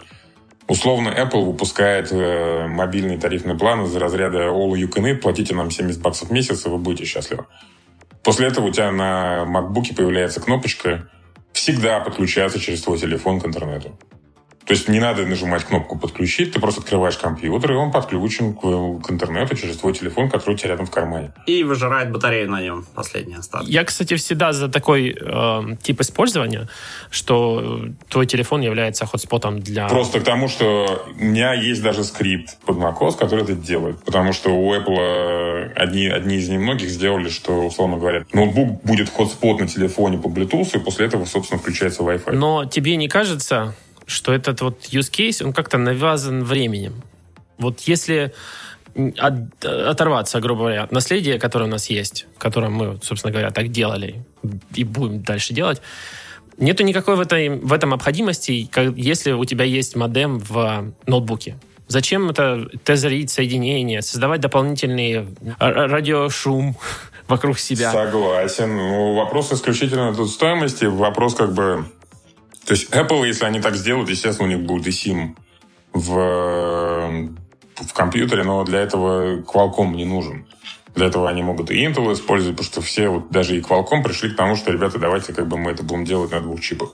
Условно, 0.69 1.09
Apple 1.09 1.47
выпускает 1.47 2.13
э, 2.13 2.67
мобильный 2.69 3.19
тарифный 3.19 3.57
план 3.57 3.85
из 3.85 3.97
разряда 3.97 4.49
All 4.49 4.73
You 4.73 4.93
Can 4.93 5.05
Eat, 5.11 5.17
платите 5.17 5.55
нам 5.55 5.71
70 5.71 6.03
баксов 6.03 6.29
в 6.29 6.33
месяц, 6.33 6.67
и 6.67 6.69
вы 6.69 6.77
будете 6.77 7.07
счастливы. 7.07 7.47
После 8.23 8.49
этого 8.49 8.67
у 8.67 8.71
тебя 8.71 8.93
на 8.93 9.47
MacBook 9.49 9.95
появляется 9.97 10.43
кнопочка 10.43 11.09
«Всегда 11.53 12.01
подключаться 12.01 12.61
через 12.61 12.83
твой 12.83 12.99
телефон 12.99 13.41
к 13.41 13.47
интернету». 13.47 13.99
То 14.69 14.75
есть 14.75 14.87
не 14.87 15.01
надо 15.01 15.25
нажимать 15.25 15.65
кнопку 15.65 15.99
«Подключить», 15.99 16.53
ты 16.53 16.61
просто 16.61 16.83
открываешь 16.83 17.17
компьютер, 17.17 17.73
и 17.73 17.75
он 17.75 17.91
подключен 17.91 18.53
к, 18.53 18.61
к 18.61 19.11
интернету 19.11 19.57
через 19.57 19.79
твой 19.79 19.95
телефон, 19.95 20.29
который 20.29 20.57
у 20.57 20.59
тебя 20.59 20.73
рядом 20.73 20.85
в 20.85 20.91
кармане. 20.91 21.33
И 21.47 21.65
выжирает 21.65 22.13
батарею 22.13 22.51
на 22.51 22.61
нем, 22.61 22.85
последний 22.95 23.37
остаток. 23.37 23.67
Я, 23.67 23.85
кстати, 23.85 24.15
всегда 24.17 24.53
за 24.53 24.69
такой 24.69 25.17
э, 25.19 25.77
тип 25.83 26.03
использования, 26.03 26.69
что 27.11 27.87
твой 28.11 28.27
телефон 28.27 28.61
является 28.61 29.07
хотспотом 29.07 29.61
для... 29.61 29.89
Просто 29.89 30.21
к 30.21 30.25
тому, 30.25 30.49
что 30.49 31.07
у 31.19 31.25
меня 31.25 31.55
есть 31.55 31.83
даже 31.83 32.05
скрипт 32.05 32.59
под 32.67 32.77
macOS, 32.77 33.17
который 33.17 33.45
это 33.45 33.55
делает. 33.55 34.05
Потому 34.05 34.35
что 34.35 34.51
у 34.51 34.75
Apple 34.75 35.73
одни, 35.77 36.09
одни 36.09 36.37
из 36.37 36.51
немногих 36.51 36.91
сделали, 36.91 37.31
что, 37.31 37.67
условно 37.67 37.97
говоря, 37.97 38.27
ноутбук 38.35 38.83
будет 38.83 39.09
хотспот 39.09 39.61
на 39.61 39.67
телефоне 39.67 40.19
по 40.19 40.29
Bluetooth, 40.29 40.77
и 40.77 40.79
после 40.79 41.07
этого, 41.07 41.25
собственно, 41.25 41.59
включается 41.59 42.03
Wi-Fi. 42.03 42.33
Но 42.33 42.67
тебе 42.67 42.97
не 42.97 43.09
кажется, 43.09 43.75
что 44.09 44.33
этот 44.33 44.61
вот 44.61 44.81
use 44.87 45.11
case, 45.11 45.45
он 45.45 45.53
как-то 45.53 45.79
навязан 45.79 46.43
временем? 46.43 47.03
Вот 47.59 47.81
если 47.83 48.33
от- 49.19 49.65
оторваться, 49.65 50.41
грубо 50.41 50.63
говоря, 50.63 50.83
от 50.83 50.93
наследия, 50.93 51.39
которое 51.39 51.67
у 51.67 51.69
нас 51.69 51.91
есть, 51.91 52.27
которое 52.39 52.71
мы, 52.71 52.99
собственно 53.03 53.31
говоря, 53.31 53.51
так 53.51 53.69
делали 53.69 54.25
и 54.75 54.83
будем 54.83 55.23
дальше 55.23 55.55
делать, 55.55 55.81
нету 56.57 56.83
никакой 56.83 57.17
в, 57.17 57.21
этой, 57.21 57.51
в 57.51 57.73
этом 57.73 57.91
необходимости, 57.91 58.69
если 58.97 59.33
у 59.33 59.45
тебя 59.45 59.65
есть 59.65 59.95
модем 59.95 60.39
в 60.41 60.93
ноутбуке. 61.07 61.57
Зачем 61.87 62.29
это 62.29 62.69
тезерить 62.85 63.31
соединение, 63.31 64.03
создавать 64.03 64.41
дополнительный 64.41 65.27
радиошум 65.59 66.77
вокруг 67.29 67.59
себя? 67.59 67.93
Согласен. 67.93 68.77
Ну, 68.77 69.15
вопрос 69.15 69.53
исключительно 69.53 70.15
тут 70.15 70.31
стоимости. 70.31 70.85
Вопрос 70.85 71.35
как 71.35 71.55
бы... 71.55 71.87
То 72.69 72.75
есть 72.75 72.91
Apple, 72.91 73.27
если 73.27 73.47
они 73.47 73.63
так 73.63 73.77
сделают, 73.77 74.11
естественно, 74.11 74.47
у 74.47 74.53
них 74.53 74.67
будет 74.67 74.87
и 74.87 74.91
SIM 74.91 75.35
в, 75.95 77.31
в 77.77 77.93
компьютере, 77.95 78.45
но 78.45 78.63
для 78.65 78.81
этого 78.81 79.39
Qualcomm 79.39 79.95
не 79.95 80.05
нужен. 80.05 80.45
Для 80.95 81.07
этого 81.07 81.31
они 81.31 81.43
могут 81.43 81.71
и 81.71 81.83
Intel 81.83 82.13
использовать, 82.13 82.59
потому 82.59 82.71
что 82.71 82.83
все, 82.83 83.09
вот 83.09 83.31
даже 83.31 83.57
и 83.57 83.63
Qualcomm 83.63 84.03
пришли 84.03 84.29
к 84.29 84.37
тому, 84.37 84.55
что, 84.55 84.71
ребята, 84.71 84.99
давайте 84.99 85.33
как 85.33 85.49
бы 85.49 85.57
мы 85.57 85.71
это 85.71 85.83
будем 85.83 86.05
делать 86.05 86.31
на 86.31 86.43
двух 86.43 86.61
чипах. 86.61 86.91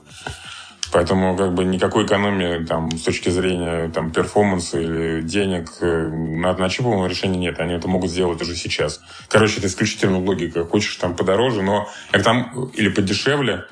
Поэтому 0.93 1.35
как 1.35 1.53
бы 1.53 1.65
никакой 1.65 2.05
экономии 2.05 2.63
там, 2.63 2.89
с 2.91 3.01
точки 3.01 3.27
зрения 3.27 3.89
там, 3.89 4.11
перформанса 4.11 4.79
или 4.79 5.23
денег 5.23 5.73
э, 5.81 6.07
на 6.07 6.51
одночиповом 6.51 7.05
решении 7.05 7.37
нет. 7.37 7.59
Они 7.59 7.73
это 7.73 7.89
могут 7.89 8.11
сделать 8.11 8.41
уже 8.41 8.55
сейчас. 8.55 9.01
Короче, 9.27 9.57
это 9.57 9.67
исключительно 9.67 10.19
логика. 10.19 10.63
Хочешь 10.63 10.95
там 10.95 11.17
подороже, 11.17 11.63
но 11.63 11.89
как 12.11 12.23
там 12.23 12.69
или 12.75 12.87
подешевле, 12.87 13.65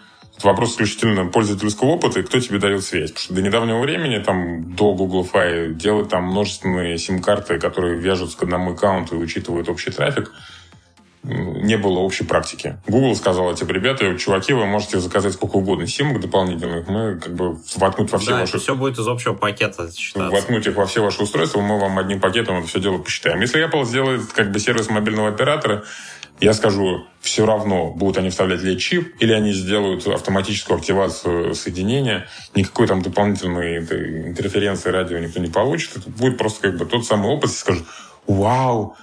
вопрос 0.44 0.72
исключительно 0.72 1.26
пользовательского 1.26 1.90
опыта 1.90 2.20
и 2.20 2.24
кто 2.24 2.40
тебе 2.40 2.60
дает 2.60 2.84
связь. 2.84 3.12
Потому 3.12 3.24
что 3.24 3.34
до 3.34 3.42
недавнего 3.42 3.80
времени, 3.80 4.18
там, 4.20 4.76
до 4.76 4.94
Google 4.94 5.28
Fi, 5.32 5.74
делать 5.74 6.10
там 6.10 6.26
множественные 6.26 6.98
сим-карты, 6.98 7.60
которые 7.60 8.00
вяжутся 8.00 8.38
к 8.38 8.44
одному 8.44 8.74
аккаунту 8.74 9.16
и 9.16 9.24
учитывают 9.24 9.70
общий 9.70 9.92
трафик, 9.92 10.32
не 11.24 11.78
было 11.78 12.00
общей 12.00 12.26
практики. 12.26 12.78
Google 12.86 13.16
сказал, 13.16 13.54
типа, 13.56 13.72
ребята, 13.72 14.18
чуваки, 14.18 14.52
вы 14.52 14.66
можете 14.66 15.00
заказать 15.00 15.34
сколько 15.34 15.56
угодно 15.56 15.88
симок 15.88 16.20
дополнительных, 16.20 16.88
мы 16.88 17.18
как 17.18 17.34
бы 17.34 17.58
воткнуть 17.78 18.12
во 18.12 18.20
все 18.20 18.32
Да, 18.32 18.40
ваши 18.42 18.60
все 18.60 18.76
будет 18.76 19.00
из 19.00 19.08
общего 19.08 19.34
пакета 19.34 19.90
считаться. 19.96 20.30
воткнуть 20.30 20.68
их 20.68 20.76
во 20.76 20.86
все 20.86 21.02
ваши 21.02 21.24
устройства, 21.24 21.62
мы 21.62 21.80
вам 21.80 21.98
одним 21.98 22.20
пакетом 22.20 22.58
это 22.58 22.68
все 22.68 22.82
дело 22.82 22.98
посчитаем. 22.98 23.40
Если 23.40 23.66
Apple 23.66 23.86
сделает 23.86 24.34
как 24.34 24.52
бы 24.52 24.60
сервис 24.60 24.90
мобильного 24.90 25.30
оператора, 25.30 25.86
я 26.40 26.54
скажу, 26.54 27.06
все 27.22 27.46
равно, 27.46 27.92
будут 27.92 28.18
они 28.18 28.30
вставлять 28.30 28.62
ли 28.62 28.78
чип, 28.78 29.16
или 29.20 29.32
они 29.32 29.54
сделают 29.54 30.06
автоматическую 30.06 30.78
активацию 30.78 31.56
соединения, 31.56 32.28
никакой 32.54 32.88
там 32.88 33.02
дополнительной 33.02 33.78
интерференции 33.78 34.90
радио 34.90 35.20
никто 35.20 35.40
не 35.40 35.48
получит. 35.48 35.96
Это 35.98 36.10
будет 36.10 36.38
просто 36.38 36.70
как 36.70 36.78
бы 36.78 36.86
тот 36.86 37.06
самый 37.06 37.32
опыт, 37.32 37.52
и 37.52 37.54
скажут, 37.54 37.86
вау, 38.28 38.98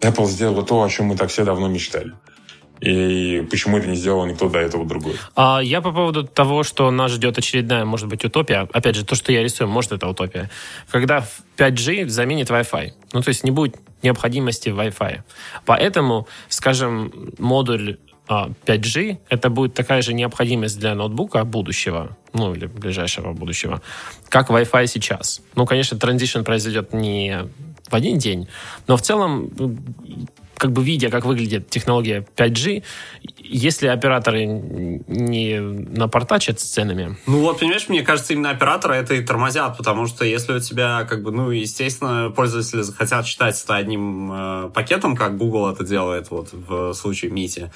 Apple 0.00 0.26
сделала 0.26 0.64
то, 0.64 0.82
о 0.82 0.88
чем 0.88 1.06
мы 1.06 1.16
так 1.16 1.30
все 1.30 1.44
давно 1.44 1.68
мечтали. 1.68 2.12
И 2.82 3.46
почему 3.48 3.78
это 3.78 3.86
не 3.86 3.94
сделал 3.94 4.26
никто 4.26 4.48
до 4.48 4.58
этого 4.58 4.84
другой? 4.84 5.14
А 5.36 5.60
я 5.62 5.80
по 5.80 5.92
поводу 5.92 6.24
того, 6.24 6.64
что 6.64 6.90
нас 6.90 7.12
ждет 7.12 7.38
очередная, 7.38 7.84
может 7.84 8.08
быть, 8.08 8.24
утопия. 8.24 8.68
Опять 8.72 8.96
же, 8.96 9.04
то, 9.04 9.14
что 9.14 9.30
я 9.30 9.42
рисую, 9.42 9.68
может, 9.68 9.92
это 9.92 10.08
утопия. 10.08 10.50
Когда 10.90 11.24
5G 11.58 12.08
заменит 12.08 12.50
Wi-Fi. 12.50 12.90
Ну, 13.12 13.22
то 13.22 13.28
есть 13.28 13.44
не 13.44 13.52
будет 13.52 13.76
необходимости 14.02 14.70
в 14.70 14.80
Wi-Fi. 14.80 15.20
Поэтому, 15.64 16.26
скажем, 16.48 17.12
модуль 17.38 17.98
а, 18.26 18.50
5G 18.66 19.18
это 19.28 19.48
будет 19.48 19.74
такая 19.74 20.02
же 20.02 20.12
необходимость 20.12 20.80
для 20.80 20.96
ноутбука 20.96 21.44
будущего, 21.44 22.16
ну 22.32 22.52
или 22.52 22.66
ближайшего 22.66 23.32
будущего, 23.32 23.80
как 24.28 24.50
Wi-Fi 24.50 24.86
сейчас. 24.88 25.40
Ну, 25.54 25.66
конечно, 25.66 25.98
транзишн 25.98 26.42
произойдет 26.42 26.92
не 26.92 27.48
в 27.88 27.94
один 27.94 28.18
день, 28.18 28.48
но 28.88 28.96
в 28.96 29.02
целом 29.02 29.50
как 30.62 30.70
бы 30.70 30.84
видя, 30.84 31.10
как 31.10 31.24
выглядит 31.24 31.68
технология 31.70 32.24
5G, 32.36 32.84
если 33.36 33.88
операторы 33.88 34.46
не 34.46 35.58
напортачат 35.58 36.60
с 36.60 36.62
ценами, 36.62 37.16
Ну 37.26 37.40
вот, 37.40 37.58
понимаешь, 37.58 37.88
мне 37.88 38.02
кажется, 38.02 38.32
именно 38.32 38.50
операторы 38.50 38.94
это 38.94 39.14
и 39.14 39.24
тормозят, 39.24 39.76
потому 39.76 40.06
что 40.06 40.24
если 40.24 40.52
у 40.52 40.60
тебя, 40.60 41.04
как 41.10 41.24
бы, 41.24 41.32
ну, 41.32 41.50
естественно, 41.50 42.30
пользователи 42.30 42.82
захотят 42.82 43.26
считать 43.26 43.60
это 43.60 43.74
одним 43.74 44.30
э, 44.32 44.70
пакетом, 44.72 45.16
как 45.16 45.36
Google 45.36 45.68
это 45.68 45.84
делает 45.84 46.30
вот 46.30 46.50
в 46.52 46.94
случае 46.94 47.32
Мити, 47.32 47.72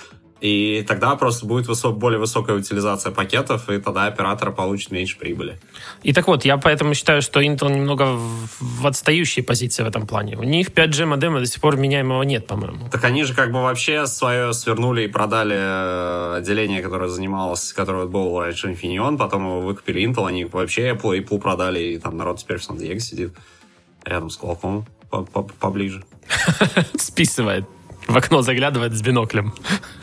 и 0.47 0.83
тогда 0.83 1.17
просто 1.17 1.45
будет 1.47 1.67
высо- 1.67 1.93
более 1.93 2.19
высокая 2.21 2.55
утилизация 2.57 3.11
пакетов, 3.13 3.69
и 3.69 3.79
тогда 3.81 4.07
оператор 4.07 4.53
получит 4.53 4.91
меньше 4.93 5.19
прибыли. 5.19 5.59
И 6.03 6.13
так 6.13 6.29
вот, 6.29 6.45
я 6.45 6.57
поэтому 6.57 6.95
считаю, 6.95 7.21
что 7.23 7.41
Intel 7.41 7.73
немного 7.73 8.17
в, 8.61 8.87
отстающей 8.87 9.43
позиции 9.43 9.83
в 9.83 9.87
этом 9.87 10.07
плане. 10.07 10.37
У 10.37 10.43
них 10.45 10.69
5G 10.71 11.07
модема 11.07 11.41
до 11.41 11.47
сих 11.47 11.61
пор 11.61 11.77
меняемого 11.77 12.23
нет, 12.23 12.47
по-моему. 12.47 12.89
Так 12.91 13.03
они 13.05 13.25
же 13.25 13.35
как 13.35 13.51
бы 13.51 13.63
вообще 13.63 14.07
свое 14.07 14.53
свернули 14.53 15.03
и 15.03 15.09
продали 15.09 15.57
э, 15.59 16.37
отделение, 16.39 16.81
которое 16.83 17.09
занималось, 17.09 17.73
которое 17.73 18.07
было 18.07 18.45
раньше 18.45 18.69
Infineon, 18.71 19.17
потом 19.17 19.43
его 19.45 19.61
выкупили 19.63 20.07
Intel, 20.09 20.27
они 20.29 20.45
вообще 20.45 20.91
Apple, 20.91 21.19
Apple 21.25 21.41
продали, 21.41 21.81
и 21.81 21.99
там 21.99 22.17
народ 22.17 22.39
теперь 22.39 22.59
в 22.59 22.65
Сан-Диего 22.65 23.01
сидит 23.01 23.33
рядом 24.05 24.31
с 24.31 24.39
Qualcomm 24.39 24.85
по- 25.11 25.23
по- 25.25 25.43
поближе. 25.43 26.05
Списывает. 26.97 27.65
В 28.07 28.17
окно 28.17 28.43
заглядывает 28.43 28.93
с 28.95 29.03
биноклем. 29.03 29.53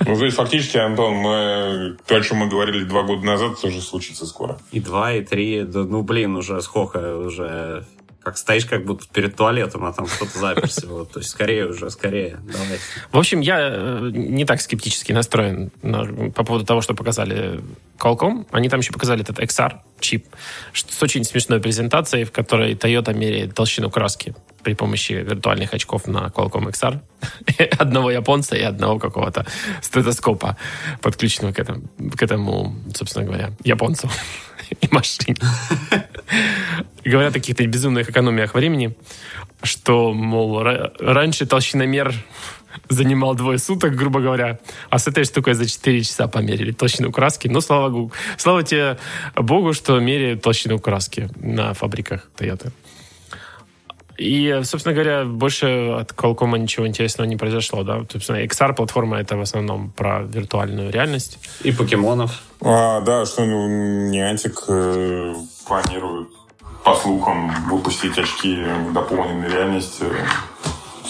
Ну, 0.06 0.18
то 0.18 0.26
есть, 0.26 0.36
фактически, 0.36 0.78
Антон, 0.78 1.14
мы, 1.16 1.98
то, 2.06 2.18
о 2.18 2.22
чем 2.22 2.38
мы 2.38 2.50
говорили 2.50 2.84
два 2.84 3.04
года 3.04 3.26
назад, 3.26 3.62
тоже 3.62 3.82
случится 3.82 4.26
скоро. 4.26 4.58
И 4.72 4.80
два, 4.80 5.14
и 5.14 5.24
три, 5.24 5.64
да, 5.64 5.84
ну, 5.84 6.04
блин, 6.04 6.36
уже 6.36 6.62
сколько, 6.62 7.18
уже 7.18 7.86
как 8.24 8.38
стоишь 8.38 8.66
как 8.66 8.86
будто 8.86 9.06
перед 9.12 9.36
туалетом, 9.36 9.84
а 9.86 9.92
там 9.94 10.06
кто-то 10.06 10.38
заперся. 10.40 10.88
Вот. 10.88 11.12
То 11.12 11.20
есть 11.20 11.32
скорее 11.32 11.68
уже, 11.68 11.90
скорее. 11.90 12.40
Давай. 12.44 12.80
В 13.12 13.18
общем, 13.18 13.42
я 13.42 13.58
э, 13.60 14.10
не 14.14 14.46
так 14.46 14.62
скептически 14.62 15.12
настроен 15.12 15.72
на- 15.82 16.32
по 16.32 16.44
поводу 16.44 16.66
того, 16.66 16.82
что 16.82 16.94
показали 16.94 17.60
Qualcomm. 18.00 18.48
Они 18.52 18.70
там 18.70 18.80
еще 18.80 18.92
показали 18.94 19.22
этот 19.24 19.40
XR-чип 19.40 20.26
что- 20.72 20.94
с 20.94 21.04
очень 21.04 21.24
смешной 21.26 21.60
презентацией, 21.60 22.24
в 22.24 22.32
которой 22.32 22.76
Toyota 22.76 23.14
меряет 23.14 23.54
толщину 23.56 23.90
краски 23.90 24.34
при 24.64 24.74
помощи 24.74 25.12
виртуальных 25.14 25.74
очков 25.74 26.08
на 26.08 26.28
Qualcomm 26.28 26.72
XR. 26.72 27.00
Одного 27.80 28.10
японца 28.12 28.56
и 28.56 28.62
одного 28.62 29.00
какого-то 29.00 29.46
стетоскопа, 29.82 30.56
подключенного 31.02 31.52
к 31.54 31.60
этому, 31.60 31.82
к 32.16 32.24
этому 32.24 32.76
собственно 32.96 33.26
говоря, 33.26 33.52
японцу 33.66 34.10
и 34.82 34.88
машине. 34.92 35.36
Говорят 37.06 37.32
о 37.32 37.40
каких-то 37.40 37.66
безумных 37.68 38.10
экономиях 38.10 38.54
времени, 38.54 38.96
что, 39.62 40.14
мол, 40.14 40.62
ра- 40.62 40.94
раньше 41.00 41.46
толщиномер 41.46 42.14
занимал 42.90 43.36
двое 43.36 43.58
суток, 43.58 43.96
грубо 43.96 44.22
говоря, 44.22 44.60
а 44.90 45.00
с 45.00 45.08
этой 45.08 45.24
штукой 45.26 45.54
за 45.54 45.68
4 45.68 46.04
часа 46.04 46.28
померили 46.28 46.72
толщину 46.72 47.12
краски. 47.12 47.48
Ну, 47.48 47.62
слава 47.62 47.90
богу. 47.90 48.12
Слава 48.38 48.64
тебе 48.64 48.98
богу, 49.36 49.74
что 49.74 50.00
меряют 50.00 50.42
толщину 50.42 50.80
краски 50.80 51.30
на 51.36 51.74
фабриках 51.74 52.30
Toyota. 52.38 52.72
И, 54.18 54.62
собственно 54.64 54.94
говоря, 54.94 55.26
больше 55.26 55.98
от 56.00 56.12
Qualcomm 56.12 56.58
ничего 56.60 56.88
интересного 56.88 57.28
не 57.28 57.36
произошло, 57.36 57.84
да. 57.84 58.06
Собственно, 58.12 58.44
XR-платформа— 58.44 59.18
это 59.20 59.38
в 59.38 59.42
основном 59.42 59.92
про 59.92 60.22
виртуальную 60.22 60.92
реальность. 60.92 61.40
И 61.64 61.72
покемонов. 61.72 62.44
А, 62.62 63.02
да, 63.02 63.26
что 63.26 63.44
ну, 63.46 64.12
Niantic 64.12 64.54
э, 64.68 65.34
планирует, 65.68 66.30
по 66.84 66.96
слухам, 66.96 67.52
выпустить 67.70 68.18
очки 68.18 68.64
в 68.88 68.94
дополненной 68.94 69.50
реальности 69.50 70.06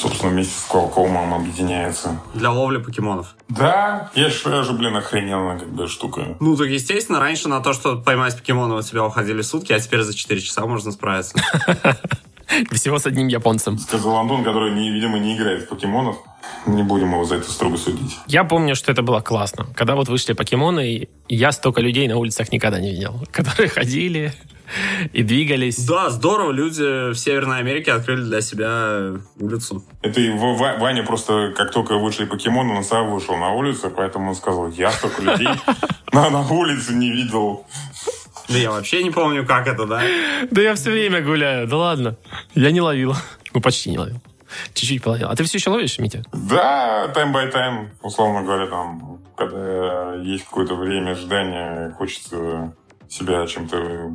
собственно, 0.03 0.31
вместе 0.31 0.53
с 0.53 0.69
Qualcomm 0.69 1.33
объединяется. 1.33 2.19
Для 2.33 2.51
ловли 2.51 2.77
покемонов. 2.77 3.35
Да, 3.47 4.11
я 4.15 4.29
считаю 4.29 4.63
же, 4.63 4.73
блин, 4.73 4.95
охрененная 4.97 5.59
как 5.59 5.69
бы 5.69 5.87
штука. 5.87 6.35
Ну, 6.39 6.57
так 6.57 6.67
естественно, 6.67 7.19
раньше 7.19 7.47
на 7.47 7.61
то, 7.61 7.73
что 7.73 7.95
поймать 7.95 8.37
покемона 8.37 8.75
у 8.75 8.81
тебя 8.81 9.05
уходили 9.05 9.41
сутки, 9.41 9.71
а 9.71 9.79
теперь 9.79 10.01
за 10.01 10.13
4 10.13 10.41
часа 10.41 10.65
можно 10.65 10.91
справиться. 10.91 11.35
Всего 12.71 12.99
с 12.99 13.05
одним 13.05 13.27
японцем. 13.27 13.77
Сказал 13.77 14.17
Антон, 14.17 14.43
который, 14.43 14.73
видимо, 14.73 15.17
не 15.17 15.35
играет 15.35 15.63
в 15.63 15.69
покемонов. 15.69 16.17
Не 16.65 16.83
будем 16.83 17.11
его 17.11 17.23
за 17.23 17.35
это 17.35 17.49
строго 17.49 17.77
судить. 17.77 18.19
Я 18.27 18.43
помню, 18.43 18.75
что 18.75 18.91
это 18.91 19.01
было 19.01 19.21
классно. 19.21 19.67
Когда 19.75 19.95
вот 19.95 20.09
вышли 20.09 20.33
покемоны, 20.33 20.93
и 20.93 21.09
я 21.29 21.51
столько 21.51 21.81
людей 21.81 22.07
на 22.07 22.17
улицах 22.17 22.51
никогда 22.51 22.79
не 22.79 22.91
видел, 22.91 23.23
которые 23.31 23.69
ходили 23.69 24.33
и 25.13 25.23
двигались. 25.23 25.85
Да, 25.85 26.09
здорово, 26.09 26.51
люди 26.51 27.11
в 27.11 27.15
Северной 27.15 27.59
Америке 27.59 27.91
открыли 27.91 28.23
для 28.23 28.41
себя 28.41 29.13
улицу. 29.39 29.83
Это 30.01 30.21
и 30.21 30.29
Ваня 30.29 31.03
просто, 31.03 31.53
как 31.55 31.71
только 31.71 31.97
вышли 31.97 32.25
покемоны, 32.25 32.73
он 32.73 32.83
сам 32.83 33.11
вышел 33.11 33.35
на 33.37 33.51
улицу, 33.51 33.91
поэтому 33.95 34.29
он 34.29 34.35
сказал, 34.35 34.69
я 34.69 34.91
столько 34.91 35.21
людей 35.21 35.49
на, 36.11 36.29
на 36.29 36.41
улице 36.47 36.93
не 36.93 37.11
видел. 37.11 37.65
Да 38.49 38.57
я 38.57 38.71
вообще 38.71 39.03
не 39.03 39.11
помню, 39.11 39.45
как 39.45 39.67
это, 39.67 39.85
да? 39.85 40.01
Да 40.51 40.61
я 40.61 40.75
все 40.75 40.91
время 40.91 41.21
гуляю, 41.21 41.67
да 41.67 41.77
ладно. 41.77 42.17
Я 42.55 42.71
не 42.71 42.81
ловил. 42.81 43.15
Ну, 43.53 43.61
почти 43.61 43.89
не 43.89 43.97
ловил. 43.97 44.21
Чуть-чуть 44.73 45.01
половил. 45.01 45.29
А 45.29 45.35
ты 45.35 45.43
все 45.43 45.57
еще 45.57 45.69
ловишь, 45.69 45.97
Митя? 45.99 46.23
Да, 46.31 47.11
time 47.15 47.33
by 47.33 47.51
time, 47.51 47.87
условно 48.01 48.43
говоря, 48.43 48.67
там, 48.67 49.19
когда 49.35 50.15
есть 50.15 50.45
какое-то 50.45 50.75
время 50.75 51.11
ожидания, 51.11 51.91
хочется 51.97 52.75
себя 53.09 53.47
чем-то 53.47 54.11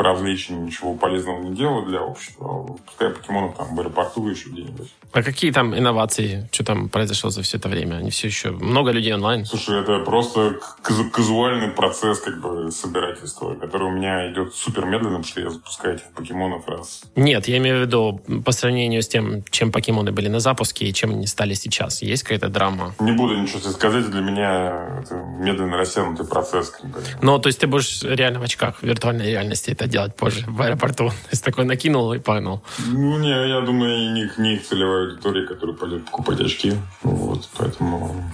поразвлечь, 0.00 0.48
ничего 0.48 0.94
полезного 0.94 1.42
не 1.42 1.54
делать 1.54 1.86
для 1.86 2.00
общества. 2.02 2.74
Пускай 2.86 3.10
покемонов 3.10 3.54
там 3.58 3.76
в 3.76 3.80
аэропорту 3.80 4.26
еще 4.28 4.48
где-нибудь. 4.48 4.90
А 5.12 5.22
какие 5.22 5.50
там 5.50 5.76
инновации? 5.76 6.48
Что 6.52 6.64
там 6.64 6.88
произошло 6.88 7.30
за 7.30 7.42
все 7.42 7.56
это 7.56 7.68
время? 7.68 7.96
Они 7.96 8.10
все 8.10 8.28
еще... 8.28 8.50
Много 8.50 8.90
людей 8.92 9.12
онлайн? 9.14 9.44
Слушай, 9.44 9.80
это 9.80 10.00
просто 10.00 10.60
казу- 10.82 11.10
казуальный 11.10 11.68
процесс 11.68 12.20
как 12.20 12.40
бы 12.40 12.70
собирательства, 12.70 13.54
который 13.54 13.88
у 13.88 13.90
меня 13.90 14.30
идет 14.32 14.54
супер 14.54 14.84
медленно, 14.84 15.18
потому 15.18 15.24
что 15.24 15.40
я 15.40 15.50
запускаю 15.50 15.96
этих 15.96 16.06
покемонов 16.12 16.68
раз. 16.68 17.02
Нет, 17.16 17.48
я 17.48 17.58
имею 17.58 17.78
в 17.78 17.80
виду 17.80 18.20
по 18.44 18.52
сравнению 18.52 19.02
с 19.02 19.08
тем, 19.08 19.42
чем 19.50 19.72
покемоны 19.72 20.12
были 20.12 20.28
на 20.28 20.40
запуске 20.40 20.86
и 20.86 20.94
чем 20.94 21.10
они 21.10 21.26
стали 21.26 21.54
сейчас. 21.54 22.02
Есть 22.02 22.22
какая-то 22.22 22.48
драма? 22.48 22.94
Не 23.00 23.12
буду 23.12 23.36
ничего 23.36 23.60
тебе 23.60 23.70
сказать, 23.70 24.10
для 24.10 24.20
меня 24.20 25.00
это 25.02 25.14
медленно 25.14 25.76
растянутый 25.76 26.26
процесс. 26.26 26.70
Как 26.70 26.90
бы. 26.90 27.00
Ну, 27.22 27.38
то 27.38 27.48
есть 27.48 27.58
ты 27.58 27.66
будешь 27.66 28.02
реально 28.02 28.40
в 28.40 28.42
очках 28.42 28.82
виртуальной 28.82 29.26
реальности 29.30 29.70
это 29.70 29.86
делать 29.86 30.14
позже 30.14 30.44
в 30.46 30.60
аэропорту. 30.62 31.08
То 31.08 31.30
есть 31.32 31.44
такой 31.44 31.64
накинул 31.64 32.12
и 32.12 32.18
погнал. 32.18 32.62
Ну, 32.86 33.18
не, 33.18 33.30
я 33.30 33.60
думаю, 33.60 34.12
не, 34.12 34.30
не 34.38 34.54
их 34.54 34.64
целевая 35.00 35.06
аудитория, 35.06 35.46
которая 35.46 35.76
пойдет 35.76 36.04
покупать 36.04 36.40
очки. 36.40 36.72
Вот, 37.02 37.48
поэтому... 37.56 38.24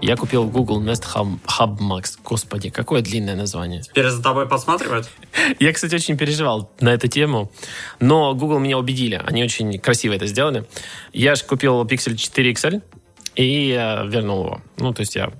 Я 0.00 0.16
купил 0.16 0.44
Google 0.44 0.82
Nest 0.82 1.04
Hub, 1.14 1.38
Hub 1.58 1.78
Max. 1.78 2.18
Господи, 2.24 2.70
какое 2.70 3.02
длинное 3.02 3.34
название. 3.34 3.82
Теперь 3.82 4.08
за 4.08 4.22
тобой 4.22 4.48
подсматривают? 4.48 5.10
Я, 5.58 5.72
кстати, 5.72 5.94
очень 5.94 6.16
переживал 6.16 6.70
на 6.80 6.90
эту 6.90 7.08
тему, 7.08 7.50
но 8.00 8.34
Google 8.34 8.58
меня 8.58 8.78
убедили. 8.78 9.20
Они 9.26 9.42
очень 9.42 9.78
красиво 9.78 10.14
это 10.14 10.26
сделали. 10.26 10.64
Я 11.12 11.34
же 11.34 11.44
купил 11.44 11.84
Pixel 11.84 12.16
4 12.16 12.52
XL 12.52 12.82
и 13.38 13.70
э, 13.70 14.06
вернул 14.08 14.46
его. 14.46 14.60
Ну, 14.78 14.92
то 14.92 15.00
есть 15.00 15.14
я 15.14 15.30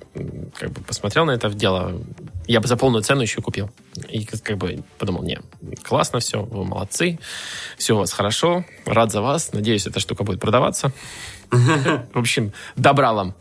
как 0.55 0.71
бы 0.71 0.83
посмотрел 0.83 1.25
на 1.25 1.33
это 1.33 1.51
дело. 1.51 2.01
Я 2.47 2.61
бы 2.61 2.69
за 2.69 2.77
полную 2.77 3.03
цену 3.03 3.23
еще 3.23 3.43
купил. 3.43 3.71
И 4.09 4.25
как 4.25 4.57
бы 4.57 4.85
подумал, 4.99 5.25
не, 5.25 5.41
классно 5.83 6.21
все, 6.21 6.43
вы 6.43 6.65
молодцы, 6.65 7.19
все 7.77 7.97
у 7.97 7.99
вас 7.99 8.13
хорошо, 8.13 8.65
рад 8.87 9.11
за 9.11 9.21
вас, 9.21 9.53
надеюсь, 9.53 9.89
эта 9.89 9.99
штука 9.99 10.23
будет 10.23 10.41
продаваться. 10.41 10.93
В 11.51 12.19
общем, 12.19 12.53
добра 12.77 13.13
вам. 13.13 13.35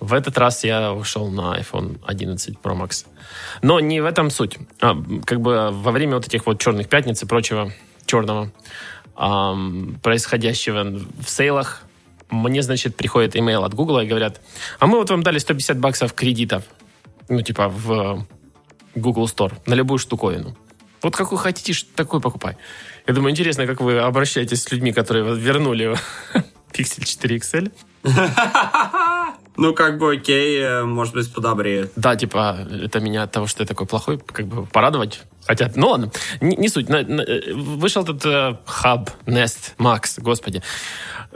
В 0.00 0.14
этот 0.14 0.38
раз 0.38 0.64
я 0.64 0.94
ушел 0.94 1.28
на 1.28 1.58
iPhone 1.58 2.00
11 2.06 2.56
Pro 2.62 2.74
Max. 2.74 3.06
Но 3.60 3.80
не 3.80 4.00
в 4.00 4.06
этом 4.06 4.30
суть. 4.30 4.56
А, 4.80 4.96
как 5.26 5.42
бы 5.42 5.68
во 5.70 5.92
время 5.92 6.14
вот 6.14 6.26
этих 6.26 6.46
вот 6.46 6.58
черных 6.58 6.88
пятниц 6.88 7.22
и 7.22 7.26
прочего 7.26 7.70
черного 8.06 8.50
ам, 9.14 10.00
происходящего 10.02 10.84
в 10.84 11.28
сейлах, 11.28 11.82
мне, 12.30 12.62
значит, 12.62 12.96
приходит 12.96 13.36
имейл 13.36 13.64
от 13.64 13.74
Google 13.74 14.00
и 14.00 14.06
говорят, 14.06 14.40
а 14.78 14.86
мы 14.86 14.98
вот 14.98 15.10
вам 15.10 15.22
дали 15.22 15.38
150 15.38 15.78
баксов 15.78 16.12
кредитов, 16.12 16.64
ну, 17.28 17.42
типа, 17.42 17.68
в 17.68 18.26
Google 18.94 19.26
Store 19.26 19.52
на 19.66 19.74
любую 19.74 19.98
штуковину. 19.98 20.56
Вот 21.02 21.16
какую 21.16 21.38
хотите, 21.38 21.86
такой 21.94 22.20
покупай. 22.20 22.56
Я 23.06 23.14
думаю, 23.14 23.30
интересно, 23.30 23.66
как 23.66 23.80
вы 23.80 23.98
обращаетесь 23.98 24.62
с 24.62 24.70
людьми, 24.70 24.92
которые 24.92 25.34
вернули 25.34 25.96
Pixel 26.72 27.04
4 27.04 27.36
XL. 27.36 27.72
Ну, 29.56 29.74
как 29.74 29.98
бы, 29.98 30.12
окей, 30.12 30.58
э, 30.58 30.84
может 30.84 31.12
быть, 31.12 31.30
подобрее. 31.34 31.90
Да, 31.94 32.16
типа, 32.16 32.66
это 32.82 33.00
меня 33.00 33.24
от 33.24 33.32
того, 33.32 33.46
что 33.46 33.62
я 33.62 33.66
такой 33.66 33.86
плохой, 33.86 34.18
как 34.18 34.46
бы 34.46 34.64
порадовать 34.64 35.20
хотят. 35.50 35.76
Ну 35.76 35.88
ладно, 35.88 36.10
не, 36.40 36.56
не 36.56 36.68
суть. 36.68 36.88
На- 36.88 37.02
на- 37.02 37.22
э, 37.22 37.52
вышел 37.52 38.04
этот 38.04 38.24
э, 38.24 38.56
Hub, 38.84 39.08
Nest, 39.26 39.74
Max, 39.78 40.20
господи. 40.22 40.62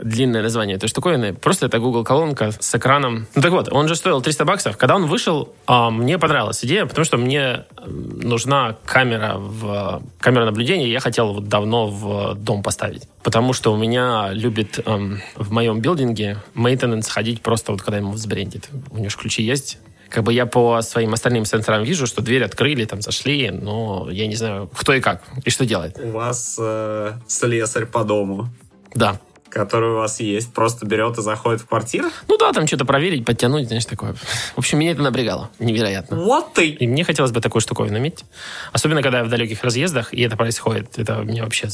Длинное 0.01 0.41
название 0.41 0.77
этой 0.77 0.87
штуковины. 0.87 1.33
Просто 1.33 1.65
это 1.65 1.79
Google 1.79 2.03
колонка 2.05 2.51
с 2.57 2.75
экраном. 2.75 3.27
Ну 3.35 3.41
так 3.41 3.51
вот, 3.51 3.67
он 3.71 3.87
же 3.89 3.95
стоил 3.95 4.21
300 4.21 4.45
баксов. 4.45 4.77
Когда 4.77 4.95
он 4.95 5.05
вышел, 5.07 5.53
а, 5.67 5.89
мне 5.89 6.17
понравилась 6.17 6.63
идея, 6.65 6.85
потому 6.85 7.03
что 7.05 7.17
мне 7.17 7.65
м, 7.85 8.19
нужна 8.19 8.77
камера 8.85 9.35
в 9.37 10.01
камера 10.19 10.45
наблюдения. 10.45 10.89
Я 10.89 10.99
хотел 11.01 11.33
вот 11.33 11.47
давно 11.49 11.87
в 11.87 12.35
дом 12.35 12.63
поставить. 12.63 13.07
Потому 13.23 13.51
что 13.53 13.73
у 13.73 13.77
меня 13.77 14.29
любит 14.31 14.79
эм, 14.85 15.21
в 15.35 15.51
моем 15.51 15.79
билдинге 15.81 16.37
мейтенанс 16.55 17.09
ходить 17.09 17.41
просто 17.41 17.71
вот 17.73 17.81
когда 17.81 17.97
ему 17.97 18.11
взбрендит. 18.11 18.69
У 18.91 18.97
него 18.97 19.09
же 19.09 19.17
ключи 19.17 19.43
есть. 19.43 19.77
Как 20.09 20.23
бы 20.23 20.33
я 20.33 20.45
по 20.45 20.81
своим 20.81 21.13
остальным 21.13 21.45
сенсорам 21.45 21.83
вижу, 21.83 22.07
что 22.07 22.21
дверь 22.21 22.43
открыли, 22.43 22.85
там 22.85 23.01
зашли, 23.01 23.49
но 23.51 24.07
я 24.11 24.27
не 24.27 24.35
знаю, 24.35 24.69
кто 24.73 24.93
и 24.93 25.01
как, 25.01 25.23
и 25.43 25.49
что 25.49 25.65
делает. 25.65 25.97
У 26.01 26.11
вас 26.11 26.55
э, 26.59 27.13
слесарь 27.27 27.85
по 27.85 28.03
дому, 28.03 28.49
Да. 28.93 29.19
который 29.49 29.91
у 29.91 29.95
вас 29.95 30.19
есть, 30.19 30.53
просто 30.53 30.85
берет 30.85 31.17
и 31.17 31.21
заходит 31.21 31.61
в 31.61 31.65
квартиру? 31.67 32.09
Ну 32.27 32.37
да, 32.37 32.51
там 32.53 32.67
что-то 32.67 32.85
проверить, 32.85 33.25
подтянуть, 33.25 33.67
знаешь, 33.67 33.85
такое. 33.85 34.13
В 34.55 34.57
общем, 34.57 34.79
меня 34.79 34.91
это 34.91 35.01
напрягало. 35.01 35.49
Невероятно. 35.59 36.17
Вот 36.23 36.53
ты! 36.53 36.69
И 36.69 36.87
мне 36.87 37.03
хотелось 37.03 37.31
бы 37.31 37.41
такую 37.41 37.61
штуковину 37.61 37.97
иметь. 37.97 38.25
Особенно, 38.73 39.01
когда 39.01 39.19
я 39.19 39.23
в 39.23 39.29
далеких 39.29 39.63
разъездах, 39.63 40.13
и 40.13 40.21
это 40.21 40.35
происходит. 40.37 40.97
Это 40.99 41.15
меня 41.23 41.43
вообще 41.43 41.67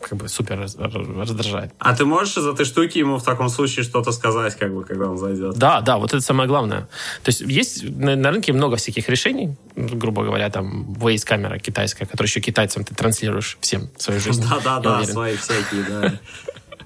как 0.00 0.18
бы 0.18 0.28
супер 0.28 0.58
раз- 0.58 0.76
раздражает. 0.76 1.72
А 1.78 1.94
ты 1.94 2.04
можешь 2.04 2.36
из 2.36 2.46
этой 2.46 2.64
штуки 2.64 2.98
ему 2.98 3.18
в 3.18 3.22
таком 3.22 3.48
случае 3.48 3.84
что-то 3.84 4.12
сказать, 4.12 4.56
как 4.56 4.74
бы, 4.74 4.84
когда 4.84 5.08
он 5.10 5.18
зайдет? 5.18 5.56
Да, 5.56 5.80
да, 5.80 5.98
вот 5.98 6.12
это 6.12 6.20
самое 6.20 6.48
главное. 6.48 6.88
То 7.22 7.28
есть 7.28 7.40
есть 7.40 7.84
на, 7.84 8.16
на 8.16 8.30
рынке 8.30 8.52
много 8.52 8.76
всяких 8.76 9.08
решений, 9.08 9.56
грубо 9.76 10.24
говоря, 10.24 10.50
там 10.50 10.92
Waze 10.94 11.24
камера 11.24 11.58
китайская, 11.58 12.06
которую 12.06 12.28
еще 12.28 12.40
китайцам 12.40 12.84
ты 12.84 12.94
транслируешь 12.94 13.58
всем 13.60 13.88
свою 13.96 14.20
жизнь. 14.20 14.44
Да-да-да, 14.48 15.04
свои 15.04 15.36
всякие, 15.36 15.82
да, 15.84 16.12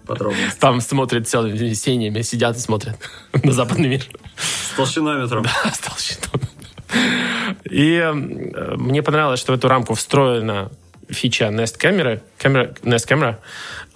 подробности. 0.06 0.58
Там 0.58 0.80
смотрят 0.80 1.28
целыми 1.28 1.72
семьями, 1.74 2.22
сидят 2.22 2.56
и 2.56 2.60
смотрят 2.60 2.98
на 3.44 3.52
западный 3.52 3.88
мир. 3.88 4.04
С 4.36 4.76
толщинометром. 4.76 5.44
Стал 5.72 5.96
щитом. 5.98 6.40
И 7.70 7.92
э, 7.94 8.12
мне 8.12 9.02
понравилось, 9.02 9.40
что 9.40 9.52
в 9.52 9.54
эту 9.56 9.68
рамку 9.68 9.94
встроена 9.94 10.70
фича 11.10 11.44
Nest 11.46 11.78
камеры, 11.78 12.22
камера, 12.38 12.74
Nest 12.82 13.08
Camera, 13.08 13.36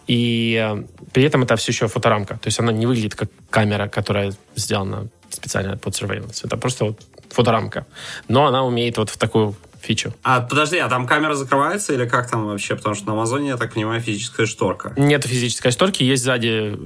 и 0.07 0.61
э, 0.61 0.83
при 1.13 1.25
этом 1.25 1.43
это 1.43 1.57
все 1.57 1.73
еще 1.73 1.89
фоторамка. 1.89 2.35
То 2.35 2.49
есть 2.49 2.59
она 2.59 2.73
не 2.73 2.87
выглядит 2.87 3.15
как 3.15 3.29
камера, 3.51 3.89
которая 3.89 4.33
сделана 4.57 5.09
специально 5.31 5.77
под 5.77 5.95
surveillance. 5.95 6.41
Это 6.45 6.57
просто 6.57 6.85
вот 6.87 7.01
фоторамка. 7.31 7.87
Но 8.29 8.47
она 8.47 8.65
умеет 8.65 8.99
вот 8.99 9.11
в 9.11 9.17
такую 9.17 9.55
фичу. 9.81 10.13
А 10.23 10.41
подожди, 10.41 10.79
а 10.79 10.89
там 10.89 11.07
камера 11.07 11.35
закрывается 11.35 11.93
или 11.93 12.07
как 12.07 12.31
там 12.31 12.47
вообще? 12.47 12.77
Потому 12.77 12.95
что 12.95 13.07
на 13.07 13.13
Амазоне, 13.13 13.49
я 13.49 13.57
так 13.57 13.75
понимаю, 13.75 14.01
физическая 14.01 14.47
шторка. 14.47 14.93
Нет 14.97 15.25
физической 15.25 15.71
шторки, 15.73 16.03
есть 16.03 16.23
сзади 16.23 16.79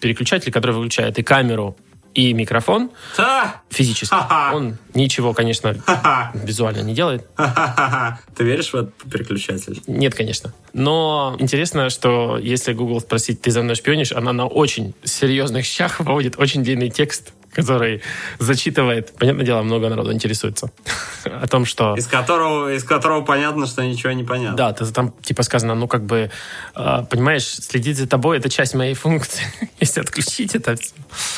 переключатель, 0.00 0.52
который 0.52 0.72
выключает 0.72 1.18
и 1.18 1.22
камеру, 1.22 1.76
и 2.16 2.32
микрофон 2.32 2.90
физически. 3.68 4.14
Он 4.54 4.78
ничего, 4.94 5.34
конечно, 5.34 5.76
визуально 6.34 6.80
не 6.80 6.94
делает. 6.94 7.28
Ты 8.34 8.44
веришь 8.44 8.72
в 8.72 8.76
этот 8.76 8.94
переключатель? 9.10 9.82
Нет, 9.86 10.14
конечно. 10.14 10.54
Но 10.72 11.36
интересно, 11.38 11.90
что 11.90 12.38
если 12.38 12.72
Google 12.72 13.00
спросить, 13.00 13.42
ты 13.42 13.50
за 13.50 13.62
мной 13.62 13.76
шпионишь, 13.76 14.12
она 14.12 14.32
на 14.32 14.46
очень 14.46 14.94
серьезных 15.04 15.66
щах 15.66 16.00
выводит 16.00 16.38
очень 16.38 16.64
длинный 16.64 16.88
текст, 16.88 17.32
который 17.56 18.02
зачитывает. 18.38 19.12
Понятное 19.18 19.46
дело, 19.46 19.62
много 19.62 19.88
народу 19.88 20.12
интересуется 20.12 20.70
о 21.24 21.46
том, 21.46 21.64
что... 21.64 21.94
Из 21.96 22.06
которого, 22.06 22.72
из 22.72 22.84
которого 22.84 23.22
понятно, 23.22 23.66
что 23.66 23.82
ничего 23.82 24.12
не 24.12 24.24
понятно. 24.24 24.56
Да, 24.56 24.72
там 24.72 25.14
типа 25.22 25.42
сказано, 25.42 25.74
ну 25.74 25.88
как 25.88 26.04
бы, 26.04 26.30
э, 26.74 27.04
понимаешь, 27.10 27.46
следить 27.46 27.96
за 27.96 28.06
тобой 28.06 28.38
это 28.38 28.50
часть 28.50 28.74
моей 28.74 28.94
функции. 28.94 29.44
Если 29.80 30.00
отключить 30.00 30.54
это, 30.54 30.76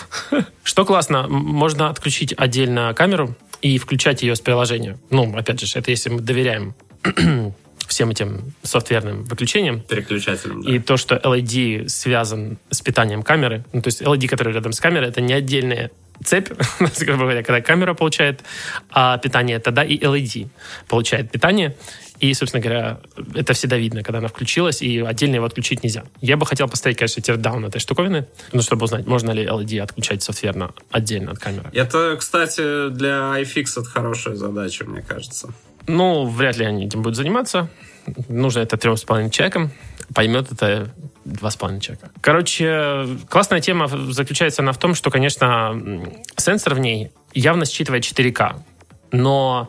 что 0.65 0.85
классно, 0.85 1.29
можно 1.29 1.89
отключить 1.89 2.35
отдельно 2.37 2.93
камеру 2.95 3.37
и 3.63 3.79
включать 3.79 4.23
ее 4.23 4.35
с 4.35 4.41
приложения. 4.41 4.99
Ну, 5.11 5.37
опять 5.37 5.61
же, 5.61 5.79
это 5.79 5.91
если 5.91 6.11
мы 6.11 6.21
доверяем 6.21 6.75
всем 7.89 8.11
этим 8.11 8.53
софтверным 8.63 9.25
выключениям. 9.25 9.81
Переключателем, 9.81 10.63
да. 10.63 10.71
И 10.71 10.79
то, 10.79 10.97
что 10.97 11.17
LED 11.17 11.89
связан 11.89 12.59
с 12.71 12.81
питанием 12.81 13.23
камеры, 13.23 13.65
ну, 13.73 13.83
то 13.83 13.89
есть 13.89 14.03
LED, 14.03 14.29
который 14.29 14.53
рядом 14.53 14.73
с 14.73 14.81
камерой, 14.81 15.09
это 15.09 15.21
не 15.21 15.33
отдельная 15.33 15.91
цепь, 16.25 16.49
грубо 17.01 17.23
говоря, 17.23 17.43
когда 17.43 17.61
камера 17.61 17.95
получает 17.95 18.43
а, 18.91 19.19
питание, 19.19 19.59
тогда 19.59 19.85
и 19.85 19.99
LED 19.99 20.49
получает 20.89 21.31
питание. 21.31 21.75
И, 22.21 22.35
собственно 22.35 22.61
говоря, 22.61 23.01
это 23.35 23.53
всегда 23.53 23.77
видно, 23.77 24.03
когда 24.03 24.19
она 24.19 24.29
включилась, 24.29 24.83
и 24.83 25.01
отдельно 25.01 25.37
его 25.37 25.45
отключить 25.45 25.85
нельзя. 25.85 26.05
Я 26.21 26.37
бы 26.37 26.47
хотел 26.47 26.69
поставить, 26.69 26.97
конечно, 26.97 27.23
тирдаун 27.23 27.65
этой 27.65 27.79
штуковины, 27.79 28.27
ну, 28.53 28.61
чтобы 28.61 28.85
узнать, 28.85 29.07
можно 29.07 29.31
ли 29.31 29.45
LED 29.45 29.81
отключать 29.81 30.23
софтверно 30.23 30.73
отдельно 30.91 31.33
от 31.33 31.39
камеры. 31.39 31.71
Это, 31.73 32.17
кстати, 32.19 32.91
для 32.91 33.41
iFix 33.41 33.81
это 33.81 33.85
хорошая 33.85 34.35
задача, 34.35 34.85
мне 34.85 35.03
кажется. 35.03 35.53
Ну, 35.87 36.27
вряд 36.27 36.57
ли 36.57 36.65
они 36.65 36.87
этим 36.87 37.03
будут 37.03 37.17
заниматься. 37.17 37.71
Нужно 38.29 38.61
это 38.61 38.77
трем 38.77 38.97
с 38.97 39.05
половиной 39.05 39.31
человекам. 39.31 39.71
Поймет 40.15 40.51
это 40.51 40.91
два 41.33 41.51
с 41.51 41.57
половиной 41.57 41.81
человека. 41.81 42.11
Короче, 42.21 43.07
классная 43.29 43.61
тема 43.61 43.89
заключается 43.89 44.63
она 44.63 44.73
в 44.73 44.79
том, 44.79 44.95
что, 44.95 45.11
конечно, 45.11 45.81
сенсор 46.37 46.75
в 46.75 46.79
ней 46.79 47.11
явно 47.35 47.65
считывает 47.65 48.05
4К. 48.05 48.57
Но 49.13 49.69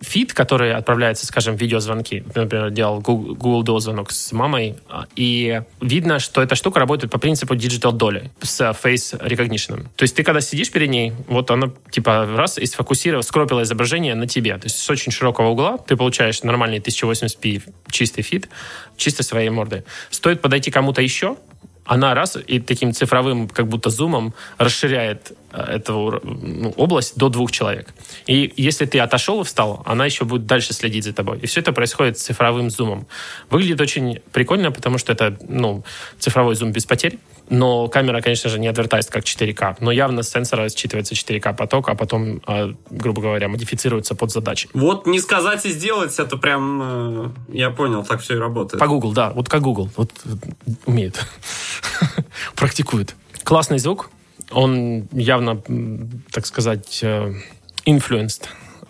фид, 0.00 0.32
который 0.32 0.74
отправляется, 0.74 1.26
скажем, 1.26 1.56
видеозвонки, 1.56 2.24
например, 2.34 2.70
делал 2.70 3.00
Google, 3.00 3.34
Google 3.34 3.64
Duo 3.64 3.80
звонок 3.80 4.12
с 4.12 4.32
мамой, 4.32 4.76
а, 4.88 5.06
и 5.16 5.62
видно, 5.80 6.18
что 6.18 6.40
эта 6.40 6.54
штука 6.54 6.80
работает 6.80 7.12
по 7.12 7.18
принципу 7.18 7.54
Digital 7.54 7.92
Dolly 7.92 8.30
с 8.40 8.60
Face 8.60 9.18
Recognition. 9.20 9.86
То 9.96 10.02
есть 10.04 10.14
ты, 10.14 10.22
когда 10.22 10.40
сидишь 10.40 10.70
перед 10.70 10.90
ней, 10.90 11.12
вот 11.26 11.50
она, 11.50 11.70
типа, 11.90 12.26
раз 12.36 12.58
и 12.58 12.66
сфокусировала, 12.66 13.22
скропила 13.22 13.62
изображение 13.62 14.14
на 14.14 14.26
тебе. 14.26 14.56
То 14.58 14.66
есть 14.66 14.78
с 14.78 14.90
очень 14.90 15.10
широкого 15.10 15.48
угла 15.48 15.78
ты 15.78 15.96
получаешь 15.96 16.42
нормальный 16.42 16.78
1080p 16.78 17.62
чистый 17.90 18.22
фид, 18.22 18.48
чисто 18.96 19.22
своей 19.22 19.50
мордой. 19.50 19.84
Стоит 20.10 20.40
подойти 20.40 20.70
кому-то 20.70 21.02
еще, 21.02 21.36
она 21.88 22.14
раз 22.14 22.36
и 22.36 22.60
таким 22.60 22.92
цифровым 22.92 23.48
как 23.48 23.66
будто 23.66 23.88
зумом 23.88 24.34
расширяет 24.58 25.32
э, 25.52 25.76
эту 25.76 26.20
ну, 26.22 26.70
область 26.76 27.16
до 27.16 27.30
двух 27.30 27.50
человек. 27.50 27.88
И 28.26 28.52
если 28.56 28.84
ты 28.84 29.00
отошел 29.00 29.40
и 29.40 29.44
встал, 29.44 29.82
она 29.86 30.04
еще 30.04 30.24
будет 30.24 30.46
дальше 30.46 30.74
следить 30.74 31.04
за 31.04 31.14
тобой. 31.14 31.38
И 31.38 31.46
все 31.46 31.60
это 31.60 31.72
происходит 31.72 32.18
цифровым 32.18 32.70
зумом. 32.70 33.06
Выглядит 33.48 33.80
очень 33.80 34.20
прикольно, 34.32 34.70
потому 34.70 34.98
что 34.98 35.12
это 35.12 35.38
ну, 35.48 35.82
цифровой 36.18 36.56
зум 36.56 36.72
без 36.72 36.84
потерь. 36.84 37.18
Но 37.50 37.88
камера, 37.88 38.20
конечно 38.20 38.50
же, 38.50 38.58
не 38.58 38.68
адвертайзит 38.68 39.10
как 39.10 39.24
4К. 39.24 39.76
Но 39.80 39.90
явно 39.90 40.22
с 40.22 40.30
сенсора 40.30 40.66
считывается 40.66 41.12
4К 41.12 41.56
поток, 41.56 41.88
а 41.88 41.94
потом, 41.94 42.42
э, 42.46 42.74
грубо 42.90 43.22
говоря, 43.22 43.48
модифицируется 43.48 44.14
под 44.14 44.30
задачи. 44.30 44.68
Вот 44.74 45.06
не 45.06 45.20
сказать 45.20 45.64
и 45.64 45.70
сделать, 45.70 46.18
это 46.18 46.36
прям, 46.36 46.80
э, 46.82 47.28
я 47.52 47.70
понял, 47.70 48.04
так 48.04 48.20
все 48.20 48.34
и 48.34 48.38
работает. 48.38 48.80
По 48.80 48.86
Google, 48.86 49.12
да. 49.12 49.30
Вот 49.30 49.48
как 49.48 49.62
Google. 49.62 49.88
Вот 49.96 50.10
э, 50.24 50.30
умеет. 50.86 51.24
Практикует. 52.54 53.14
Классный 53.44 53.78
звук. 53.78 54.10
Он 54.50 55.08
явно, 55.12 55.62
так 56.30 56.46
сказать, 56.46 57.00
э, 57.02 57.34
influenced 57.86 58.44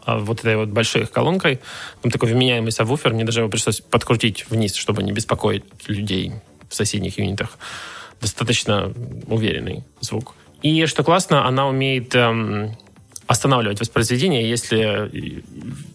а, 0.04 0.18
вот 0.18 0.40
этой 0.40 0.56
вот 0.56 0.68
большой 0.68 1.06
колонкой. 1.06 1.61
Там 2.02 2.11
такой 2.11 2.32
вменяемый 2.32 2.72
сабвуфер. 2.72 3.12
Мне 3.12 3.24
даже 3.24 3.40
его 3.40 3.48
пришлось 3.48 3.80
подкрутить 3.80 4.48
вниз, 4.48 4.74
чтобы 4.74 5.02
не 5.02 5.12
беспокоить 5.12 5.64
людей 5.86 6.32
в 6.68 6.74
соседних 6.74 7.18
юнитах. 7.18 7.59
Достаточно 8.20 8.92
уверенный 9.26 9.84
звук. 10.00 10.34
И 10.62 10.86
что 10.86 11.04
классно, 11.04 11.46
она 11.46 11.68
умеет 11.68 12.14
эм, 12.14 12.76
останавливать 13.26 13.78
воспроизведение, 13.78 14.48
если 14.48 15.06
э, 15.06 15.40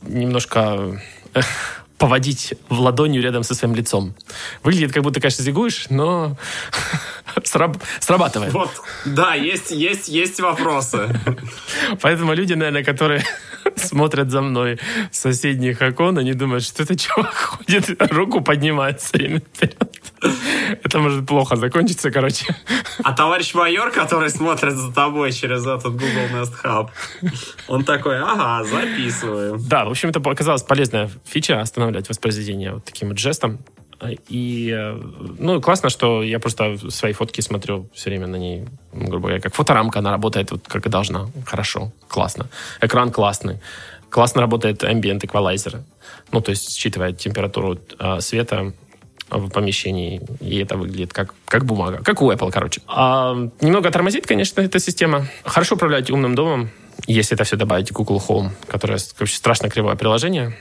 немножко 0.03 1.01
э, 1.34 1.41
поводить 1.97 2.53
в 2.69 2.80
ладонью 2.80 3.21
рядом 3.21 3.43
со 3.43 3.55
своим 3.55 3.76
лицом. 3.76 4.15
Выглядит, 4.61 4.93
как 4.93 5.03
будто, 5.03 5.19
конечно, 5.19 5.43
зигуешь, 5.43 5.88
но 5.89 6.38
сраб- 7.43 7.82
срабатывает. 7.99 8.53
Вот, 8.53 8.71
да, 9.05 9.34
есть, 9.34 9.71
есть, 9.71 10.07
есть 10.07 10.39
вопросы. 10.39 11.09
Поэтому 12.01 12.34
люди, 12.34 12.53
наверное, 12.53 12.84
которые 12.84 13.24
смотрят 13.76 14.32
за 14.32 14.41
мной 14.41 14.80
с 15.11 15.19
соседних 15.19 15.82
окон, 15.82 16.17
они 16.17 16.34
думают, 16.34 16.63
что 16.63 16.84
это 16.84 16.97
чувак 16.97 17.34
ходит, 17.34 18.01
руку 18.11 18.41
поднимает 18.41 19.01
все 19.01 19.17
время 19.17 19.39
вперед. 19.39 20.03
Это 20.84 20.99
может 20.99 21.26
плохо 21.26 21.55
закончиться, 21.55 22.11
короче. 22.11 22.45
А 23.03 23.13
товарищ 23.13 23.53
майор, 23.53 23.91
который 23.91 24.30
смотрит 24.30 24.74
за 24.74 24.91
тобой 24.93 25.32
через 25.32 25.65
этот 25.65 25.93
Google 25.93 26.28
Nest 26.34 26.53
Hub, 26.63 26.89
он 27.67 27.84
такой, 27.84 28.19
ага, 28.19 28.63
записываю. 28.63 29.57
Да, 29.59 29.86
в 29.86 29.89
общем, 29.89 30.09
это 30.09 30.19
оказалась 30.19 30.63
полезная 30.63 31.09
фича 31.26 31.61
останавливать 31.61 32.09
воспроизведение 32.09 32.74
вот 32.74 32.86
таким 32.86 33.09
вот 33.09 33.17
жестом. 33.17 33.59
И, 34.28 34.69
э, 34.76 34.99
ну, 35.39 35.61
классно, 35.61 35.89
что 35.89 36.24
я 36.24 36.39
просто 36.39 36.78
свои 36.89 37.13
фотки 37.13 37.41
смотрю 37.41 37.89
все 37.93 38.09
время 38.09 38.28
на 38.28 38.36
ней, 38.36 38.65
грубо 38.91 39.28
говоря, 39.28 39.39
как 39.39 39.55
фоторамка, 39.55 39.99
она 39.99 40.11
работает 40.11 40.51
вот 40.51 40.67
как 40.67 40.86
и 40.86 40.89
должна. 40.89 41.28
Хорошо, 41.45 41.91
классно. 42.07 42.47
Экран 42.82 43.11
классный. 43.11 43.59
Классно 44.09 44.41
работает 44.41 44.84
ambient 44.84 45.26
эквалайзер. 45.26 45.84
Ну, 46.32 46.41
то 46.41 46.51
есть 46.51 46.76
считывает 46.76 47.17
температуру 47.17 47.80
э, 47.97 48.19
света 48.19 48.74
в 49.38 49.49
помещении, 49.49 50.21
и 50.39 50.59
это 50.59 50.77
выглядит 50.77 51.13
как, 51.13 51.34
как 51.47 51.65
бумага. 51.65 52.01
Как 52.03 52.21
у 52.21 52.31
Apple, 52.31 52.51
короче. 52.51 52.81
А, 52.88 53.36
немного 53.61 53.91
тормозит, 53.91 54.25
конечно, 54.27 54.61
эта 54.61 54.79
система. 54.79 55.27
Хорошо 55.43 55.75
управлять 55.75 56.09
умным 56.09 56.36
домом, 56.36 56.69
если 57.07 57.36
это 57.36 57.43
все 57.43 57.55
добавить 57.55 57.89
в 57.89 57.93
Google 57.93 58.21
Home, 58.27 58.49
которое 58.67 58.99
короче, 59.17 59.36
страшно 59.36 59.69
кривое 59.69 59.95
приложение. 59.95 60.55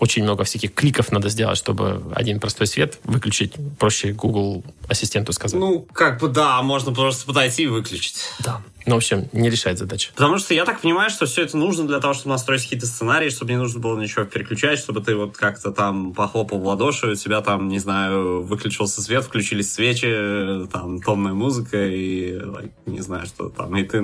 Очень 0.00 0.24
много 0.24 0.44
всяких 0.44 0.74
кликов 0.74 1.12
надо 1.12 1.28
сделать, 1.28 1.58
чтобы 1.58 2.02
один 2.14 2.40
простой 2.40 2.66
свет 2.66 2.98
выключить. 3.04 3.52
Проще 3.78 4.12
Google 4.12 4.64
ассистенту 4.88 5.32
сказать. 5.32 5.60
Ну, 5.60 5.86
как 5.92 6.18
бы 6.20 6.28
да, 6.28 6.60
можно 6.62 6.92
просто 6.92 7.26
подойти 7.26 7.64
и 7.64 7.66
выключить. 7.68 8.24
да. 8.40 8.62
Ну, 8.86 8.94
в 8.94 8.96
общем, 8.96 9.28
не 9.32 9.50
решает 9.50 9.78
задачи. 9.78 10.10
Потому 10.14 10.38
что 10.38 10.54
я 10.54 10.64
так 10.64 10.80
понимаю, 10.80 11.10
что 11.10 11.26
все 11.26 11.42
это 11.42 11.56
нужно 11.56 11.86
для 11.86 12.00
того, 12.00 12.14
чтобы 12.14 12.30
настроить 12.30 12.62
какие-то 12.62 12.86
сценарии, 12.86 13.28
чтобы 13.28 13.52
не 13.52 13.58
нужно 13.58 13.78
было 13.78 14.00
ничего 14.00 14.24
переключать, 14.24 14.78
чтобы 14.78 15.02
ты 15.02 15.14
вот 15.14 15.36
как-то 15.36 15.70
там 15.70 16.14
похлопал 16.14 16.58
в 16.58 16.66
ладоши, 16.66 17.08
у 17.08 17.14
тебя 17.14 17.42
там, 17.42 17.68
не 17.68 17.78
знаю, 17.78 18.42
выключился 18.42 19.02
свет, 19.02 19.24
включились 19.24 19.72
свечи, 19.72 20.66
там 20.72 21.00
томная 21.02 21.34
музыка 21.34 21.86
и, 21.86 22.32
like, 22.32 22.72
не 22.86 23.00
знаю, 23.00 23.26
что 23.26 23.50
там, 23.50 23.76
и 23.76 23.82
ты 23.82 24.02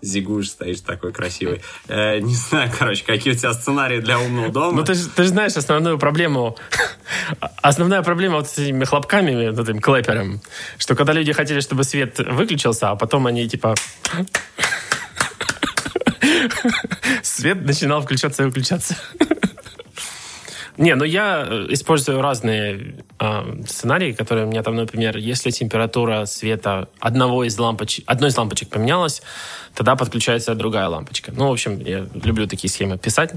зигуешь, 0.00 0.50
стоишь 0.50 0.80
такой 0.80 1.12
красивый. 1.12 1.60
Э, 1.88 2.20
не 2.20 2.34
знаю, 2.34 2.72
короче, 2.76 3.04
какие 3.04 3.34
у 3.34 3.36
тебя 3.36 3.52
сценарии 3.52 4.00
для 4.00 4.18
умного 4.18 4.48
дома. 4.48 4.78
Ну, 4.78 4.84
ты 4.84 4.94
же 4.94 5.09
ты 5.16 5.22
же 5.22 5.28
знаешь 5.28 5.56
основную 5.56 5.98
проблему. 5.98 6.56
Основная 7.62 8.02
проблема 8.02 8.36
вот 8.36 8.48
с 8.48 8.58
этими 8.58 8.84
хлопками, 8.84 9.50
вот 9.50 9.68
этим 9.68 9.80
клэпером, 9.80 10.40
что 10.78 10.94
когда 10.94 11.12
люди 11.12 11.32
хотели, 11.32 11.60
чтобы 11.60 11.84
свет 11.84 12.18
выключился, 12.18 12.90
а 12.90 12.96
потом 12.96 13.26
они 13.26 13.48
типа... 13.48 13.74
Свет 17.22 17.64
начинал 17.64 18.02
включаться 18.02 18.42
и 18.42 18.46
выключаться. 18.46 18.96
Не, 20.76 20.94
ну 20.94 21.04
я 21.04 21.46
э, 21.46 21.66
использую 21.70 22.22
разные 22.22 23.04
э, 23.20 23.62
сценарии, 23.66 24.12
которые 24.12 24.46
у 24.46 24.48
меня 24.48 24.62
там, 24.62 24.76
например, 24.76 25.16
если 25.16 25.50
температура 25.50 26.24
света 26.24 26.88
одного 26.98 27.44
из 27.44 27.58
лампочек, 27.58 28.04
одной 28.06 28.30
из 28.30 28.36
лампочек 28.36 28.70
поменялась, 28.70 29.22
тогда 29.74 29.96
подключается 29.96 30.54
другая 30.54 30.88
лампочка. 30.88 31.32
Ну, 31.32 31.48
в 31.48 31.52
общем, 31.52 31.78
я 31.78 32.06
люблю 32.14 32.46
такие 32.46 32.70
схемы 32.70 32.98
писать. 32.98 33.32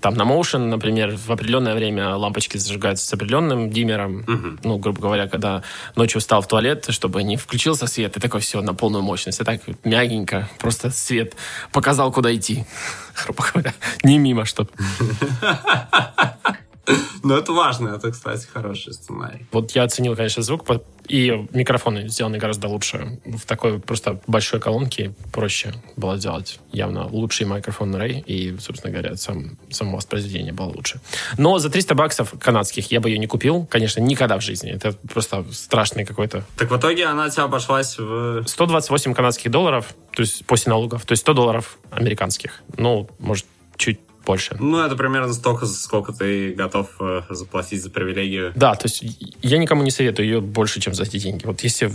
Там 0.00 0.14
на 0.14 0.22
Motion, 0.22 0.68
например, 0.68 1.16
в 1.16 1.30
определенное 1.32 1.74
время 1.74 2.14
лампочки 2.14 2.56
зажигаются 2.56 3.06
с 3.06 3.12
определенным 3.12 3.70
диммером. 3.70 4.58
Ну, 4.62 4.78
грубо 4.78 5.00
говоря, 5.00 5.28
когда 5.28 5.62
ночью 5.96 6.20
встал 6.20 6.40
в 6.40 6.46
туалет, 6.46 6.86
чтобы 6.90 7.22
не 7.24 7.36
включился 7.36 7.86
свет, 7.86 8.16
и 8.16 8.20
такой 8.20 8.40
все 8.40 8.60
на 8.60 8.74
полную 8.74 9.02
мощность. 9.02 9.40
И 9.40 9.44
так 9.44 9.60
мягенько, 9.84 10.48
просто 10.58 10.90
свет 10.90 11.34
показал, 11.72 12.12
куда 12.12 12.34
идти. 12.34 12.64
Грубо 13.24 13.44
говоря, 13.52 13.74
не 14.04 14.18
мимо, 14.18 14.44
чтобы 14.44 14.70
Ну, 17.22 17.36
это 17.36 17.52
важно, 17.52 17.88
это, 17.88 18.10
кстати, 18.10 18.46
хороший 18.46 18.92
сценарий. 18.92 19.46
Вот 19.52 19.72
я 19.72 19.82
оценил, 19.82 20.16
конечно, 20.16 20.42
звук, 20.42 20.64
и 21.08 21.46
микрофоны 21.52 22.08
сделаны 22.08 22.38
гораздо 22.38 22.68
лучше. 22.68 23.18
В 23.24 23.46
такой 23.46 23.80
просто 23.80 24.20
большой 24.26 24.60
колонке 24.60 25.14
проще 25.32 25.72
было 25.96 26.18
сделать 26.18 26.60
явно 26.70 27.06
лучший 27.06 27.46
микрофон 27.46 27.96
Ray, 27.96 28.22
и, 28.24 28.58
собственно 28.58 28.92
говоря, 28.92 29.16
сам, 29.16 29.56
само 29.70 29.96
воспроизведение 29.96 30.52
было 30.52 30.66
лучше. 30.66 31.00
Но 31.38 31.58
за 31.58 31.70
300 31.70 31.94
баксов 31.94 32.34
канадских 32.38 32.90
я 32.92 33.00
бы 33.00 33.08
ее 33.08 33.18
не 33.18 33.26
купил, 33.26 33.66
конечно, 33.66 34.00
никогда 34.00 34.38
в 34.38 34.42
жизни. 34.42 34.70
Это 34.70 34.92
просто 35.12 35.46
страшный 35.52 36.04
какой-то... 36.04 36.44
Так 36.56 36.70
в 36.70 36.76
итоге 36.76 37.06
она 37.06 37.30
тебя 37.30 37.44
обошлась 37.44 37.98
в... 37.98 38.44
128 38.46 39.14
канадских 39.14 39.50
долларов, 39.50 39.94
то 40.14 40.22
есть 40.22 40.44
после 40.44 40.70
налогов, 40.70 41.06
то 41.06 41.12
есть 41.12 41.22
100 41.22 41.34
долларов 41.34 41.78
американских. 41.90 42.62
Ну, 42.76 43.08
может, 43.18 43.46
чуть 43.76 43.98
больше. 44.28 44.56
Ну, 44.60 44.78
это 44.84 44.94
примерно 44.94 45.32
столько, 45.32 45.64
сколько 45.66 46.12
ты 46.12 46.52
готов 46.52 46.88
э, 47.00 47.22
заплатить 47.30 47.82
за 47.82 47.88
привилегию. 47.88 48.52
Да, 48.54 48.74
то 48.74 48.86
есть 48.86 49.02
я 49.42 49.56
никому 49.56 49.82
не 49.82 49.90
советую 49.90 50.28
ее 50.28 50.40
больше, 50.42 50.80
чем 50.80 50.94
за 50.94 51.04
эти 51.04 51.18
деньги. 51.18 51.46
Вот 51.46 51.62
если 51.62 51.90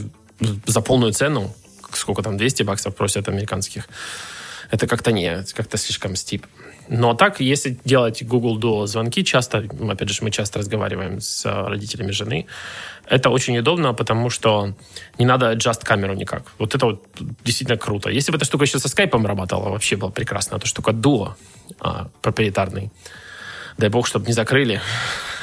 за 0.65 0.81
полную 0.81 1.13
цену, 1.13 1.55
сколько 1.91 2.23
там, 2.23 2.37
200 2.37 2.63
баксов 2.63 2.95
просят 2.95 3.29
американских, 3.29 3.87
это 4.71 4.87
как-то 4.87 5.11
не, 5.11 5.45
как-то 5.53 5.77
слишком 5.77 6.15
стип. 6.15 6.47
Но 6.89 7.13
так, 7.13 7.39
если 7.39 7.79
делать 7.85 8.23
Google 8.23 8.59
Duo 8.59 8.87
звонки 8.87 9.23
часто, 9.23 9.65
ну, 9.79 9.91
опять 9.91 10.09
же, 10.09 10.23
мы 10.23 10.31
часто 10.31 10.59
разговариваем 10.59 11.21
с 11.21 11.45
э, 11.45 11.67
родителями 11.67 12.11
жены, 12.11 12.45
это 13.05 13.29
очень 13.29 13.57
удобно, 13.57 13.93
потому 13.93 14.29
что 14.29 14.73
не 15.17 15.25
надо 15.25 15.53
adjust 15.53 15.83
камеру 15.83 16.13
никак. 16.13 16.43
Вот 16.57 16.75
это 16.75 16.85
вот 16.85 17.05
действительно 17.43 17.77
круто. 17.77 18.09
Если 18.09 18.31
бы 18.31 18.37
эта 18.37 18.45
штука 18.45 18.65
еще 18.65 18.79
со 18.79 18.89
скайпом 18.89 19.25
работала, 19.25 19.69
вообще 19.69 19.95
было 19.95 20.09
прекрасно. 20.09 20.57
Это 20.57 20.67
штука 20.67 20.91
Duo 20.91 21.35
а, 21.79 22.07
проприетарный. 22.21 22.91
Дай 23.77 23.89
бог, 23.89 24.07
чтобы 24.07 24.27
не 24.27 24.33
закрыли. 24.33 24.81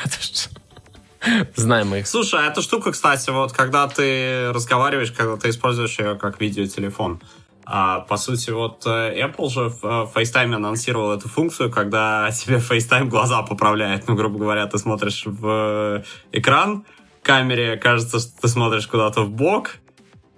Знаем 1.56 1.88
мы 1.88 1.98
их. 2.00 2.06
Слушай, 2.06 2.40
а 2.40 2.50
эта 2.50 2.62
штука, 2.62 2.92
кстати, 2.92 3.30
вот 3.30 3.52
когда 3.52 3.88
ты 3.88 4.50
разговариваешь, 4.52 5.12
когда 5.12 5.36
ты 5.36 5.50
используешь 5.50 5.98
ее 5.98 6.16
как 6.16 6.40
видеотелефон, 6.40 7.20
а, 7.64 8.00
по 8.00 8.16
сути, 8.16 8.50
вот 8.50 8.84
э, 8.86 9.22
Apple 9.22 9.48
же 9.48 9.68
в 9.68 9.84
э, 9.84 10.06
FaceTime 10.12 10.54
анонсировал 10.54 11.12
эту 11.12 11.28
функцию, 11.28 11.70
когда 11.70 12.30
тебе 12.32 12.56
FaceTime 12.56 13.06
глаза 13.06 13.42
поправляет. 13.42 14.08
Ну, 14.08 14.14
грубо 14.14 14.38
говоря, 14.38 14.66
ты 14.66 14.78
смотришь 14.78 15.22
в 15.26 15.46
э, 15.46 16.02
экран, 16.32 16.84
камере 17.22 17.76
кажется, 17.76 18.18
что 18.18 18.40
ты 18.40 18.48
смотришь 18.48 18.86
куда-то 18.86 19.22
в 19.22 19.30
бок, 19.30 19.76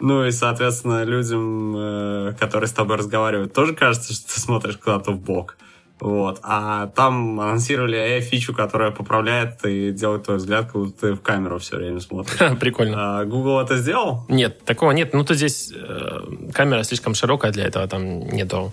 ну 0.00 0.24
и, 0.24 0.32
соответственно, 0.32 1.04
людям, 1.04 2.34
которые 2.36 2.66
с 2.66 2.72
тобой 2.72 2.96
разговаривают, 2.96 3.52
тоже 3.52 3.72
кажется, 3.72 4.12
что 4.12 4.34
ты 4.34 4.40
смотришь 4.40 4.76
куда-то 4.76 5.12
в 5.12 5.20
бок. 5.20 5.56
Вот. 6.02 6.40
А 6.42 6.88
там 6.88 7.38
анонсировали 7.38 7.96
AI-фичу, 7.96 8.52
которая 8.52 8.90
поправляет 8.90 9.64
и 9.64 9.92
делает 9.92 10.24
твой 10.24 10.38
взгляд, 10.38 10.64
как 10.64 10.74
будто 10.74 11.00
ты 11.00 11.12
в 11.12 11.20
камеру 11.20 11.60
все 11.60 11.76
время 11.76 12.00
смотришь. 12.00 12.58
Прикольно. 12.60 13.20
А 13.20 13.24
Google 13.24 13.60
это 13.60 13.76
сделал? 13.76 14.24
Нет, 14.28 14.64
такого 14.64 14.90
нет. 14.90 15.14
Ну, 15.14 15.24
тут 15.24 15.36
здесь 15.36 15.72
э, 15.72 16.20
камера 16.52 16.82
слишком 16.82 17.14
широкая 17.14 17.52
для 17.52 17.66
этого, 17.66 17.86
там 17.86 18.18
нету 18.18 18.72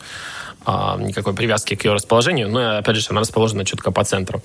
а, 0.65 0.97
никакой 0.97 1.35
привязки 1.35 1.75
к 1.75 1.85
ее 1.85 1.93
расположению. 1.93 2.49
Но, 2.49 2.79
опять 2.79 2.95
же, 2.95 3.05
она 3.11 3.21
расположена 3.21 3.63
четко 3.63 3.91
по 3.91 4.03
центру. 4.03 4.41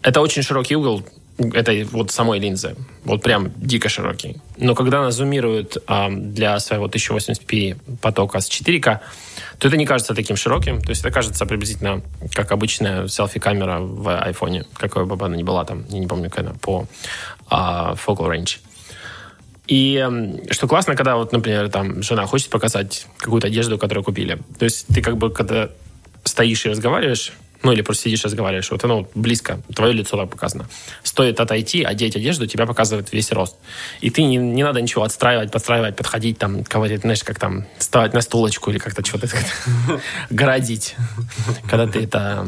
Это 0.00 0.20
очень 0.20 0.42
широкий 0.42 0.76
угол 0.76 1.02
этой 1.38 1.82
вот 1.82 2.12
самой 2.12 2.38
линзы. 2.38 2.76
Вот 3.02 3.20
прям 3.20 3.50
дико 3.56 3.88
широкий. 3.88 4.36
Но 4.56 4.76
когда 4.76 5.00
она 5.00 5.10
зумирует 5.10 5.78
а, 5.88 6.08
для 6.08 6.60
своего 6.60 6.86
1080p 6.86 7.98
потока 8.00 8.38
с 8.38 8.48
4К, 8.48 9.00
то 9.58 9.68
это 9.68 9.76
не 9.76 9.86
кажется 9.86 10.14
таким 10.14 10.36
широким. 10.36 10.80
То 10.80 10.90
есть 10.90 11.00
это 11.00 11.10
кажется 11.10 11.46
приблизительно 11.46 12.02
как 12.34 12.52
обычная 12.52 13.08
селфи-камера 13.08 13.80
в 13.80 14.08
айфоне, 14.22 14.64
какой 14.74 15.06
бы 15.06 15.24
она 15.24 15.36
ни 15.36 15.42
была 15.42 15.64
там, 15.64 15.84
я 15.88 15.98
не 15.98 16.06
помню, 16.06 16.30
она, 16.36 16.52
по 16.60 16.86
а, 17.48 17.94
focal 17.94 18.28
range. 18.28 18.58
И 19.66 19.96
м, 19.96 20.40
что 20.50 20.68
классно, 20.68 20.94
когда 20.94 21.16
вот, 21.16 21.32
например, 21.32 21.68
там 21.70 22.02
жена 22.02 22.26
хочет 22.26 22.50
показать 22.50 23.06
какую-то 23.18 23.48
одежду, 23.48 23.78
которую 23.78 24.04
купили. 24.04 24.38
То 24.58 24.64
есть 24.64 24.86
ты 24.88 25.00
как 25.00 25.16
бы, 25.16 25.30
когда 25.30 25.70
стоишь 26.24 26.66
и 26.66 26.70
разговариваешь, 26.70 27.32
ну 27.66 27.72
или 27.72 27.82
просто 27.82 28.04
сидишь 28.04 28.20
и 28.20 28.26
разговариваешь, 28.28 28.70
вот 28.70 28.84
оно 28.84 29.08
близко, 29.16 29.60
твое 29.74 29.92
лицо 29.92 30.16
так 30.16 30.30
показано. 30.30 30.68
Стоит 31.02 31.40
отойти, 31.40 31.82
одеть 31.82 32.14
одежду, 32.14 32.46
тебя 32.46 32.64
показывает 32.64 33.12
весь 33.12 33.32
рост. 33.32 33.56
И 34.00 34.10
ты 34.10 34.22
не, 34.22 34.36
не 34.36 34.62
надо 34.62 34.80
ничего 34.80 35.02
отстраивать, 35.02 35.50
подстраивать, 35.50 35.96
подходить, 35.96 36.38
там, 36.38 36.62
кого-то, 36.62 36.96
знаешь, 36.98 37.24
как 37.24 37.40
там, 37.40 37.66
вставать 37.78 38.14
на 38.14 38.20
стулочку 38.20 38.70
или 38.70 38.78
как-то 38.78 39.04
что-то 39.04 39.28
городить, 40.30 40.94
когда 41.68 41.88
ты 41.88 42.04
это 42.04 42.46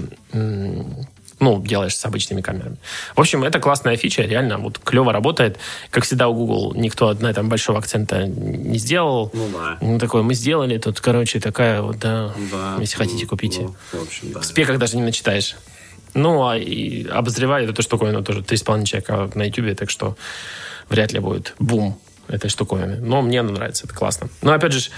ну, 1.41 1.62
делаешь 1.62 1.97
с 1.97 2.05
обычными 2.05 2.41
камерами. 2.41 2.76
В 3.14 3.20
общем, 3.20 3.45
это 3.45 3.61
классная 3.61 3.97
фича, 3.97 4.22
реально 4.22 4.59
вот 4.59 4.78
клево 4.78 5.12
работает. 5.12 5.59
Как 5.91 6.05
всегда 6.05 6.28
у 6.28 6.34
Google 6.34 6.74
никто 6.74 7.12
на 7.14 7.28
этом 7.28 7.49
большого 7.49 7.78
акцента 7.78 8.26
не 8.26 8.78
сделал. 8.78 9.30
Ну 9.32 9.49
да. 9.53 9.78
Ну, 9.80 9.99
такое, 9.99 10.22
мы 10.22 10.34
сделали, 10.34 10.78
тут, 10.78 11.01
короче, 11.01 11.41
такая 11.41 11.82
вот, 11.82 11.99
да, 11.99 12.32
Да. 12.51 12.76
если 12.80 12.97
хотите, 12.97 13.22
Ну, 13.24 13.28
купите. 13.28 13.61
ну, 13.62 13.74
в 14.01 14.03
общем, 14.03 14.32
да. 14.32 14.41
В 14.41 14.45
спеках 14.45 14.78
даже 14.78 14.97
не 14.97 15.03
начитаешь. 15.03 15.57
Ну, 16.14 16.47
а 16.47 16.57
и 16.57 17.07
обозревает 17.07 17.68
эту 17.70 17.82
штуковину 17.82 18.24
тоже 18.24 18.41
3,5 18.43 18.84
человека 18.84 19.30
на 19.34 19.45
YouTube, 19.45 19.76
так 19.76 19.91
что 19.91 20.16
вряд 20.89 21.12
ли 21.12 21.20
будет 21.20 21.55
бум 21.59 22.01
этой 22.29 22.49
штуковины. 22.51 22.97
Но 23.01 23.22
мне 23.22 23.41
она 23.41 23.53
нравится, 23.53 23.87
это 23.87 23.95
классно. 23.95 24.29
Но, 24.43 24.53
опять 24.53 24.72
же, 24.72 24.91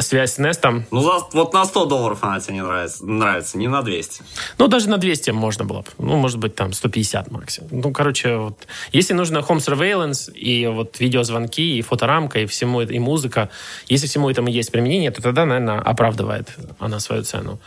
связь 0.00 0.34
с 0.34 0.38
Nest, 0.38 0.84
Ну, 0.90 1.00
за- 1.00 1.26
вот 1.32 1.52
на 1.52 1.64
100 1.64 1.84
долларов 1.86 2.18
она 2.22 2.40
тебе 2.40 2.54
не 2.54 2.62
нравится, 2.62 3.04
нравится, 3.06 3.58
не 3.58 3.68
на 3.68 3.82
200. 3.82 4.22
ну, 4.58 4.68
даже 4.68 4.88
на 4.88 4.98
200 4.98 5.30
можно 5.30 5.64
было 5.64 5.80
бы. 5.80 5.88
Ну, 5.98 6.16
может 6.16 6.38
быть, 6.38 6.54
там 6.54 6.72
150 6.72 7.30
максимум. 7.30 7.68
Ну, 7.72 7.92
короче, 7.92 8.36
вот. 8.36 8.66
Если 8.92 9.14
нужно 9.14 9.38
home 9.38 9.58
surveillance 9.58 10.32
и 10.32 10.66
вот 10.66 10.98
видеозвонки, 11.00 11.78
и 11.78 11.82
фоторамка, 11.82 12.40
и 12.40 12.46
всему 12.46 12.80
и 12.82 12.98
музыка, 12.98 13.50
если 13.88 14.06
всему 14.06 14.30
этому 14.30 14.48
есть 14.48 14.72
применение, 14.72 15.10
то 15.10 15.22
тогда, 15.22 15.44
наверное, 15.44 15.78
оправдывает 15.80 16.48
она 16.78 17.00
свою 17.00 17.22
цену. 17.24 17.60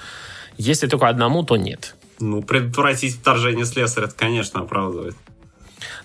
Если 0.58 0.88
только 0.88 1.08
одному, 1.08 1.44
то 1.44 1.56
нет. 1.58 1.96
Ну, 2.20 2.42
предотвратить 2.44 3.16
вторжение 3.16 3.66
слесаря, 3.66 4.06
это, 4.08 4.16
конечно, 4.16 4.62
оправдывает. 4.62 5.16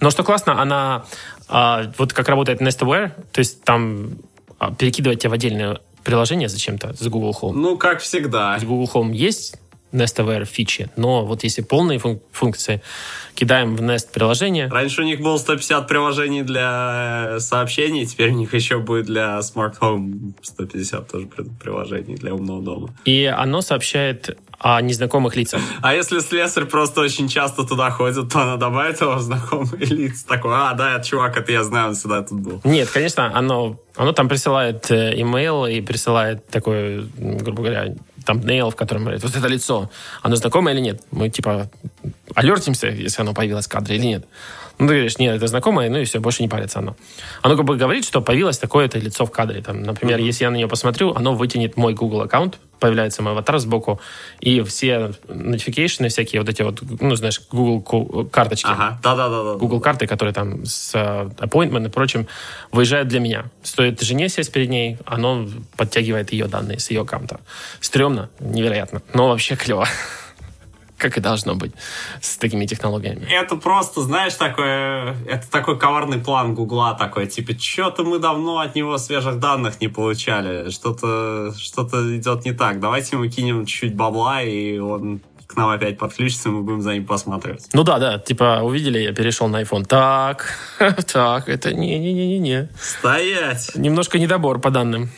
Но 0.01 0.11
что 0.11 0.22
классно, 0.24 0.61
она 0.61 1.05
а, 1.49 1.90
вот 1.99 2.12
как 2.12 2.28
работает 2.28 2.61
NestAware, 2.61 3.12
то 3.32 3.38
есть 3.40 3.62
там 3.64 4.18
а, 4.59 4.72
перекидывать 4.72 5.20
тебя 5.20 5.30
в 5.30 5.34
отдельное 5.34 5.78
приложение 6.05 6.49
зачем-то 6.49 6.94
с 6.94 7.07
Google 7.09 7.36
Home. 7.42 7.53
Ну, 7.55 7.76
как 7.76 8.01
всегда. 8.01 8.59
В 8.59 8.64
Google 8.64 8.90
Home 8.94 9.12
есть 9.14 9.57
Nest 9.92 10.16
Aware 10.16 10.44
фичи, 10.44 10.90
но 10.96 11.24
вот 11.24 11.44
если 11.44 11.62
полные 11.62 11.99
фун- 11.99 12.20
функции 12.30 12.82
кидаем 13.34 13.74
в 13.74 13.80
Nest 13.80 14.12
приложение, 14.12 14.68
Раньше 14.68 15.01
у 15.01 15.05
них 15.05 15.20
было 15.20 15.38
150 15.38 15.88
приложений 15.88 16.42
для 16.42 17.26
э, 17.36 17.40
сообщений, 17.40 18.05
теперь 18.05 18.30
у 18.32 18.34
них 18.34 18.53
еще 18.55 18.78
будет 18.80 19.07
для 19.07 19.38
Smart 19.38 19.78
Home 19.80 20.34
150 20.42 21.11
тоже 21.11 21.26
при- 21.26 21.44
приложений 21.44 22.16
для 22.16 22.34
умного 22.34 22.62
дома. 22.62 22.88
и 23.07 23.24
оно 23.24 23.62
сообщает 23.62 24.36
о 24.59 24.81
незнакомых 24.81 25.37
лицах. 25.37 25.61
А 25.83 25.95
если 25.95 26.19
слесарь 26.19 26.65
просто 26.65 27.01
очень 27.01 27.29
часто 27.29 27.65
туда 27.65 27.91
ходит, 27.91 28.33
то 28.33 28.41
она 28.41 28.57
добавит 28.57 29.01
его 29.01 29.15
в 29.15 29.21
знакомые 29.21 29.85
лица. 29.87 30.27
Такой, 30.27 30.53
а, 30.55 30.75
да, 30.75 30.97
это 30.97 31.07
чувак, 31.07 31.37
это 31.37 31.53
я 31.53 31.63
знаю, 31.63 31.89
он 31.89 31.95
всегда 31.95 32.23
тут 32.23 32.41
был. 32.41 32.61
Нет, 32.65 32.91
конечно, 32.91 33.31
оно, 33.37 33.79
оно 33.97 34.13
там 34.13 34.29
присылает 34.29 34.91
э, 34.91 35.21
имейл 35.21 35.67
и 35.67 35.81
присылает 35.81 36.47
такой, 36.49 37.09
грубо 37.17 37.63
говоря, 37.63 37.95
там 38.25 38.41
нейл, 38.41 38.71
в 38.71 38.77
котором 38.77 39.03
говорит, 39.03 39.23
вот 39.23 39.35
это 39.35 39.47
лицо, 39.47 39.91
оно 40.23 40.37
знакомое 40.37 40.75
или 40.75 40.81
нет? 40.81 41.03
Мы, 41.13 41.31
типа, 41.31 41.71
алертимся, 42.35 42.89
если 42.89 43.23
оно 43.23 43.35
появилось 43.35 43.67
в 43.67 43.71
кадре 43.71 43.97
или 43.97 44.07
нет. 44.07 44.27
Ну, 44.79 44.87
ты 44.87 44.95
говоришь, 44.95 45.18
нет, 45.18 45.37
это 45.37 45.47
знакомое, 45.49 45.91
ну 45.91 45.99
и 45.99 46.05
все, 46.05 46.20
больше 46.20 46.43
не 46.43 46.49
парится 46.49 46.79
оно. 46.79 46.97
Оно 47.43 47.57
как 47.57 47.64
бы 47.64 47.76
говорит, 47.76 48.05
что 48.05 48.20
появилось 48.20 48.59
такое-то 48.59 48.99
лицо 48.99 49.26
в 49.26 49.33
кадре. 49.33 49.61
Там, 49.61 49.83
например, 49.83 50.18
если 50.18 50.45
я 50.45 50.51
на 50.51 50.57
нее 50.57 50.68
посмотрю, 50.68 51.14
оно 51.14 51.35
вытянет 51.35 51.76
мой 51.76 51.95
Google 51.95 52.22
аккаунт, 52.22 52.59
появляется 52.79 53.22
мой 53.22 53.33
аватар 53.33 53.59
сбоку, 53.59 54.01
и 54.41 54.61
все 54.62 55.12
notification 55.26 56.09
всякие 56.09 56.41
вот 56.41 56.49
эти 56.49 56.62
вот, 56.62 56.81
ну, 57.01 57.16
знаешь, 57.16 57.41
Google 57.51 58.29
карточки. 58.31 58.70
Ага, 58.70 59.01
да-да-да. 59.03 59.55
Google 59.55 59.81
карты, 59.81 60.07
которые 60.07 60.33
там 60.33 60.64
с 60.64 60.95
э, 60.95 61.29
appointment 61.39 61.87
и 61.87 61.91
прочим, 61.91 62.29
выезжают 62.70 63.09
для 63.09 63.18
меня. 63.18 63.47
Стоит 63.64 64.01
жене 64.01 64.29
сесть 64.29 64.53
перед 64.53 64.68
ней, 64.68 64.99
оно 65.07 65.49
подтягивает 65.76 66.33
ее 66.33 66.47
данные 66.47 66.79
с 66.79 66.91
ее 66.91 67.03
аккаунта. 67.03 67.41
Стремно, 67.81 68.31
невероятно, 68.39 69.03
но 69.12 69.29
вообще 69.29 69.57
клево. 69.57 69.89
Как 70.99 71.16
и 71.16 71.20
должно 71.20 71.55
быть 71.55 71.72
с 72.20 72.36
такими 72.36 72.66
технологиями. 72.66 73.26
Это 73.30 73.57
просто, 73.57 74.03
знаешь, 74.03 74.34
такое, 74.34 75.16
это 75.26 75.51
такой 75.51 75.78
коварный 75.78 76.18
план 76.18 76.55
Гугла 76.55 76.94
такой, 76.94 77.26
типа, 77.26 77.59
что-то 77.59 78.05
мы 78.05 78.18
давно 78.18 78.59
от 78.59 78.74
него 78.74 78.99
свежих 78.99 79.38
данных 79.38 79.80
не 79.80 79.88
получали, 79.88 80.70
что-то 80.70 81.55
что 81.57 81.82
идет 82.16 82.44
не 82.44 82.53
так, 82.53 82.80
давайте 82.80 83.16
ему 83.16 83.28
кинем 83.30 83.64
чуть-чуть 83.64 83.94
бабла, 83.94 84.42
и 84.42 84.78
он 84.78 85.20
к 85.49 85.57
нам 85.57 85.70
опять 85.70 85.99
подключится, 85.99 86.51
и 86.51 86.53
мы 86.53 86.62
будем 86.62 86.82
за 86.82 86.92
ним 86.92 87.07
посматривать. 87.07 87.68
Ну 87.72 87.82
да, 87.82 87.99
да, 87.99 88.18
типа 88.18 88.61
увидели, 88.62 88.99
я 88.99 89.12
перешел 89.14 89.49
на 89.49 89.62
iPhone. 89.62 89.86
Так, 89.86 90.55
так, 91.12 91.49
это 91.49 91.72
не-не-не-не. 91.72 92.68
Стоять! 92.78 93.70
Немножко 93.74 94.18
недобор 94.18 94.61
по 94.61 94.70
данным. 94.70 95.11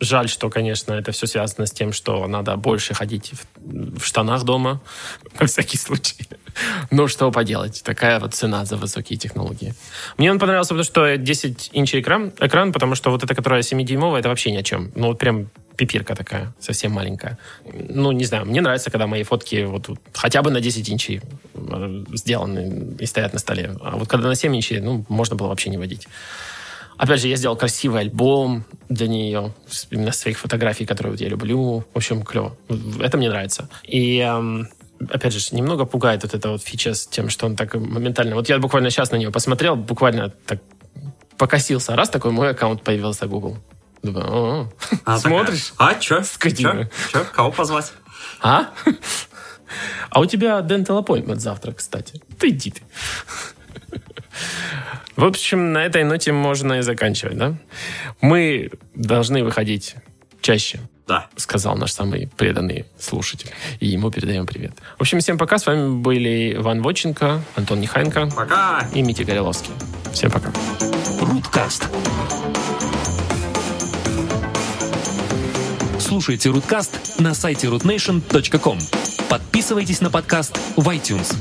Жаль, 0.00 0.28
что, 0.28 0.48
конечно, 0.48 0.92
это 0.94 1.12
все 1.12 1.26
связано 1.26 1.66
с 1.66 1.72
тем, 1.72 1.92
что 1.92 2.26
надо 2.26 2.56
больше 2.56 2.94
ходить 2.94 3.32
в, 3.32 3.98
в 4.00 4.04
штанах 4.04 4.44
дома, 4.44 4.80
на 5.40 5.46
всякий 5.46 5.76
случай. 5.76 6.26
Но 6.90 7.06
что 7.06 7.30
поделать, 7.30 7.82
такая 7.84 8.18
вот 8.18 8.34
цена 8.34 8.64
за 8.64 8.76
высокие 8.76 9.18
технологии. 9.18 9.74
Мне 10.16 10.30
он 10.30 10.38
понравился, 10.38 10.70
потому 10.70 10.84
что 10.84 11.16
10 11.16 11.70
инчей 11.72 12.00
экран, 12.00 12.32
экран, 12.40 12.72
потому 12.72 12.94
что 12.94 13.10
вот 13.10 13.22
эта, 13.22 13.34
которая 13.34 13.60
7-дюймовая, 13.60 14.20
это 14.20 14.28
вообще 14.28 14.50
ни 14.50 14.56
о 14.56 14.62
чем. 14.62 14.90
Ну, 14.94 15.08
вот 15.08 15.18
прям 15.18 15.48
пипирка 15.76 16.14
такая, 16.14 16.52
совсем 16.58 16.92
маленькая. 16.92 17.38
Ну, 17.72 18.12
не 18.12 18.24
знаю, 18.24 18.46
мне 18.46 18.60
нравится, 18.60 18.90
когда 18.90 19.06
мои 19.06 19.22
фотки 19.22 19.64
вот, 19.64 19.88
вот 19.88 19.98
хотя 20.12 20.42
бы 20.42 20.50
на 20.50 20.60
10 20.60 20.90
инчей 20.90 21.20
э, 21.54 22.04
сделаны 22.12 22.96
и 22.98 23.06
стоят 23.06 23.32
на 23.32 23.38
столе. 23.38 23.76
А 23.82 23.96
вот 23.96 24.08
когда 24.08 24.28
на 24.28 24.34
7 24.34 24.54
инчей, 24.54 24.80
ну, 24.80 25.04
можно 25.08 25.36
было 25.36 25.48
вообще 25.48 25.70
не 25.70 25.78
водить. 25.78 26.08
Опять 27.00 27.22
же, 27.22 27.28
я 27.28 27.36
сделал 27.36 27.56
красивый 27.56 28.02
альбом 28.02 28.64
для 28.90 29.08
нее, 29.08 29.54
именно 29.88 30.12
своих 30.12 30.38
фотографий, 30.38 30.84
которые 30.84 31.12
вот 31.12 31.20
я 31.22 31.28
люблю. 31.30 31.82
В 31.94 31.96
общем, 31.96 32.22
клево. 32.22 32.54
Это 33.00 33.16
мне 33.16 33.30
нравится. 33.30 33.70
И 33.84 34.18
эм, 34.18 34.68
опять 35.08 35.32
же, 35.32 35.56
немного 35.56 35.86
пугает 35.86 36.24
вот 36.24 36.34
эта 36.34 36.50
вот 36.50 36.62
фича 36.62 36.92
с 36.92 37.06
тем, 37.06 37.30
что 37.30 37.46
он 37.46 37.56
так 37.56 37.74
моментально... 37.74 38.34
Вот 38.34 38.50
я 38.50 38.58
буквально 38.58 38.90
сейчас 38.90 39.12
на 39.12 39.16
нее 39.16 39.30
посмотрел, 39.30 39.76
буквально 39.76 40.28
так 40.28 40.58
покосился. 41.38 41.96
Раз 41.96 42.10
такой 42.10 42.32
мой 42.32 42.50
аккаунт 42.50 42.82
появился 42.82 43.26
Google. 43.26 43.56
Думаю, 44.02 44.26
«О, 44.30 44.72
А, 45.06 45.18
смотришь? 45.18 45.70
такая, 45.70 45.96
А, 45.96 46.00
чё? 46.00 46.22
Скотина. 46.22 46.90
Чё? 47.12 47.20
Чё? 47.20 47.26
Кого 47.32 47.50
позвать? 47.50 47.92
А? 48.42 48.68
А 50.10 50.18
у 50.20 50.26
тебя 50.26 50.58
dental 50.58 51.02
appointment 51.02 51.36
завтра, 51.38 51.72
кстати. 51.72 52.20
Ты 52.38 52.48
иди 52.48 52.72
ты. 52.72 52.82
В 55.16 55.24
общем, 55.24 55.72
на 55.72 55.84
этой 55.84 56.04
ноте 56.04 56.32
можно 56.32 56.74
и 56.74 56.82
заканчивать, 56.82 57.36
да? 57.36 57.54
Мы 58.20 58.70
должны 58.94 59.44
выходить 59.44 59.96
чаще, 60.40 60.80
Да. 61.06 61.26
сказал 61.36 61.76
наш 61.76 61.92
самый 61.92 62.28
преданный 62.36 62.86
слушатель. 62.98 63.50
И 63.80 63.86
ему 63.88 64.10
передаем 64.10 64.46
привет. 64.46 64.72
В 64.98 65.02
общем, 65.02 65.18
всем 65.20 65.36
пока. 65.36 65.58
С 65.58 65.66
вами 65.66 66.00
были 66.00 66.54
Иван 66.54 66.80
Воченко, 66.82 67.42
Антон 67.56 67.80
Нехайенко 67.80 68.28
Пока! 68.34 68.88
и 68.94 69.02
Митя 69.02 69.24
Гореловский. 69.24 69.72
Всем 70.12 70.30
пока. 70.30 70.50
Руткаст. 71.20 71.88
Слушайте 75.98 76.48
Руткаст 76.48 77.20
на 77.20 77.34
сайте 77.34 77.66
rootnation.com. 77.68 78.78
Подписывайтесь 79.28 80.00
на 80.00 80.10
подкаст 80.10 80.58
в 80.76 80.88
iTunes. 80.88 81.34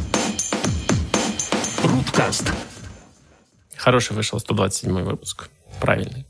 Руткаст. 1.83 2.51
Хороший 3.79 4.13
вышел 4.13 4.39
127 4.39 4.91
выпуск. 5.03 5.49
Правильный. 5.79 6.25